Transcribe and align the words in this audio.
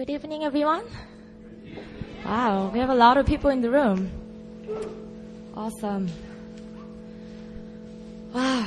Good 0.00 0.08
evening, 0.08 0.44
everyone. 0.44 0.84
Wow, 2.24 2.70
we 2.72 2.78
have 2.78 2.88
a 2.88 2.94
lot 2.94 3.18
of 3.18 3.26
people 3.26 3.50
in 3.50 3.60
the 3.60 3.68
room. 3.68 4.10
Awesome. 5.54 6.08
Wow. 8.32 8.66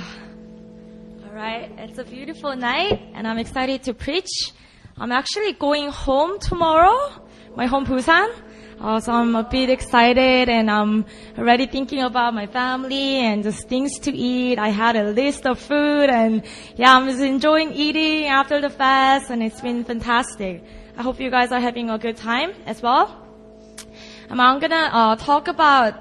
All 1.26 1.34
right, 1.34 1.72
it's 1.80 1.98
a 1.98 2.04
beautiful 2.04 2.56
night, 2.56 3.02
and 3.16 3.28
I'm 3.28 3.40
excited 3.40 3.82
to 3.86 3.96
preach. 3.96 4.30
I'm 4.96 5.12
actually 5.12 5.54
going 5.54 5.90
home 5.90 6.38
tomorrow, 6.38 6.96
my 7.56 7.66
home 7.66 7.88
Busan. 7.88 8.30
Uh, 8.80 9.00
so 9.00 9.14
I'm 9.14 9.36
a 9.36 9.44
bit 9.44 9.72
excited 9.72 10.50
and 10.50 10.70
I'm 10.70 11.04
already 11.36 11.66
thinking 11.66 12.02
about 12.02 12.36
my 12.36 12.46
family 12.46 13.22
and 13.26 13.42
just 13.42 13.68
things 13.68 13.98
to 14.02 14.12
eat. 14.12 14.60
I 14.60 14.70
had 14.70 14.96
a 14.96 15.06
list 15.06 15.48
of 15.48 15.58
food 15.58 16.12
and 16.12 16.44
yeah, 16.76 16.96
I'm 16.96 17.08
just 17.08 17.22
enjoying 17.22 17.74
eating 17.74 18.28
after 18.28 18.62
the 18.62 18.70
fast 18.70 19.32
and 19.32 19.42
it's 19.42 19.62
been 19.62 19.84
fantastic. 19.84 20.64
I 20.96 21.02
hope 21.02 21.20
you 21.20 21.32
guys 21.32 21.52
are 21.52 21.60
having 21.60 21.90
a 21.90 21.98
good 21.98 22.18
time 22.18 22.54
as 22.68 22.82
well. 22.82 23.20
And 24.30 24.40
I'm 24.40 24.60
gonna 24.60 24.90
uh, 24.94 25.16
talk 25.16 25.48
about 25.48 25.96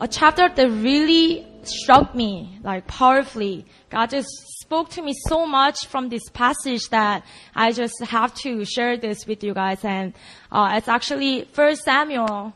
a 0.00 0.08
chapter 0.08 0.48
that 0.48 0.68
really 0.68 1.46
struck 1.62 2.12
me 2.12 2.58
like 2.64 2.88
powerfully. 2.88 3.66
God 3.88 4.10
just 4.10 4.28
spoke 4.60 4.90
to 4.90 5.02
me 5.02 5.14
so 5.28 5.46
much 5.46 5.86
from 5.86 6.08
this 6.08 6.28
passage 6.30 6.88
that 6.90 7.24
I 7.54 7.70
just 7.70 8.02
have 8.02 8.34
to 8.42 8.64
share 8.64 8.96
this 8.96 9.26
with 9.28 9.44
you 9.44 9.54
guys. 9.54 9.84
And 9.84 10.12
uh, 10.50 10.72
it's 10.74 10.88
actually 10.88 11.44
First 11.52 11.84
Samuel 11.84 12.52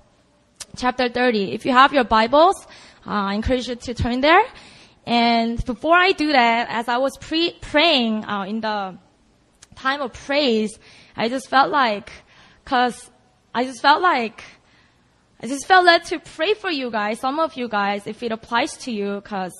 chapter 0.77 1.08
30. 1.08 1.52
If 1.52 1.64
you 1.64 1.72
have 1.72 1.92
your 1.92 2.05
Bibles, 2.05 2.66
uh, 3.06 3.10
I 3.30 3.34
encourage 3.34 3.68
you 3.68 3.77
to 3.77 3.94
turn 3.94 4.22
there. 4.22 4.44
And 5.06 5.64
before 5.64 5.94
I 5.94 6.12
do 6.12 6.32
that, 6.32 6.68
as 6.68 6.88
I 6.88 6.96
was 6.98 7.16
pre- 7.18 7.56
praying 7.60 8.24
uh, 8.24 8.42
in 8.42 8.60
the 8.60 8.98
time 9.77 10.00
of 10.00 10.12
praise, 10.12 10.78
I 11.16 11.28
just 11.28 11.48
felt 11.48 11.70
like, 11.70 12.10
cause 12.64 13.10
I 13.55 13.64
just 13.64 13.80
felt 13.80 14.02
like 14.02 14.42
I 15.41 15.47
just 15.47 15.66
felt 15.66 15.84
led 15.84 16.05
to 16.06 16.19
pray 16.19 16.55
for 16.55 16.70
you 16.70 16.91
guys, 16.91 17.20
some 17.20 17.39
of 17.39 17.55
you 17.55 17.69
guys, 17.69 18.06
if 18.06 18.22
it 18.22 18.33
applies 18.33 18.77
to 18.78 18.91
you, 18.91 19.20
cause 19.20 19.52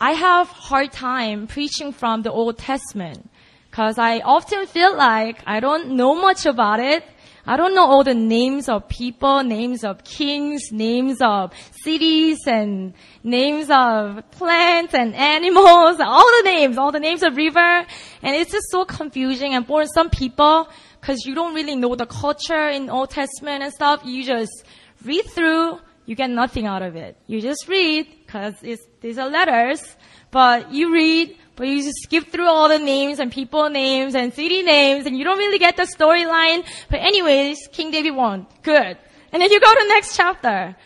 I 0.00 0.12
have 0.12 0.48
hard 0.48 0.92
time 0.92 1.46
preaching 1.46 1.92
from 1.92 2.22
the 2.22 2.30
Old 2.30 2.58
Testament. 2.58 3.30
Cause 3.70 3.98
I 3.98 4.20
often 4.20 4.66
feel 4.66 4.96
like 4.96 5.42
I 5.46 5.60
don't 5.60 5.96
know 5.96 6.14
much 6.14 6.46
about 6.46 6.80
it. 6.80 7.04
I 7.48 7.56
don't 7.56 7.76
know 7.76 7.86
all 7.86 8.02
the 8.02 8.14
names 8.14 8.68
of 8.68 8.88
people, 8.88 9.44
names 9.44 9.84
of 9.84 10.02
kings, 10.02 10.72
names 10.72 11.18
of 11.20 11.52
cities, 11.84 12.38
and 12.46 12.92
names 13.22 13.68
of 13.70 14.28
plants 14.32 14.94
and 14.94 15.14
animals, 15.36 16.00
all 16.00 16.26
the 16.38 16.42
names, 16.44 16.76
all 16.76 16.90
the 16.90 16.98
names 16.98 17.22
of 17.22 17.36
river. 17.36 17.86
And 18.22 18.34
it's 18.34 18.50
just 18.50 18.66
so 18.70 18.84
confusing. 18.84 19.54
And 19.54 19.64
for 19.64 19.84
some 19.86 20.10
people, 20.10 20.68
cause 21.00 21.18
you 21.24 21.36
don't 21.36 21.54
really 21.54 21.76
know 21.76 21.94
the 21.94 22.06
culture 22.06 22.68
in 22.68 22.90
Old 22.90 23.10
Testament 23.10 23.62
and 23.62 23.72
stuff, 23.72 24.02
you 24.04 24.24
just 24.24 24.64
read 25.04 25.26
through, 25.26 25.78
you 26.04 26.16
get 26.16 26.30
nothing 26.30 26.66
out 26.66 26.82
of 26.82 26.96
it. 26.96 27.16
You 27.28 27.40
just 27.40 27.68
read, 27.68 28.08
cause 28.26 28.54
it's, 28.62 28.84
these 29.00 29.18
are 29.18 29.28
letters, 29.28 29.96
but 30.32 30.72
you 30.72 30.92
read, 30.92 31.36
but 31.56 31.66
you 31.66 31.82
just 31.82 31.98
skip 32.02 32.28
through 32.28 32.48
all 32.48 32.68
the 32.68 32.78
names 32.78 33.18
and 33.18 33.32
people 33.32 33.68
names 33.70 34.14
and 34.14 34.32
city 34.32 34.62
names 34.62 35.06
and 35.06 35.16
you 35.16 35.24
don't 35.24 35.38
really 35.38 35.58
get 35.58 35.76
the 35.76 35.84
storyline. 35.84 36.64
But 36.90 37.00
anyways, 37.00 37.68
King 37.72 37.90
David 37.90 38.14
won. 38.14 38.46
Good. 38.62 38.98
And 39.32 39.42
then 39.42 39.50
you 39.50 39.60
go 39.60 39.72
to 39.72 39.80
the 39.80 39.88
next 39.88 40.16
chapter. 40.16 40.76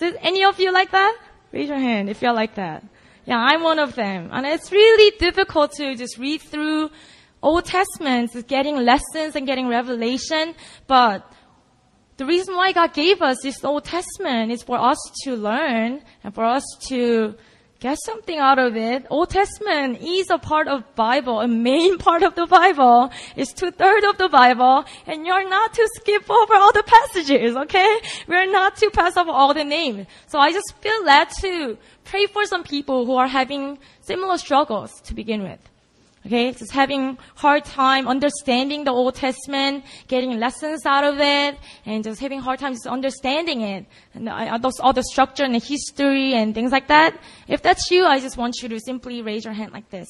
Is 0.00 0.14
any 0.20 0.44
of 0.44 0.60
you 0.60 0.72
like 0.72 0.90
that? 0.92 1.16
Raise 1.52 1.68
your 1.68 1.78
hand 1.78 2.10
if 2.10 2.22
you're 2.22 2.34
like 2.34 2.54
that. 2.56 2.84
Yeah, 3.24 3.38
I'm 3.38 3.62
one 3.62 3.78
of 3.78 3.94
them. 3.94 4.28
And 4.32 4.46
it's 4.46 4.70
really 4.70 5.16
difficult 5.18 5.72
to 5.72 5.94
just 5.96 6.18
read 6.18 6.42
through 6.42 6.90
Old 7.42 7.64
Testament, 7.64 8.34
is 8.34 8.44
getting 8.44 8.76
lessons 8.76 9.36
and 9.36 9.46
getting 9.46 9.68
revelation, 9.68 10.54
but 10.86 11.30
the 12.16 12.24
reason 12.24 12.56
why 12.56 12.72
God 12.72 12.94
gave 12.94 13.20
us 13.20 13.36
this 13.42 13.62
Old 13.62 13.84
Testament 13.84 14.50
is 14.50 14.62
for 14.62 14.78
us 14.78 14.98
to 15.24 15.36
learn 15.36 16.02
and 16.24 16.34
for 16.34 16.44
us 16.44 16.64
to 16.88 17.34
get 17.80 17.98
something 18.04 18.38
out 18.38 18.58
of 18.58 18.76
it. 18.76 19.06
Old 19.10 19.30
Testament 19.30 19.98
is 20.00 20.30
a 20.30 20.38
part 20.38 20.68
of 20.68 20.94
Bible, 20.94 21.40
a 21.40 21.48
main 21.48 21.98
part 22.06 22.22
of 22.22 22.34
the 22.34 22.46
Bible. 22.46 23.10
It's 23.36 23.52
two 23.52 23.70
thirds 23.70 24.06
of 24.06 24.18
the 24.18 24.28
Bible, 24.28 24.84
and 25.06 25.26
you're 25.26 25.48
not 25.48 25.74
to 25.74 25.88
skip 25.94 26.30
over 26.30 26.54
all 26.54 26.72
the 26.72 26.82
passages, 26.82 27.56
okay? 27.56 27.98
We're 28.26 28.50
not 28.50 28.76
to 28.76 28.90
pass 28.90 29.16
over 29.16 29.30
all 29.30 29.54
the 29.54 29.64
names. 29.64 30.06
So 30.26 30.38
I 30.38 30.52
just 30.52 30.74
feel 30.80 31.04
led 31.04 31.30
to 31.42 31.78
pray 32.04 32.26
for 32.26 32.44
some 32.46 32.64
people 32.64 33.06
who 33.06 33.16
are 33.16 33.28
having 33.28 33.78
similar 34.00 34.38
struggles 34.38 34.92
to 35.02 35.14
begin 35.14 35.42
with. 35.42 35.60
Okay, 36.26 36.50
just 36.50 36.72
having 36.72 37.16
hard 37.36 37.64
time 37.64 38.08
understanding 38.08 38.82
the 38.82 38.90
Old 38.90 39.14
Testament, 39.14 39.84
getting 40.08 40.40
lessons 40.40 40.84
out 40.84 41.04
of 41.04 41.20
it, 41.20 41.56
and 41.84 42.02
just 42.02 42.20
having 42.20 42.40
hard 42.40 42.58
time 42.58 42.72
just 42.72 42.88
understanding 42.88 43.60
it, 43.60 43.86
and 44.12 44.26
those, 44.60 44.80
all 44.80 44.92
the 44.92 45.04
structure 45.04 45.44
and 45.44 45.54
the 45.54 45.60
history 45.60 46.34
and 46.34 46.52
things 46.52 46.72
like 46.72 46.88
that. 46.88 47.16
If 47.46 47.62
that's 47.62 47.92
you, 47.92 48.06
I 48.06 48.18
just 48.18 48.36
want 48.36 48.56
you 48.60 48.68
to 48.70 48.80
simply 48.80 49.22
raise 49.22 49.44
your 49.44 49.54
hand 49.54 49.72
like 49.72 49.88
this. 49.90 50.08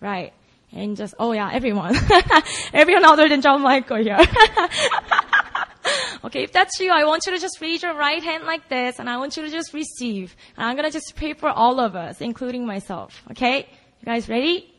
Right. 0.00 0.32
And 0.72 0.96
just, 0.96 1.14
oh 1.20 1.30
yeah, 1.30 1.48
everyone. 1.52 1.94
everyone 2.72 3.04
other 3.04 3.28
than 3.28 3.42
John 3.42 3.62
Michael 3.62 3.98
here. 3.98 4.18
okay, 6.24 6.42
if 6.42 6.50
that's 6.50 6.80
you, 6.80 6.90
I 6.90 7.04
want 7.04 7.26
you 7.26 7.32
to 7.32 7.38
just 7.38 7.60
raise 7.60 7.84
your 7.84 7.94
right 7.94 8.24
hand 8.24 8.42
like 8.42 8.68
this, 8.68 8.98
and 8.98 9.08
I 9.08 9.18
want 9.18 9.36
you 9.36 9.44
to 9.44 9.50
just 9.50 9.72
receive. 9.72 10.34
And 10.56 10.66
I'm 10.66 10.74
gonna 10.74 10.90
just 10.90 11.14
pray 11.14 11.34
for 11.34 11.48
all 11.48 11.78
of 11.78 11.94
us, 11.94 12.20
including 12.20 12.66
myself. 12.66 13.22
Okay? 13.30 13.68
You 14.02 14.06
guys 14.06 14.28
ready? 14.28 14.71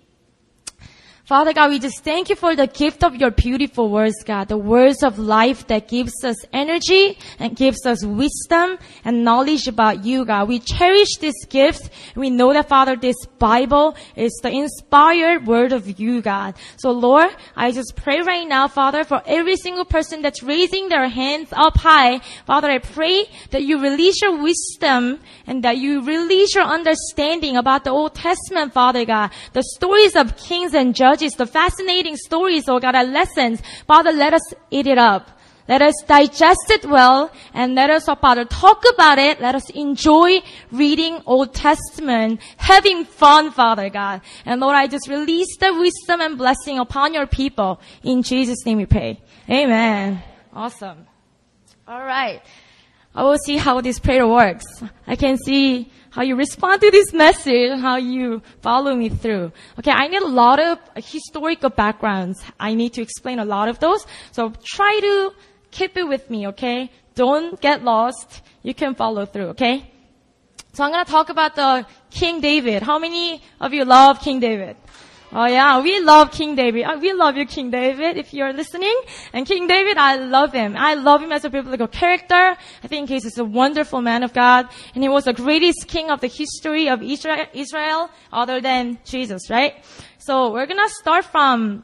Father 1.25 1.53
God, 1.53 1.69
we 1.69 1.79
just 1.79 2.03
thank 2.03 2.27
you 2.27 2.35
for 2.35 2.53
the 2.53 2.67
gift 2.67 3.01
of 3.01 3.15
your 3.15 3.31
beautiful 3.31 3.89
words, 3.89 4.25
God, 4.25 4.49
the 4.49 4.57
words 4.57 5.03
of 5.03 5.17
life 5.17 5.67
that 5.67 5.87
gives 5.87 6.21
us 6.21 6.35
energy 6.51 7.17
and 7.39 7.55
gives 7.55 7.85
us 7.85 8.03
wisdom 8.03 8.77
and 9.05 9.23
knowledge 9.23 9.69
about 9.69 10.03
you, 10.03 10.25
God. 10.25 10.49
We 10.49 10.59
cherish 10.59 11.15
this 11.21 11.45
gift. 11.45 11.89
We 12.17 12.29
know 12.29 12.51
that, 12.51 12.67
Father, 12.67 12.97
this 12.97 13.15
Bible 13.39 13.95
is 14.17 14.37
the 14.43 14.49
inspired 14.49 15.47
word 15.47 15.71
of 15.71 15.97
you, 15.97 16.21
God. 16.21 16.55
So, 16.75 16.91
Lord, 16.91 17.29
I 17.55 17.71
just 17.71 17.95
pray 17.95 18.19
right 18.19 18.45
now, 18.45 18.67
Father, 18.67 19.05
for 19.05 19.23
every 19.25 19.55
single 19.55 19.85
person 19.85 20.23
that's 20.23 20.43
raising 20.43 20.89
their 20.89 21.07
hands 21.07 21.53
up 21.53 21.77
high. 21.77 22.19
Father, 22.45 22.69
I 22.69 22.79
pray 22.79 23.27
that 23.51 23.63
you 23.63 23.79
release 23.79 24.21
your 24.21 24.43
wisdom 24.43 25.21
and 25.47 25.63
that 25.63 25.77
you 25.77 26.03
release 26.03 26.53
your 26.53 26.65
understanding 26.65 27.55
about 27.55 27.85
the 27.85 27.91
Old 27.91 28.13
Testament, 28.13 28.73
Father 28.73 29.05
God, 29.05 29.31
the 29.53 29.63
stories 29.63 30.17
of 30.17 30.35
kings 30.35 30.73
and 30.73 30.93
judges 30.93 31.12
judges, 31.13 31.33
the 31.33 31.45
fascinating 31.45 32.15
stories, 32.17 32.67
oh 32.67 32.79
God, 32.79 32.95
our 32.95 33.03
lessons. 33.03 33.61
Father, 33.87 34.11
let 34.11 34.33
us 34.33 34.53
eat 34.71 34.87
it 34.87 34.97
up. 34.97 35.29
Let 35.67 35.81
us 35.81 35.93
digest 36.07 36.69
it 36.69 36.85
well 36.85 37.31
and 37.53 37.73
let 37.73 37.89
us, 37.89 38.09
oh 38.09 38.15
Father, 38.15 38.43
talk 38.43 38.83
about 38.93 39.17
it. 39.17 39.39
Let 39.39 39.55
us 39.55 39.69
enjoy 39.69 40.41
reading 40.71 41.21
Old 41.25 41.53
Testament, 41.53 42.41
having 42.57 43.05
fun, 43.05 43.51
Father 43.51 43.89
God. 43.89 44.21
And 44.45 44.59
Lord, 44.59 44.75
I 44.75 44.87
just 44.87 45.07
release 45.07 45.55
the 45.57 45.73
wisdom 45.73 46.19
and 46.19 46.37
blessing 46.37 46.79
upon 46.79 47.13
your 47.13 47.27
people. 47.27 47.79
In 48.03 48.23
Jesus' 48.23 48.65
name 48.65 48.77
we 48.77 48.85
pray. 48.85 49.21
Amen. 49.49 50.21
Awesome. 50.51 51.07
All 51.87 52.03
right. 52.03 52.41
I 53.15 53.23
will 53.23 53.37
see 53.37 53.57
how 53.57 53.79
this 53.79 53.99
prayer 53.99 54.27
works. 54.27 54.65
I 55.05 55.15
can 55.15 55.37
see 55.37 55.91
how 56.13 56.21
you 56.21 56.35
respond 56.35 56.79
to 56.79 56.91
this 56.91 57.11
message, 57.11 57.79
how 57.79 57.95
you 57.95 58.43
follow 58.61 58.95
me 58.95 59.09
through. 59.09 59.51
Okay, 59.79 59.89
I 59.89 60.07
need 60.07 60.21
a 60.21 60.27
lot 60.27 60.59
of 60.59 60.77
historical 60.95 61.71
backgrounds. 61.71 62.43
I 62.59 62.75
need 62.75 62.93
to 62.93 63.01
explain 63.01 63.39
a 63.39 63.45
lot 63.45 63.67
of 63.67 63.79
those. 63.79 64.05
So 64.31 64.53
try 64.63 64.99
to 65.01 65.33
keep 65.71 65.97
it 65.97 66.07
with 66.07 66.29
me, 66.29 66.47
okay? 66.49 66.91
Don't 67.15 67.59
get 67.59 67.83
lost. 67.83 68.43
You 68.61 68.75
can 68.75 68.93
follow 68.93 69.25
through, 69.25 69.47
okay? 69.55 69.89
So 70.73 70.83
I'm 70.83 70.91
gonna 70.91 71.05
talk 71.05 71.29
about 71.29 71.55
the 71.55 71.87
King 72.11 72.41
David. 72.41 72.83
How 72.83 72.99
many 72.99 73.41
of 73.59 73.73
you 73.73 73.83
love 73.83 74.21
King 74.21 74.39
David? 74.39 74.77
Oh 75.35 75.47
yeah, 75.47 75.81
we 75.81 75.99
love 75.99 76.29
King 76.29 76.53
David. 76.53 76.83
Uh, 76.83 76.99
we 77.01 77.11
love 77.11 77.35
you, 77.37 77.47
King 77.47 77.71
David, 77.71 78.17
if 78.17 78.35
you're 78.35 78.53
listening. 78.53 78.95
And 79.33 79.47
King 79.47 79.65
David, 79.65 79.97
I 79.97 80.17
love 80.17 80.53
him. 80.53 80.75
I 80.77 80.93
love 80.93 81.23
him 81.23 81.31
as 81.31 81.43
a 81.43 81.49
biblical 81.49 81.87
character. 81.87 82.55
I 82.83 82.87
think 82.87 83.09
he's 83.09 83.35
a 83.39 83.43
wonderful 83.43 83.99
man 83.99 84.21
of 84.21 84.31
God. 84.31 84.69
And 84.93 85.03
he 85.03 85.09
was 85.09 85.23
the 85.23 85.33
greatest 85.33 85.87
king 85.87 86.11
of 86.11 86.21
the 86.21 86.27
history 86.27 86.87
of 86.87 87.01
Israel, 87.01 88.11
other 88.31 88.61
than 88.61 88.99
Jesus, 89.05 89.49
right? 89.49 89.83
So 90.19 90.51
we're 90.53 90.67
gonna 90.67 90.89
start 90.89 91.25
from 91.25 91.83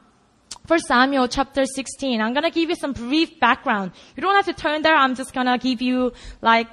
1 0.67 0.79
Samuel 0.81 1.27
chapter 1.27 1.65
16. 1.65 2.21
I'm 2.21 2.35
gonna 2.35 2.51
give 2.51 2.69
you 2.69 2.75
some 2.75 2.93
brief 2.93 3.39
background. 3.39 3.93
You 4.15 4.21
don't 4.21 4.35
have 4.35 4.45
to 4.45 4.53
turn 4.53 4.83
there. 4.83 4.95
I'm 4.95 5.15
just 5.15 5.33
gonna 5.33 5.57
give 5.57 5.81
you 5.81 6.13
like 6.43 6.67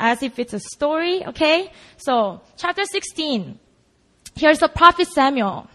as 0.00 0.22
if 0.22 0.38
it's 0.38 0.54
a 0.54 0.60
story, 0.60 1.26
okay? 1.26 1.70
So, 1.98 2.40
chapter 2.56 2.86
16. 2.86 3.58
Here's 4.36 4.60
the 4.60 4.68
prophet 4.68 5.06
Samuel. 5.08 5.68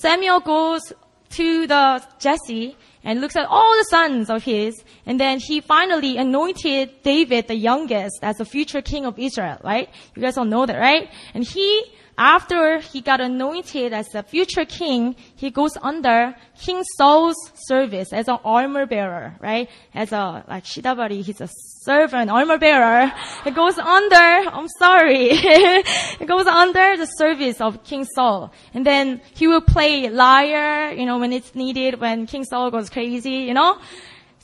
Samuel 0.00 0.40
goes 0.40 0.94
to 1.30 1.66
the 1.66 2.02
Jesse 2.18 2.74
and 3.04 3.20
looks 3.20 3.36
at 3.36 3.44
all 3.44 3.76
the 3.76 3.84
sons 3.84 4.30
of 4.30 4.42
his, 4.42 4.82
and 5.04 5.20
then 5.20 5.38
he 5.38 5.60
finally 5.60 6.16
anointed 6.16 7.02
David, 7.02 7.48
the 7.48 7.54
youngest, 7.54 8.18
as 8.22 8.38
the 8.38 8.46
future 8.46 8.80
king 8.80 9.04
of 9.04 9.18
Israel, 9.18 9.58
right? 9.62 9.90
You 10.16 10.22
guys 10.22 10.38
all 10.38 10.46
know 10.46 10.64
that, 10.64 10.78
right? 10.78 11.10
And 11.34 11.44
he 11.44 11.84
after 12.20 12.80
he 12.80 13.00
got 13.00 13.18
anointed 13.22 13.94
as 13.94 14.14
a 14.14 14.22
future 14.22 14.66
king, 14.66 15.16
he 15.36 15.50
goes 15.50 15.72
under 15.80 16.36
King 16.60 16.84
Saul's 16.98 17.34
service 17.54 18.12
as 18.12 18.28
an 18.28 18.36
armor 18.44 18.84
bearer, 18.84 19.34
right? 19.40 19.70
As 19.94 20.12
a, 20.12 20.44
like 20.46 20.64
Shidabari, 20.64 21.22
he's 21.22 21.40
a 21.40 21.48
servant, 21.80 22.30
armor 22.30 22.58
bearer. 22.58 23.10
It 23.46 23.54
goes 23.54 23.78
under, 23.78 24.14
I'm 24.14 24.68
sorry, 24.78 25.28
it 25.32 26.26
goes 26.26 26.46
under 26.46 26.98
the 26.98 27.06
service 27.06 27.58
of 27.58 27.82
King 27.84 28.04
Saul. 28.04 28.52
And 28.74 28.84
then 28.84 29.22
he 29.32 29.48
will 29.48 29.62
play 29.62 30.10
lyre, 30.10 30.92
you 30.92 31.06
know, 31.06 31.18
when 31.18 31.32
it's 31.32 31.54
needed, 31.54 32.02
when 32.02 32.26
King 32.26 32.44
Saul 32.44 32.70
goes 32.70 32.90
crazy, 32.90 33.48
you 33.48 33.54
know? 33.54 33.78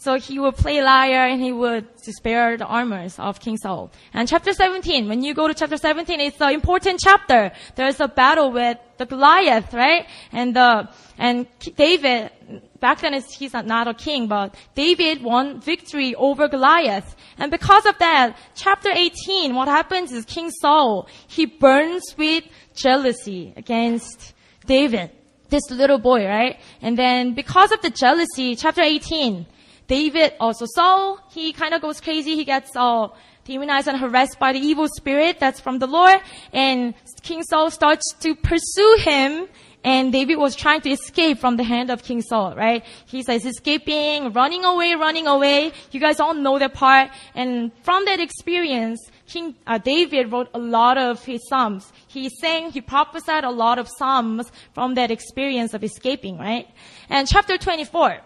So 0.07 0.21
he 0.21 0.39
would 0.39 0.55
play 0.55 0.81
lyre 0.81 1.27
and 1.27 1.43
he 1.43 1.51
would 1.51 1.85
spare 2.01 2.57
the 2.57 2.65
armors 2.65 3.19
of 3.19 3.41
King 3.41 3.57
Saul. 3.57 3.91
And 4.15 4.29
chapter 4.29 4.53
17, 4.53 5.09
when 5.09 5.25
you 5.25 5.35
go 5.35 5.49
to 5.49 5.53
chapter 5.53 5.77
17, 5.77 6.21
it's 6.21 6.41
an 6.41 6.55
important 6.55 7.01
chapter. 7.01 7.51
There's 7.75 7.99
a 7.99 8.07
battle 8.07 8.53
with 8.53 8.79
the 8.99 9.07
Goliath, 9.07 9.75
right? 9.75 10.07
And 10.31 10.55
the, 10.55 10.89
and 11.19 11.49
David, 11.77 12.31
back 12.79 13.01
then 13.01 13.21
he's 13.37 13.53
not 13.53 13.89
a 13.89 13.95
king, 13.95 14.29
but 14.29 14.55
David 14.77 15.25
won 15.25 15.61
victory 15.61 16.15
over 16.15 16.47
Goliath. 16.47 17.17
And 17.37 17.51
because 17.51 17.85
of 17.85 17.99
that, 17.99 18.39
chapter 18.55 18.91
18, 18.93 19.57
what 19.57 19.67
happens 19.67 20.13
is 20.13 20.25
King 20.25 20.53
Saul, 20.53 21.09
he 21.27 21.47
burns 21.47 22.15
with 22.17 22.45
jealousy 22.77 23.53
against 23.57 24.35
David, 24.67 25.11
this 25.49 25.69
little 25.69 25.99
boy, 25.99 26.25
right? 26.29 26.61
And 26.81 26.97
then 26.97 27.35
because 27.35 27.73
of 27.73 27.83
the 27.83 27.91
jealousy, 27.91 28.55
chapter 28.55 28.83
18, 28.83 29.47
David 29.87 30.35
also 30.41 30.67
Saul, 30.67 31.21
he 31.31 31.53
kind 31.53 31.75
of 31.75 31.81
goes 31.81 32.01
crazy. 32.01 32.35
He 32.35 32.45
gets 32.45 32.75
uh, 32.75 33.09
demonized 33.45 33.89
and 33.89 33.99
harassed 33.99 34.39
by 34.39 34.53
the 34.53 34.59
evil 34.59 34.89
spirit 34.89 35.39
that's 35.39 35.61
from 35.61 35.79
the 35.79 35.87
Lord. 35.87 36.21
And 36.53 36.95
King 37.23 37.43
Saul 37.45 37.71
starts 37.71 38.15
to 38.21 38.35
pursue 38.35 38.97
him. 39.01 39.49
And 39.85 40.11
David 40.11 40.39
was 40.39 40.57
trying 40.57 40.81
to 40.81 40.91
escape 40.91 41.39
from 41.39 41.57
the 41.57 41.63
hand 41.63 41.91
of 41.91 42.03
King 42.03 42.21
Saul, 42.21 42.57
right? 42.57 42.85
He 43.07 43.23
says 43.23 43.47
escaping, 43.47 44.33
running 44.33 44.65
away, 44.65 44.95
running 44.95 45.29
away. 45.29 45.71
You 45.93 46.01
guys 46.01 46.19
all 46.19 46.35
know 46.35 46.59
that 46.59 46.75
part. 46.75 47.11
And 47.37 47.71
from 47.85 48.05
that 48.07 48.19
experience, 48.19 48.99
King 49.29 49.55
uh, 49.65 49.79
David 49.79 50.33
wrote 50.33 50.49
a 50.55 50.59
lot 50.59 50.99
of 50.99 51.25
his 51.25 51.47
psalms. 51.49 51.93
He 52.09 52.29
sang, 52.31 52.73
he 52.73 52.81
prophesied 52.81 53.45
a 53.45 53.51
lot 53.51 53.79
of 53.79 53.89
psalms 53.97 54.51
from 54.75 54.97
that 54.97 55.13
experience 55.13 55.73
of 55.73 55.85
escaping, 55.85 56.37
right? 56.37 56.67
And 57.09 57.29
chapter 57.29 57.57
24. 57.57 58.23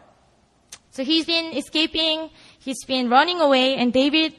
So 0.91 1.05
he's 1.05 1.27
been 1.27 1.57
escaping, 1.57 2.31
he's 2.59 2.85
been 2.85 3.09
running 3.09 3.41
away, 3.41 3.77
and 3.77 3.93
David, 3.93 4.35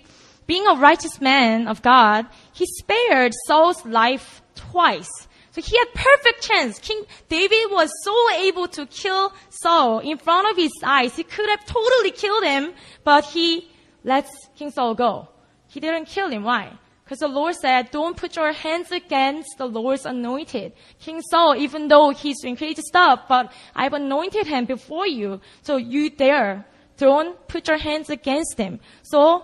being 0.48 0.68
a 0.68 0.76
righteous 0.76 1.22
man 1.22 1.68
of 1.68 1.82
God, 1.82 2.28
he 2.54 2.66
spared 2.66 3.34
Saul's 3.48 3.86
life 3.86 4.42
twice. 4.56 5.10
So 5.52 5.62
he 5.62 5.78
had 5.78 5.88
perfect 5.94 6.44
chance. 6.44 6.80
King 6.80 7.04
David 7.28 7.72
was 7.72 7.90
so 8.04 8.32
able 8.32 8.68
to 8.70 8.86
kill 8.86 9.34
Saul 9.50 10.00
in 10.00 10.18
front 10.18 10.50
of 10.50 10.58
his 10.58 10.72
eyes. 10.84 11.16
He 11.16 11.24
could 11.24 11.50
have 11.50 11.66
totally 11.66 12.12
killed 12.12 12.44
him, 12.44 12.74
but 13.04 13.26
he 13.26 13.70
lets 14.04 14.32
King 14.56 14.72
Saul 14.72 14.96
go. 14.96 15.28
He 15.68 15.80
didn't 15.80 16.06
kill 16.06 16.30
him. 16.30 16.44
Why? 16.44 16.78
Because 17.12 17.20
the 17.20 17.28
Lord 17.28 17.56
said, 17.56 17.92
don't 17.92 18.16
put 18.16 18.38
your 18.38 18.54
hands 18.54 18.90
against 18.90 19.58
the 19.58 19.66
Lord's 19.66 20.06
anointed. 20.06 20.72
King 20.98 21.22
Saul, 21.22 21.58
even 21.58 21.90
though 21.90 22.12
he's 22.12 22.40
doing 22.40 22.56
crazy 22.56 22.82
stuff, 22.84 23.24
but 23.28 23.52
I've 23.76 23.92
anointed 23.92 24.48
him 24.48 24.64
before 24.64 25.06
you. 25.06 25.42
So 25.62 25.76
you 25.76 26.10
dare, 26.10 26.66
don't 26.96 27.36
put 27.50 27.68
your 27.68 27.76
hands 27.80 28.10
against 28.10 28.58
him. 28.58 28.80
So, 29.02 29.44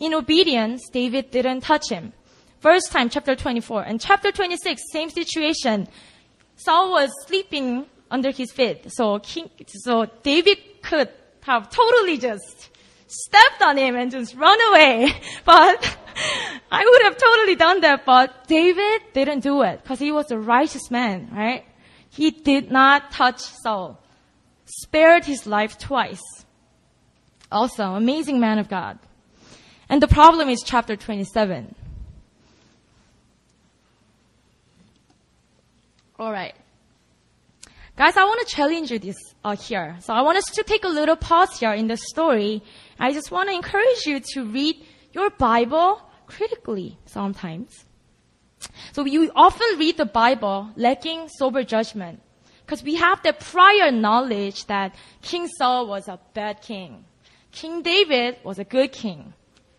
in 0.00 0.14
obedience, 0.14 0.88
David 0.90 1.30
didn't 1.30 1.60
touch 1.60 1.90
him. 1.90 2.14
First 2.60 2.90
time, 2.90 3.10
chapter 3.10 3.36
24. 3.36 3.82
And 3.82 4.00
chapter 4.00 4.32
26, 4.32 4.80
same 4.90 5.10
situation. 5.10 5.88
Saul 6.56 6.90
was 6.92 7.10
sleeping 7.26 7.84
under 8.10 8.30
his 8.30 8.50
feet. 8.50 8.90
So 8.90 9.18
King, 9.18 9.50
so 9.66 10.06
David 10.22 10.56
could 10.80 11.10
have 11.42 11.68
totally 11.68 12.16
just 12.16 12.70
stepped 13.08 13.62
on 13.62 13.76
him 13.76 13.96
and 13.96 14.10
just 14.10 14.34
run 14.34 14.58
away. 14.70 15.12
But 15.44 15.98
I 16.70 16.84
would 16.84 17.02
have 17.04 17.16
totally 17.16 17.56
done 17.56 17.80
that, 17.80 18.04
but 18.04 18.46
David 18.46 19.02
didn't 19.12 19.40
do 19.40 19.62
it 19.62 19.82
because 19.82 19.98
he 19.98 20.12
was 20.12 20.30
a 20.30 20.38
righteous 20.38 20.90
man, 20.90 21.30
right? 21.32 21.64
He 22.10 22.30
did 22.30 22.70
not 22.70 23.10
touch 23.12 23.40
Saul. 23.40 24.00
Spared 24.66 25.24
his 25.24 25.46
life 25.46 25.78
twice. 25.78 26.22
Also, 27.50 27.94
amazing 27.94 28.40
man 28.40 28.58
of 28.58 28.68
God. 28.68 28.98
And 29.88 30.02
the 30.02 30.08
problem 30.08 30.48
is 30.50 30.62
chapter 30.62 30.96
27. 30.96 31.74
Alright. 36.20 36.54
Guys, 37.96 38.16
I 38.16 38.24
want 38.24 38.46
to 38.46 38.54
challenge 38.54 38.90
you 38.90 38.98
this 38.98 39.16
uh, 39.44 39.56
here. 39.56 39.96
So 40.00 40.12
I 40.12 40.22
want 40.22 40.36
us 40.38 40.44
to 40.54 40.62
take 40.62 40.84
a 40.84 40.88
little 40.88 41.16
pause 41.16 41.58
here 41.58 41.72
in 41.72 41.88
the 41.88 41.96
story. 41.96 42.62
I 42.98 43.12
just 43.12 43.30
want 43.30 43.48
to 43.48 43.54
encourage 43.54 44.06
you 44.06 44.20
to 44.34 44.44
read 44.44 44.84
your 45.12 45.30
Bible 45.30 46.02
critically 46.26 46.98
sometimes. 47.06 47.84
So 48.92 49.02
we 49.02 49.30
often 49.30 49.78
read 49.78 49.96
the 49.96 50.06
Bible 50.06 50.70
lacking 50.76 51.28
sober 51.28 51.62
judgment 51.62 52.20
because 52.64 52.82
we 52.82 52.96
have 52.96 53.22
the 53.22 53.32
prior 53.32 53.90
knowledge 53.90 54.66
that 54.66 54.94
King 55.22 55.48
Saul 55.48 55.86
was 55.86 56.08
a 56.08 56.18
bad 56.34 56.60
king. 56.60 57.04
King 57.52 57.82
David 57.82 58.36
was 58.44 58.58
a 58.58 58.64
good 58.64 58.92
king. 58.92 59.32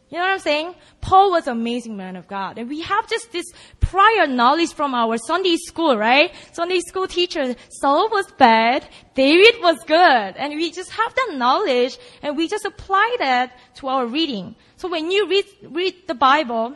You 0.10 0.18
know 0.18 0.24
what 0.24 0.32
I'm 0.32 0.40
saying? 0.40 0.76
Paul 1.02 1.32
was 1.32 1.46
an 1.46 1.54
amazing 1.54 1.96
man 1.96 2.16
of 2.16 2.28
God. 2.28 2.58
And 2.58 2.68
we 2.68 2.82
have 2.82 3.08
just 3.08 3.32
this 3.32 3.46
prior 3.90 4.28
knowledge 4.28 4.74
from 4.74 4.94
our 4.94 5.18
Sunday 5.18 5.58
school, 5.58 5.98
right? 5.98 6.32
Sunday 6.52 6.80
school 6.80 7.08
teacher, 7.08 7.56
Saul 7.70 8.10
was 8.12 8.28
bad, 8.38 8.88
David 9.16 9.56
was 9.62 9.80
good. 9.86 10.32
And 10.38 10.54
we 10.54 10.72
just 10.72 10.92
have 10.92 11.14
that 11.16 11.34
knowledge 11.34 11.98
and 12.22 12.38
we 12.38 12.48
just 12.48 12.66
apply 12.66 13.16
that 13.18 13.58
to 13.78 13.88
our 13.88 14.06
reading. 14.06 14.56
So 14.78 14.90
when 14.90 15.10
you 15.10 15.28
read, 15.28 15.46
read 15.64 15.96
the 16.08 16.14
Bible, 16.14 16.76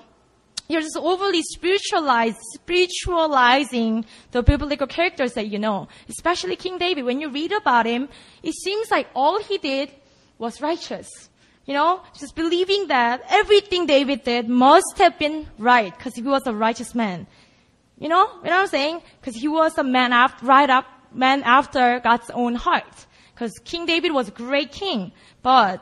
you're 0.68 0.82
just 0.82 0.98
overly 0.98 1.44
spiritualized, 1.44 2.38
spiritualizing 2.56 4.06
the 4.32 4.42
biblical 4.42 4.88
characters 4.88 5.34
that 5.34 5.48
you 5.48 5.60
know. 5.60 5.90
Especially 6.10 6.56
King 6.56 6.80
David. 6.80 7.06
When 7.06 7.22
you 7.22 7.30
read 7.30 7.52
about 7.52 7.86
him, 7.86 8.10
it 8.42 8.56
seems 8.56 8.90
like 8.90 9.08
all 9.14 9.40
he 9.40 9.60
did 9.60 9.92
was 10.40 10.62
righteous. 10.62 11.30
You 11.66 11.74
know, 11.74 12.02
just 12.18 12.36
believing 12.36 12.88
that 12.88 13.24
everything 13.30 13.86
David 13.86 14.24
did 14.24 14.50
must 14.50 14.98
have 14.98 15.18
been 15.18 15.48
right 15.58 15.96
because 15.96 16.14
he 16.14 16.22
was 16.22 16.46
a 16.46 16.54
righteous 16.54 16.94
man. 16.94 17.26
You 17.98 18.10
know, 18.10 18.28
you 18.44 18.50
know 18.50 18.58
what 18.58 18.62
I'm 18.64 18.68
saying? 18.68 19.02
Because 19.22 19.36
he 19.36 19.48
was 19.48 19.78
a 19.78 19.84
man 19.84 20.12
after, 20.12 20.46
right 20.46 20.70
up, 20.70 20.86
man 21.14 21.42
after 21.44 22.02
God's 22.04 22.30
own 22.32 22.56
heart. 22.56 23.06
Because 23.34 23.54
King 23.64 23.86
David 23.86 24.12
was 24.12 24.28
a 24.28 24.32
great 24.32 24.72
king, 24.72 25.14
but 25.42 25.82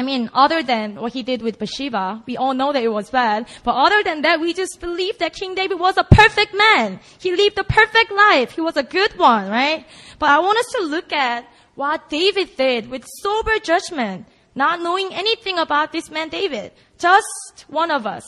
I 0.00 0.02
mean, 0.02 0.30
other 0.32 0.62
than 0.62 0.94
what 0.94 1.12
he 1.12 1.22
did 1.22 1.42
with 1.42 1.58
Bathsheba, 1.58 2.22
we 2.26 2.38
all 2.38 2.54
know 2.54 2.72
that 2.72 2.82
it 2.82 2.88
was 2.88 3.10
bad. 3.10 3.46
But 3.64 3.74
other 3.74 4.02
than 4.02 4.22
that, 4.22 4.40
we 4.40 4.54
just 4.54 4.80
believe 4.80 5.18
that 5.18 5.34
King 5.34 5.54
David 5.54 5.78
was 5.78 5.98
a 5.98 6.04
perfect 6.04 6.54
man. 6.54 7.00
He 7.18 7.36
lived 7.36 7.58
a 7.58 7.64
perfect 7.64 8.10
life. 8.10 8.52
He 8.52 8.62
was 8.62 8.78
a 8.78 8.82
good 8.82 9.18
one, 9.18 9.50
right? 9.50 9.84
But 10.18 10.30
I 10.30 10.38
want 10.38 10.58
us 10.58 10.72
to 10.76 10.82
look 10.84 11.12
at 11.12 11.46
what 11.74 12.08
David 12.08 12.56
did 12.56 12.88
with 12.88 13.04
sober 13.20 13.58
judgment 13.58 14.26
not 14.54 14.80
knowing 14.80 15.12
anything 15.12 15.58
about 15.58 15.92
this 15.92 16.10
man 16.10 16.28
David. 16.28 16.72
Just 16.98 17.64
one 17.68 17.90
of 17.90 18.06
us. 18.06 18.24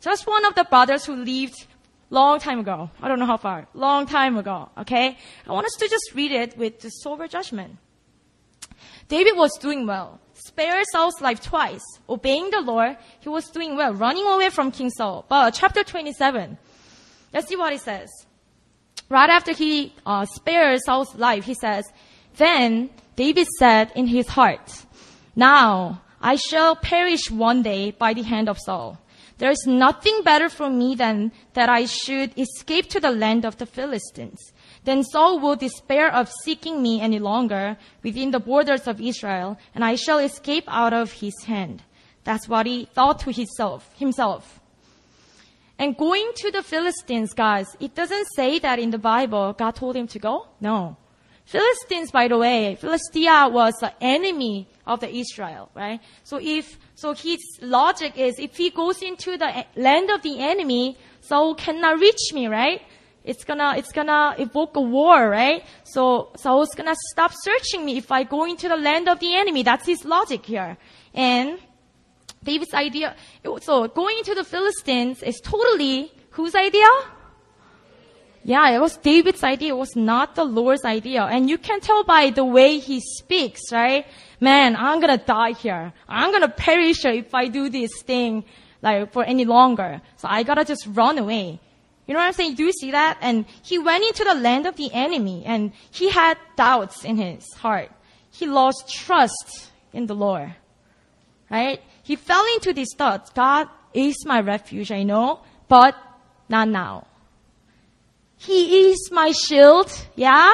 Just 0.00 0.26
one 0.26 0.44
of 0.44 0.54
the 0.54 0.64
brothers 0.64 1.04
who 1.04 1.16
lived 1.16 1.66
long 2.10 2.38
time 2.38 2.60
ago. 2.60 2.90
I 3.00 3.08
don't 3.08 3.18
know 3.18 3.26
how 3.26 3.36
far. 3.38 3.66
Long 3.74 4.06
time 4.06 4.36
ago. 4.36 4.68
Okay? 4.78 5.16
I 5.46 5.52
want 5.52 5.66
us 5.66 5.74
to 5.78 5.88
just 5.88 6.12
read 6.14 6.32
it 6.32 6.56
with 6.56 6.80
the 6.80 6.90
sober 6.90 7.26
judgment. 7.26 7.78
David 9.08 9.36
was 9.36 9.56
doing 9.58 9.86
well. 9.86 10.20
Spared 10.34 10.84
Saul's 10.90 11.20
life 11.20 11.42
twice. 11.42 11.82
Obeying 12.08 12.50
the 12.50 12.60
Lord, 12.60 12.96
he 13.20 13.28
was 13.28 13.48
doing 13.50 13.76
well, 13.76 13.94
running 13.94 14.26
away 14.26 14.50
from 14.50 14.70
King 14.70 14.90
Saul. 14.90 15.24
But 15.28 15.52
chapter 15.54 15.84
27, 15.84 16.58
let's 17.32 17.48
see 17.48 17.56
what 17.56 17.72
he 17.72 17.78
says. 17.78 18.10
Right 19.08 19.30
after 19.30 19.52
he 19.52 19.94
uh, 20.06 20.24
spared 20.26 20.80
Saul's 20.84 21.14
life, 21.14 21.44
he 21.44 21.54
says, 21.54 21.84
Then 22.36 22.90
David 23.14 23.46
said 23.58 23.92
in 23.94 24.06
his 24.06 24.26
heart, 24.26 24.86
now, 25.34 26.02
I 26.20 26.36
shall 26.36 26.76
perish 26.76 27.30
one 27.30 27.62
day 27.62 27.90
by 27.90 28.14
the 28.14 28.22
hand 28.22 28.48
of 28.48 28.58
Saul. 28.58 28.98
There 29.38 29.50
is 29.50 29.66
nothing 29.66 30.22
better 30.22 30.48
for 30.48 30.70
me 30.70 30.94
than 30.94 31.32
that 31.54 31.68
I 31.68 31.86
should 31.86 32.38
escape 32.38 32.88
to 32.90 33.00
the 33.00 33.10
land 33.10 33.44
of 33.44 33.56
the 33.56 33.66
Philistines. 33.66 34.38
Then 34.84 35.02
Saul 35.02 35.40
will 35.40 35.56
despair 35.56 36.14
of 36.14 36.30
seeking 36.44 36.80
me 36.80 37.00
any 37.00 37.18
longer 37.18 37.76
within 38.04 38.30
the 38.30 38.38
borders 38.38 38.86
of 38.86 39.00
Israel, 39.00 39.58
and 39.74 39.84
I 39.84 39.96
shall 39.96 40.18
escape 40.18 40.64
out 40.68 40.92
of 40.92 41.12
his 41.12 41.34
hand. 41.44 41.82
That's 42.24 42.48
what 42.48 42.66
he 42.66 42.84
thought 42.84 43.18
to 43.20 43.32
himself, 43.32 43.92
himself. 43.96 44.60
And 45.78 45.96
going 45.96 46.30
to 46.36 46.52
the 46.52 46.62
Philistines, 46.62 47.32
guys, 47.32 47.66
it 47.80 47.96
doesn't 47.96 48.28
say 48.36 48.60
that 48.60 48.78
in 48.78 48.90
the 48.90 48.98
Bible 48.98 49.54
God 49.54 49.74
told 49.74 49.96
him 49.96 50.06
to 50.08 50.18
go. 50.20 50.46
No. 50.60 50.96
Philistines, 51.44 52.10
by 52.10 52.28
the 52.28 52.38
way, 52.38 52.76
Philistia 52.80 53.48
was 53.50 53.74
the 53.80 53.92
enemy 54.00 54.68
of 54.86 55.00
the 55.00 55.14
Israel, 55.14 55.70
right? 55.74 56.00
So 56.24 56.38
if, 56.40 56.78
so 56.94 57.12
his 57.12 57.40
logic 57.60 58.16
is 58.16 58.38
if 58.38 58.56
he 58.56 58.70
goes 58.70 59.02
into 59.02 59.36
the 59.36 59.64
land 59.76 60.10
of 60.10 60.22
the 60.22 60.38
enemy, 60.38 60.96
Saul 61.20 61.54
cannot 61.54 61.98
reach 61.98 62.32
me, 62.32 62.46
right? 62.46 62.80
it's 63.24 63.44
gonna, 63.44 63.74
it's 63.76 63.92
gonna 63.92 64.34
evoke 64.38 64.76
a 64.76 64.80
war, 64.80 65.28
right? 65.28 65.64
So 65.84 66.30
Saul's 66.36 66.74
gonna 66.74 66.96
stop 67.12 67.32
searching 67.34 67.84
me 67.84 67.96
if 67.96 68.10
I 68.10 68.24
go 68.24 68.44
into 68.44 68.68
the 68.68 68.76
land 68.76 69.08
of 69.08 69.20
the 69.20 69.34
enemy. 69.34 69.62
That's 69.62 69.86
his 69.86 70.04
logic 70.04 70.44
here. 70.44 70.76
And 71.14 71.58
David's 72.42 72.74
idea, 72.74 73.14
so 73.60 73.86
going 73.88 74.18
into 74.18 74.34
the 74.34 74.44
Philistines 74.44 75.22
is 75.22 75.40
totally 75.40 76.10
whose 76.30 76.54
idea? 76.54 76.88
Yeah, 78.44 78.68
it 78.70 78.80
was 78.80 78.96
David's 78.96 79.44
idea. 79.44 79.74
It 79.74 79.78
was 79.78 79.94
not 79.94 80.34
the 80.34 80.44
Lord's 80.44 80.84
idea. 80.84 81.22
And 81.24 81.48
you 81.48 81.58
can 81.58 81.80
tell 81.80 82.02
by 82.02 82.30
the 82.30 82.44
way 82.44 82.78
he 82.78 83.00
speaks, 83.00 83.70
right? 83.70 84.04
Man, 84.40 84.74
I'm 84.74 85.00
gonna 85.00 85.18
die 85.18 85.52
here. 85.52 85.92
I'm 86.08 86.32
gonna 86.32 86.48
perish 86.48 87.04
if 87.04 87.34
I 87.34 87.46
do 87.46 87.68
this 87.68 88.02
thing, 88.02 88.44
like, 88.82 89.12
for 89.12 89.22
any 89.22 89.44
longer. 89.44 90.00
So 90.16 90.26
I 90.28 90.42
gotta 90.42 90.64
just 90.64 90.86
run 90.90 91.18
away. 91.18 91.60
You 92.06 92.14
know 92.14 92.20
what 92.20 92.26
I'm 92.26 92.32
saying? 92.32 92.56
Do 92.56 92.64
you 92.64 92.72
see 92.72 92.90
that? 92.90 93.18
And 93.20 93.46
he 93.62 93.78
went 93.78 94.04
into 94.04 94.24
the 94.24 94.34
land 94.34 94.66
of 94.66 94.74
the 94.74 94.92
enemy 94.92 95.44
and 95.46 95.72
he 95.92 96.10
had 96.10 96.36
doubts 96.56 97.04
in 97.04 97.16
his 97.16 97.46
heart. 97.54 97.90
He 98.32 98.46
lost 98.46 98.92
trust 98.92 99.70
in 99.92 100.06
the 100.06 100.14
Lord. 100.14 100.52
Right? 101.48 101.80
He 102.02 102.16
fell 102.16 102.44
into 102.54 102.72
these 102.72 102.92
thoughts. 102.96 103.30
God 103.30 103.68
is 103.94 104.16
my 104.26 104.40
refuge, 104.40 104.90
I 104.90 105.04
know, 105.04 105.40
but 105.68 105.94
not 106.48 106.68
now. 106.68 107.06
He 108.44 108.90
is 108.90 109.10
my 109.12 109.30
shield, 109.30 109.90
yeah, 110.16 110.52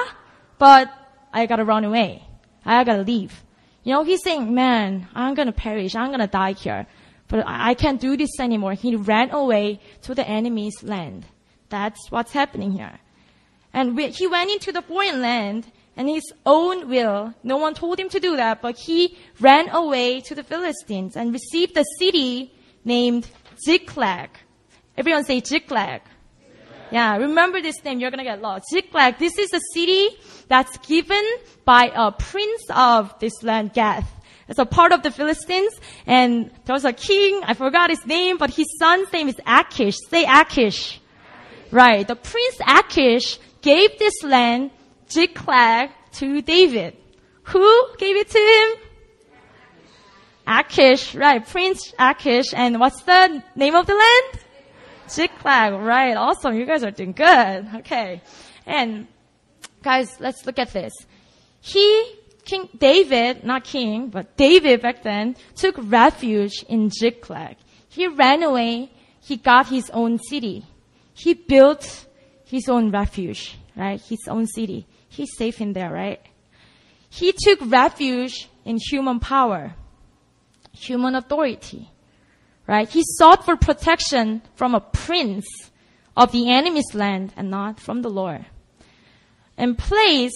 but 0.58 0.92
I 1.32 1.46
gotta 1.46 1.64
run 1.64 1.84
away. 1.84 2.22
I 2.64 2.84
gotta 2.84 3.02
leave. 3.02 3.42
You 3.82 3.94
know, 3.94 4.04
he's 4.04 4.22
saying, 4.22 4.54
man, 4.54 5.08
I'm 5.14 5.34
gonna 5.34 5.52
perish. 5.52 5.94
I'm 5.94 6.10
gonna 6.10 6.26
die 6.26 6.52
here. 6.52 6.86
But 7.28 7.44
I 7.46 7.72
can't 7.72 7.98
do 8.00 8.16
this 8.16 8.38
anymore. 8.40 8.74
He 8.74 8.96
ran 8.96 9.30
away 9.30 9.80
to 10.02 10.14
the 10.14 10.26
enemy's 10.26 10.82
land. 10.82 11.24
That's 11.70 12.10
what's 12.10 12.32
happening 12.32 12.72
here. 12.72 12.98
And 13.72 13.98
he 13.98 14.26
went 14.26 14.50
into 14.50 14.72
the 14.72 14.82
foreign 14.82 15.22
land 15.22 15.66
and 15.96 16.08
his 16.08 16.32
own 16.44 16.88
will. 16.88 17.32
No 17.42 17.56
one 17.56 17.74
told 17.74 17.98
him 17.98 18.10
to 18.10 18.20
do 18.20 18.36
that, 18.36 18.60
but 18.60 18.76
he 18.78 19.16
ran 19.40 19.70
away 19.70 20.20
to 20.20 20.34
the 20.34 20.42
Philistines 20.42 21.16
and 21.16 21.32
received 21.32 21.76
a 21.76 21.84
city 21.98 22.52
named 22.84 23.28
Ziklag. 23.64 24.30
Everyone 24.96 25.24
say 25.24 25.40
Ziklag. 25.40 26.02
Yeah, 26.90 27.16
remember 27.18 27.60
this 27.60 27.82
name, 27.84 28.00
you're 28.00 28.10
gonna 28.10 28.24
get 28.24 28.40
lost. 28.40 28.64
Ziklag, 28.70 29.18
this 29.18 29.38
is 29.38 29.52
a 29.52 29.60
city 29.74 30.08
that's 30.48 30.76
given 30.78 31.24
by 31.64 31.92
a 31.94 32.12
prince 32.12 32.64
of 32.70 33.18
this 33.20 33.42
land, 33.42 33.74
Gath. 33.74 34.10
It's 34.48 34.58
a 34.58 34.64
part 34.64 34.92
of 34.92 35.02
the 35.02 35.10
Philistines, 35.10 35.74
and 36.06 36.50
there 36.64 36.72
was 36.72 36.86
a 36.86 36.92
king, 36.94 37.42
I 37.44 37.52
forgot 37.52 37.90
his 37.90 38.06
name, 38.06 38.38
but 38.38 38.50
his 38.50 38.66
son's 38.78 39.12
name 39.12 39.28
is 39.28 39.36
Achish. 39.46 39.96
Say 40.08 40.24
Achish. 40.24 41.00
Right, 41.70 42.08
the 42.08 42.16
prince 42.16 42.56
Achish 42.66 43.38
gave 43.60 43.98
this 43.98 44.22
land, 44.22 44.70
Ziklag, 45.10 45.90
to 46.12 46.40
David. 46.40 46.96
Who 47.42 47.94
gave 47.98 48.16
it 48.16 48.30
to 48.30 48.38
him? 48.38 48.68
Achish, 50.46 51.14
right, 51.14 51.46
Prince 51.46 51.92
Achish, 51.98 52.54
and 52.54 52.80
what's 52.80 53.02
the 53.02 53.42
name 53.54 53.74
of 53.74 53.86
the 53.86 53.92
land? 53.92 54.44
Ziklag, 55.10 55.74
right. 55.74 56.16
Awesome. 56.16 56.54
You 56.54 56.66
guys 56.66 56.84
are 56.84 56.90
doing 56.90 57.12
good. 57.12 57.68
Okay. 57.76 58.22
And 58.66 59.06
guys, 59.82 60.20
let's 60.20 60.46
look 60.46 60.58
at 60.58 60.72
this. 60.72 60.92
He, 61.60 62.14
King 62.44 62.68
David, 62.78 63.44
not 63.44 63.64
king, 63.64 64.08
but 64.08 64.36
David 64.36 64.82
back 64.82 65.02
then, 65.02 65.36
took 65.54 65.76
refuge 65.78 66.64
in 66.68 66.90
Ziklag. 66.90 67.56
He 67.88 68.06
ran 68.06 68.42
away. 68.42 68.90
He 69.20 69.36
got 69.36 69.68
his 69.68 69.90
own 69.90 70.18
city. 70.18 70.64
He 71.14 71.34
built 71.34 72.06
his 72.44 72.68
own 72.68 72.90
refuge, 72.90 73.58
right? 73.76 74.00
His 74.00 74.20
own 74.28 74.46
city. 74.46 74.86
He's 75.08 75.36
safe 75.36 75.60
in 75.60 75.72
there, 75.72 75.92
right? 75.92 76.20
He 77.10 77.32
took 77.32 77.58
refuge 77.62 78.48
in 78.64 78.78
human 78.78 79.18
power, 79.18 79.74
human 80.72 81.14
authority 81.14 81.90
right? 82.68 82.88
He 82.88 83.02
sought 83.02 83.44
for 83.44 83.56
protection 83.56 84.42
from 84.54 84.74
a 84.74 84.80
prince 84.80 85.46
of 86.16 86.30
the 86.30 86.50
enemy's 86.50 86.94
land 86.94 87.32
and 87.36 87.50
not 87.50 87.80
from 87.80 88.02
the 88.02 88.10
Lord. 88.10 88.44
And 89.56 89.76
place 89.76 90.34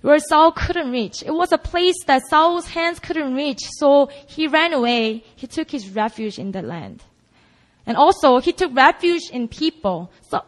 where 0.00 0.18
Saul 0.18 0.52
couldn't 0.52 0.90
reach. 0.90 1.22
It 1.22 1.32
was 1.32 1.52
a 1.52 1.58
place 1.58 1.96
that 2.06 2.22
Saul's 2.30 2.68
hands 2.68 2.98
couldn't 2.98 3.34
reach, 3.34 3.60
so 3.78 4.10
he 4.26 4.46
ran 4.46 4.72
away. 4.72 5.24
He 5.36 5.46
took 5.46 5.70
his 5.70 5.90
refuge 5.90 6.38
in 6.38 6.52
the 6.52 6.62
land. 6.62 7.02
And 7.84 7.96
also, 7.96 8.38
he 8.38 8.52
took 8.52 8.74
refuge 8.74 9.30
in 9.30 9.48
people. 9.48 10.10
So, 10.28 10.44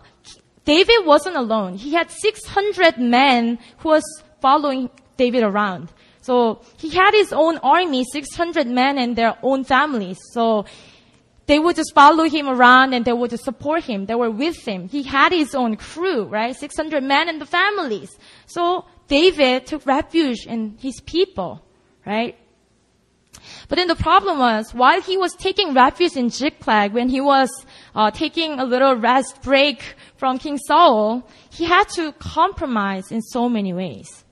David 0.64 1.04
wasn't 1.04 1.36
alone. 1.36 1.74
He 1.76 1.92
had 1.92 2.10
600 2.10 2.98
men 2.98 3.58
who 3.78 3.88
was 3.90 4.04
following 4.40 4.88
David 5.16 5.42
around. 5.42 5.90
So, 6.22 6.62
he 6.78 6.90
had 6.90 7.12
his 7.12 7.32
own 7.32 7.58
army, 7.58 8.04
600 8.04 8.66
men 8.66 8.98
and 8.98 9.16
their 9.16 9.36
own 9.42 9.64
families. 9.64 10.18
So, 10.32 10.64
they 11.46 11.58
would 11.58 11.76
just 11.76 11.94
follow 11.94 12.24
him 12.24 12.48
around 12.48 12.94
and 12.94 13.04
they 13.04 13.12
would 13.12 13.30
just 13.30 13.44
support 13.44 13.84
him. 13.84 14.06
They 14.06 14.14
were 14.14 14.30
with 14.30 14.66
him. 14.66 14.88
He 14.88 15.02
had 15.02 15.32
his 15.32 15.54
own 15.54 15.76
crew, 15.76 16.24
right? 16.24 16.56
600 16.56 17.02
men 17.02 17.28
and 17.28 17.40
the 17.40 17.46
families. 17.46 18.16
So 18.46 18.86
David 19.08 19.66
took 19.66 19.84
refuge 19.84 20.46
in 20.46 20.78
his 20.80 21.00
people, 21.00 21.62
right? 22.06 22.38
But 23.68 23.76
then 23.76 23.88
the 23.88 23.96
problem 23.96 24.38
was, 24.38 24.72
while 24.72 25.02
he 25.02 25.16
was 25.16 25.34
taking 25.34 25.74
refuge 25.74 26.16
in 26.16 26.30
Ziklag, 26.30 26.92
when 26.92 27.08
he 27.08 27.20
was 27.20 27.50
uh, 27.94 28.10
taking 28.10 28.58
a 28.58 28.64
little 28.64 28.96
rest 28.96 29.42
break 29.42 29.96
from 30.16 30.38
King 30.38 30.58
Saul, 30.58 31.28
he 31.50 31.64
had 31.64 31.88
to 31.90 32.12
compromise 32.12 33.10
in 33.10 33.20
so 33.20 33.48
many 33.48 33.72
ways. 33.72 34.24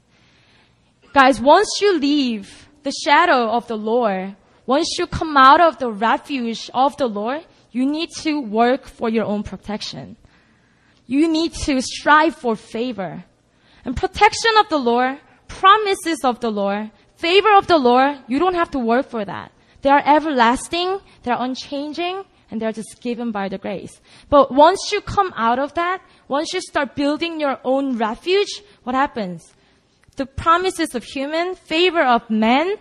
Guys, 1.13 1.41
once 1.41 1.69
you 1.81 1.99
leave 1.99 2.69
the 2.85 2.93
shadow 3.05 3.51
of 3.51 3.67
the 3.69 3.77
Lord, 3.77 4.35
once 4.67 4.97
you 4.99 5.07
come 5.07 5.37
out 5.37 5.61
of 5.61 5.79
the 5.79 5.91
refuge 5.91 6.71
of 6.73 6.97
the 6.97 7.07
Lord, 7.07 7.45
you 7.71 7.87
need 7.87 8.11
to 8.19 8.41
work 8.41 8.87
for 8.87 9.09
your 9.09 9.25
own 9.25 9.43
protection. 9.43 10.17
You 11.07 11.29
need 11.29 11.53
to 11.65 11.81
strive 11.81 12.37
for 12.37 12.55
favor. 12.55 13.25
And 13.85 13.97
protection 13.97 14.53
of 14.59 14.69
the 14.69 14.79
Lord, 14.79 15.19
promises 15.49 16.21
of 16.25 16.41
the 16.41 16.51
Lord, 16.51 16.91
favor 17.17 17.55
of 17.57 17.67
the 17.67 17.79
Lord, 17.79 18.19
you 18.29 18.39
don't 18.39 18.55
have 18.55 18.71
to 18.73 18.79
work 18.79 19.09
for 19.09 19.25
that. 19.25 19.53
They 19.83 19.91
are 19.91 20.03
everlasting, 20.05 21.01
they're 21.25 21.37
unchanging, 21.39 22.25
and 22.51 22.61
they're 22.61 22.73
just 22.73 23.01
given 23.01 23.33
by 23.33 23.49
the 23.49 23.59
grace. 23.59 24.01
But 24.29 24.53
once 24.53 24.93
you 24.93 25.01
come 25.01 25.33
out 25.37 25.59
of 25.59 25.75
that, 25.75 26.03
once 26.29 26.53
you 26.53 26.61
start 26.61 26.95
building 26.95 27.41
your 27.41 27.59
own 27.65 27.97
refuge, 27.97 28.63
what 28.85 28.95
happens? 28.95 29.55
The 30.17 30.27
promises 30.27 30.95
of 30.95 31.03
human, 31.03 31.55
favor 31.55 32.03
of 32.03 32.29
men, 32.31 32.77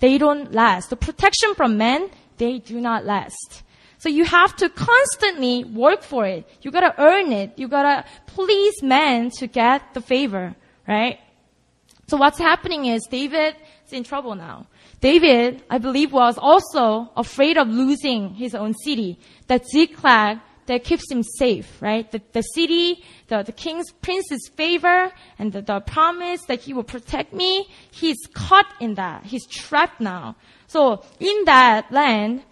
they 0.00 0.18
don't 0.18 0.52
last. 0.52 0.90
The 0.90 0.96
protection 0.96 1.54
from 1.54 1.76
men, 1.78 2.10
they 2.38 2.58
do 2.58 2.80
not 2.80 3.04
last. 3.04 3.62
So 3.98 4.08
you 4.08 4.24
have 4.24 4.54
to 4.56 4.68
constantly 4.68 5.64
work 5.64 6.02
for 6.02 6.26
it. 6.26 6.46
You 6.62 6.70
gotta 6.70 6.94
earn 6.98 7.32
it. 7.32 7.54
You 7.56 7.68
gotta 7.68 8.04
please 8.26 8.82
men 8.82 9.30
to 9.38 9.46
get 9.46 9.94
the 9.94 10.00
favor, 10.00 10.54
right? 10.86 11.18
So 12.06 12.18
what's 12.18 12.38
happening 12.38 12.84
is 12.84 13.06
David 13.10 13.56
is 13.86 13.92
in 13.92 14.04
trouble 14.04 14.34
now. 14.34 14.66
David, 15.00 15.62
I 15.70 15.78
believe, 15.78 16.12
was 16.12 16.36
also 16.38 17.10
afraid 17.16 17.56
of 17.56 17.68
losing 17.68 18.34
his 18.34 18.54
own 18.54 18.74
city. 18.74 19.18
That 19.46 19.66
Ziklag 19.66 20.40
that 20.66 20.84
keeps 20.84 21.10
him 21.10 21.22
safe, 21.22 21.80
right? 21.80 22.10
The, 22.10 22.20
the 22.32 22.42
city, 22.42 23.04
the, 23.28 23.42
the 23.42 23.52
king's 23.52 23.90
prince's 23.90 24.50
favor, 24.56 25.12
and 25.38 25.52
the, 25.52 25.62
the 25.62 25.80
promise 25.80 26.40
that 26.48 26.60
he 26.60 26.72
will 26.72 26.84
protect 26.84 27.32
me, 27.32 27.68
he's 27.90 28.18
caught 28.32 28.66
in 28.80 28.94
that. 28.94 29.24
He's 29.24 29.46
trapped 29.46 30.00
now. 30.00 30.36
So 30.66 31.04
in 31.20 31.44
that 31.44 31.92
land, 31.92 32.42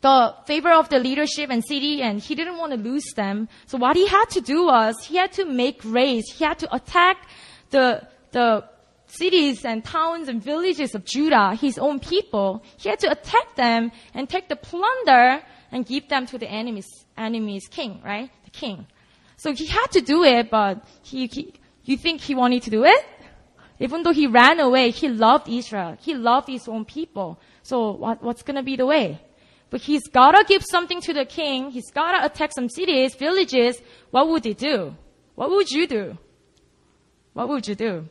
the 0.00 0.34
favor 0.46 0.70
of 0.70 0.88
the 0.88 0.98
leadership 0.98 1.50
and 1.50 1.64
city, 1.64 2.02
and 2.02 2.20
he 2.20 2.34
didn't 2.34 2.58
want 2.58 2.72
to 2.72 2.78
lose 2.78 3.12
them. 3.14 3.48
So 3.66 3.78
what 3.78 3.96
he 3.96 4.06
had 4.06 4.26
to 4.30 4.40
do 4.40 4.66
was 4.66 4.94
he 5.04 5.16
had 5.16 5.32
to 5.32 5.44
make 5.44 5.80
raids. 5.84 6.30
He 6.30 6.44
had 6.44 6.58
to 6.60 6.74
attack 6.74 7.28
the 7.70 8.06
the 8.32 8.64
cities 9.06 9.64
and 9.64 9.84
towns 9.84 10.28
and 10.28 10.42
villages 10.42 10.94
of 10.94 11.04
Judah, 11.04 11.54
his 11.54 11.78
own 11.78 12.00
people. 12.00 12.62
He 12.76 12.88
had 12.88 12.98
to 13.00 13.10
attack 13.10 13.54
them 13.56 13.92
and 14.14 14.28
take 14.28 14.48
the 14.48 14.56
plunder 14.56 15.42
and 15.76 15.84
give 15.84 16.08
them 16.08 16.24
to 16.24 16.38
the 16.38 16.50
enemy's, 16.50 17.04
enemy's 17.18 17.68
king, 17.68 18.00
right? 18.02 18.30
The 18.44 18.50
king. 18.50 18.86
So 19.36 19.52
he 19.52 19.66
had 19.66 19.88
to 19.88 20.00
do 20.00 20.24
it, 20.24 20.50
but 20.50 20.82
he, 21.02 21.26
he, 21.26 21.52
you 21.84 21.98
think 21.98 22.22
he 22.22 22.34
wanted 22.34 22.62
to 22.62 22.70
do 22.70 22.84
it? 22.84 23.04
Even 23.78 24.02
though 24.02 24.14
he 24.14 24.26
ran 24.26 24.58
away, 24.58 24.90
he 24.90 25.08
loved 25.08 25.50
Israel. 25.50 25.98
He 26.00 26.14
loved 26.14 26.48
his 26.48 26.66
own 26.66 26.86
people. 26.86 27.38
So 27.62 27.90
what, 27.90 28.22
what's 28.22 28.42
gonna 28.42 28.62
be 28.62 28.76
the 28.76 28.86
way? 28.86 29.20
But 29.68 29.82
he's 29.82 30.08
gotta 30.08 30.46
give 30.48 30.64
something 30.64 31.02
to 31.02 31.12
the 31.12 31.26
king. 31.26 31.70
He's 31.70 31.90
gotta 31.90 32.24
attack 32.24 32.52
some 32.54 32.70
cities, 32.70 33.14
villages. 33.14 33.78
What 34.10 34.28
would 34.28 34.46
he 34.46 34.54
do? 34.54 34.96
What 35.34 35.50
would 35.50 35.70
you 35.70 35.86
do? 35.86 36.16
What 37.34 37.50
would 37.50 37.68
you 37.68 37.74
do? 37.74 38.08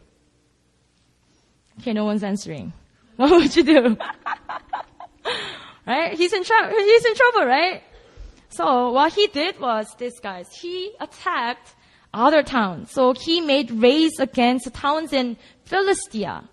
Okay, 1.79 1.93
no 1.93 2.05
one's 2.05 2.23
answering. 2.23 2.73
What 3.15 3.31
would 3.31 3.55
you 3.55 3.63
do? 3.63 3.97
right? 5.85 6.13
He's 6.17 6.33
in 6.33 6.43
trouble. 6.43 6.69
He's 6.69 7.05
in 7.05 7.15
trouble, 7.15 7.45
right? 7.45 7.83
So 8.49 8.91
what 8.91 9.13
he 9.13 9.27
did 9.27 9.59
was 9.59 9.87
this 9.97 10.19
guys, 10.19 10.47
he 10.55 10.91
attacked 10.99 11.75
other 12.13 12.41
towns. 12.43 12.91
So 12.91 13.13
he 13.13 13.41
made 13.41 13.69
raids 13.71 14.19
against 14.19 14.73
towns 14.73 15.11
in 15.11 15.37
Philistia, 15.65 16.47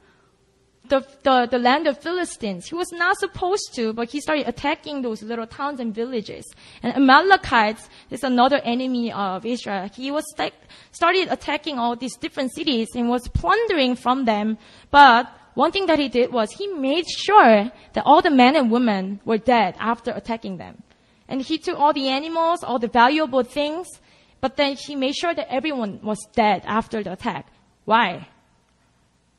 the, 0.89 1.07
the, 1.23 1.47
the 1.49 1.59
land 1.59 1.87
of 1.87 1.99
Philistines. 1.99 2.67
He 2.67 2.75
was 2.75 2.91
not 2.93 3.19
supposed 3.19 3.73
to, 3.77 3.93
but 3.93 4.11
he 4.11 4.21
started 4.21 4.49
attacking 4.49 5.03
those 5.03 5.23
little 5.23 5.47
towns 5.47 5.79
and 5.79 5.95
villages. 5.95 6.45
And 6.83 6.95
Amalekites 6.97 7.89
is 8.11 8.25
another 8.25 8.61
enemy 8.65 9.13
of 9.13 9.47
Israel. 9.47 9.89
He 9.95 10.11
was 10.11 10.25
like, 10.37 10.55
started 10.91 11.29
attacking 11.31 11.79
all 11.79 11.95
these 11.95 12.17
different 12.17 12.53
cities 12.53 12.89
and 12.97 13.09
was 13.09 13.29
plundering 13.29 13.95
from 13.95 14.25
them. 14.25 14.59
But 14.91 15.33
one 15.55 15.71
thing 15.71 15.87
that 15.87 15.99
he 15.99 16.09
did 16.09 16.33
was 16.33 16.53
he 16.53 16.67
made 16.67 17.07
sure 17.09 17.71
that 17.93 18.05
all 18.05 18.23
the 18.23 18.31
men 18.31 18.57
and 18.57 18.71
women 18.71 19.21
were 19.25 19.39
dead 19.39 19.75
after 19.79 20.11
attacking 20.11 20.57
them. 20.57 20.83
And 21.29 21.43
he 21.43 21.59
took 21.59 21.79
all 21.79 21.93
the 21.93 22.09
animals, 22.09 22.63
all 22.63 22.79
the 22.79 22.89
valuable 22.89 23.43
things, 23.43 23.89
but 24.41 24.57
then 24.57 24.77
he 24.77 24.97
made 24.97 25.15
sure 25.15 25.35
that 25.35 25.53
everyone 25.53 26.01
was 26.03 26.19
dead 26.35 26.63
after 26.67 27.03
the 27.03 27.13
attack. 27.13 27.47
Why? 27.85 28.29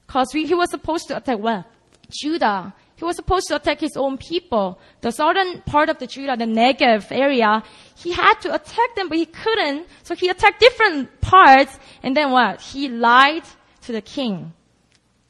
Because 0.06 0.32
he 0.32 0.54
was 0.54 0.70
supposed 0.70 1.08
to 1.08 1.18
attack 1.18 1.40
well, 1.40 1.66
Judah. 2.10 2.74
He 2.96 3.06
was 3.06 3.16
supposed 3.16 3.48
to 3.48 3.56
attack 3.56 3.80
his 3.80 3.98
own 3.98 4.18
people. 4.18 4.80
The 5.02 5.12
southern 5.12 5.62
part 5.62 5.90
of 5.90 5.98
the 5.98 6.08
Judah, 6.08 6.38
the 6.38 6.46
Negev 6.46 7.12
area, 7.12 7.64
he 7.96 8.14
had 8.14 8.36
to 8.42 8.54
attack 8.54 8.96
them, 8.96 9.10
but 9.10 9.18
he 9.18 9.26
couldn't. 9.26 9.88
So 10.04 10.16
he 10.16 10.30
attacked 10.30 10.60
different 10.60 11.20
parts. 11.20 11.78
And 12.04 12.16
then 12.16 12.32
what? 12.32 12.62
He 12.62 12.88
lied 12.88 13.44
to 13.82 13.92
the 13.92 14.02
king. 14.02 14.54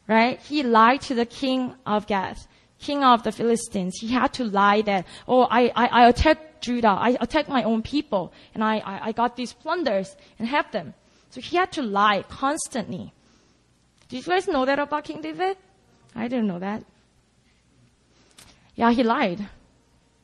Right? 0.07 0.39
He 0.41 0.63
lied 0.63 1.01
to 1.01 1.15
the 1.15 1.25
king 1.25 1.75
of 1.86 2.07
Gath, 2.07 2.48
king 2.79 3.03
of 3.03 3.24
the 3.24 3.31
Philistines. 3.31 3.98
He 4.00 4.10
had 4.10 4.33
to 4.33 4.43
lie 4.43 4.81
that, 4.81 5.05
oh, 5.27 5.48
I, 5.50 5.72
I, 5.75 5.86
I 5.88 6.10
attacked 6.10 6.62
Judah. 6.62 6.89
I 6.89 7.17
attacked 7.22 7.50
my 7.50 7.63
own 7.63 7.81
people. 7.81 8.33
And 8.53 8.63
I, 8.63 8.79
I, 8.79 9.07
I 9.07 9.12
got 9.12 9.36
these 9.36 9.53
plunders 9.53 10.15
and 10.39 10.48
have 10.48 10.72
them. 10.72 10.93
So 11.29 11.41
he 11.41 11.57
had 11.57 11.72
to 11.74 11.81
lie 11.81 12.24
constantly. 12.29 13.13
Did 14.10 14.17
you 14.17 14.24
guys 14.24 14.48
know 14.48 14.65
that 14.65 14.77
about 14.77 15.05
King 15.05 15.22
David? 15.22 15.57
I 16.15 16.27
didn't 16.27 16.48
know 16.48 16.60
that. 16.60 16.83
Yeah, 18.75 18.91
he 18.91 19.03
lied. 19.03 19.48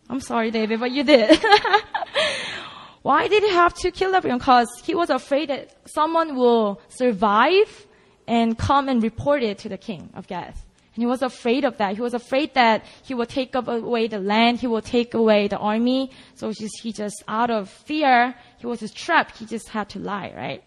I'm 0.10 0.20
sorry, 0.22 0.52
David, 0.52 0.80
but 0.80 0.92
you 0.92 1.04
did. 1.04 1.40
Why 3.02 3.28
did 3.28 3.44
he 3.44 3.50
have 3.50 3.74
to 3.76 3.92
kill 3.92 4.14
everyone? 4.14 4.40
Because 4.40 4.70
he 4.84 4.94
was 4.94 5.10
afraid 5.10 5.50
that 5.50 5.76
someone 5.86 6.36
will 6.36 6.82
survive 6.90 7.88
and 8.30 8.56
come 8.60 8.88
and 8.88 9.02
report 9.02 9.42
it 9.42 9.58
to 9.58 9.70
the 9.70 9.78
king 9.78 10.12
of 10.14 10.28
Gath. 10.28 10.64
And 10.94 11.02
he 11.02 11.08
was 11.08 11.24
afraid 11.24 11.66
of 11.66 11.78
that. 11.78 11.96
He 11.96 12.02
was 12.02 12.14
afraid 12.14 12.54
that 12.54 12.86
he 13.04 13.16
will 13.16 13.26
take 13.26 13.56
away 13.56 14.08
the 14.08 14.20
land, 14.20 14.60
he 14.60 14.68
will 14.68 14.84
take 14.84 15.16
away 15.16 15.48
the 15.48 15.58
army. 15.58 16.12
So 16.36 16.54
just, 16.54 16.80
he 16.84 16.94
just, 16.94 17.24
out 17.28 17.50
of 17.50 17.70
fear, 17.70 18.36
he 18.60 18.68
was 18.68 18.82
just 18.82 18.96
trapped. 18.96 19.38
He 19.38 19.48
just 19.48 19.70
had 19.70 19.90
to 19.90 20.00
lie, 20.00 20.32
right? 20.36 20.64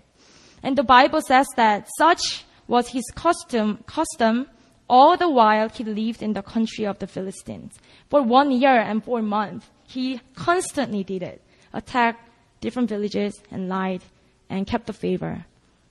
And 0.64 0.76
the 0.76 0.82
Bible 0.82 1.20
says 1.22 1.46
that 1.56 1.88
such 1.96 2.44
was 2.66 2.88
his 2.88 3.04
custom, 3.14 3.84
custom 3.86 4.48
all 4.88 5.16
the 5.16 5.30
while 5.30 5.68
he 5.68 5.84
lived 5.84 6.20
in 6.20 6.32
the 6.32 6.42
country 6.42 6.84
of 6.84 6.98
the 6.98 7.06
Philistines. 7.06 7.78
For 8.10 8.22
one 8.22 8.50
year 8.50 8.80
and 8.80 9.04
four 9.04 9.22
months, 9.22 9.70
he 9.86 10.20
constantly 10.34 11.04
did 11.04 11.22
it. 11.22 11.40
Attacked 11.72 12.28
different 12.60 12.88
villages 12.88 13.40
and 13.52 13.68
lied 13.68 14.02
and 14.50 14.66
kept 14.66 14.86
the 14.86 14.92
favor 14.92 15.44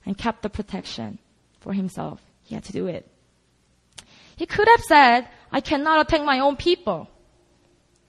and 0.04 0.18
kept 0.18 0.42
the 0.42 0.50
protection 0.50 1.18
for 1.62 1.72
himself. 1.72 2.20
He 2.42 2.54
had 2.54 2.64
to 2.64 2.72
do 2.72 2.86
it. 2.86 3.08
He 4.36 4.46
could 4.46 4.68
have 4.68 4.82
said, 4.82 5.28
I 5.50 5.60
cannot 5.60 6.00
attack 6.00 6.24
my 6.24 6.40
own 6.40 6.56
people. 6.56 7.08